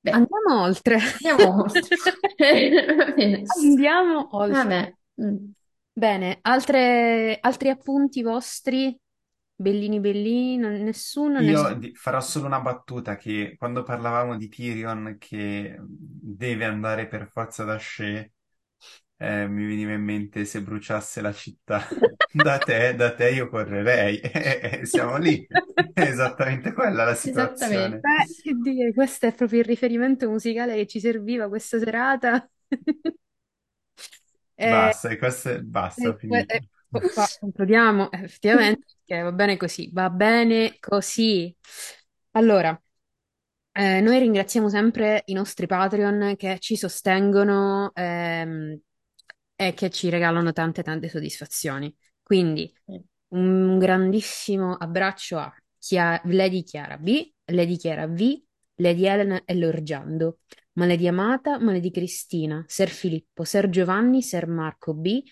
[0.00, 0.96] Beh, Andiamo oltre.
[0.96, 1.96] andiamo oltre.
[3.62, 4.56] Andiamo oltre.
[4.62, 4.94] Vabbè.
[5.22, 5.36] mm.
[5.92, 8.96] Bene, altre- altri appunti vostri?
[9.60, 11.74] Bellini bellini, non- nessuno, Io nessuno.
[11.74, 17.64] di- farò solo una battuta che quando parlavamo di Tyrion che deve andare per forza
[17.64, 18.34] da Sce,
[19.20, 21.82] eh, mi veniva in mente se bruciasse la città
[22.32, 24.20] da te, da te io correrei.
[24.20, 25.44] E siamo lì.
[25.92, 27.74] È esattamente quella la situazione.
[27.74, 28.00] Esattamente.
[28.00, 32.48] Beh, che dire, questo è proprio il riferimento musicale che ci serviva questa serata.
[34.60, 35.60] Eh, Basta, e questo è...
[35.60, 36.52] basta, ho eh, finito.
[36.52, 36.68] eh,
[37.14, 41.56] qua concludiamo, eh, effettivamente, perché va bene così, va bene così.
[42.32, 42.76] Allora,
[43.70, 48.80] eh, noi ringraziamo sempre i nostri Patreon che ci sostengono ehm,
[49.60, 51.92] e che ci regalano tante tante soddisfazioni.
[52.22, 52.72] Quindi
[53.30, 58.42] un grandissimo abbraccio a Chia- Lady Chiara B, Lady Chiara V,
[58.76, 60.38] Lady Elena e Lorgiando,
[60.74, 65.22] ma Lady Amata, ma Lady Cristina, Ser Filippo, Ser Giovanni, Ser Marco B,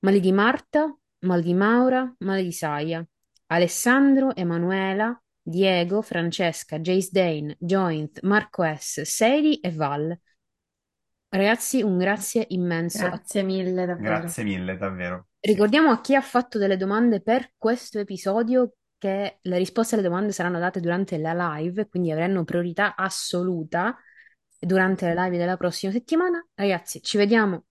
[0.00, 3.04] ma Lady Marta, ma Lady Maura, ma Lady Saia,
[3.46, 10.16] Alessandro, Emanuela, Diego, Francesca, Jace Dane, Joint, Marco S, Seri e Val.
[11.34, 14.18] Ragazzi, un grazie immenso a Grazie mille, davvero.
[14.18, 15.28] Grazie mille, davvero.
[15.40, 15.50] Sì.
[15.50, 20.32] Ricordiamo a chi ha fatto delle domande per questo episodio che le risposte alle domande
[20.32, 23.96] saranno date durante la live, quindi avranno priorità assoluta
[24.60, 26.46] durante le live della prossima settimana.
[26.54, 27.64] Ragazzi, ci vediamo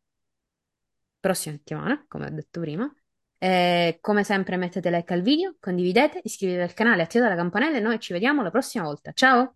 [1.19, 2.91] prossima settimana, come ho detto prima.
[3.37, 7.79] Eh, come sempre mettete like al video, condividete, iscrivetevi al canale, attivate la campanella e
[7.79, 9.11] noi ci vediamo la prossima volta.
[9.11, 9.55] Ciao!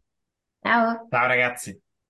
[0.62, 1.08] Ciao.
[1.10, 1.85] Ciao ragazzi.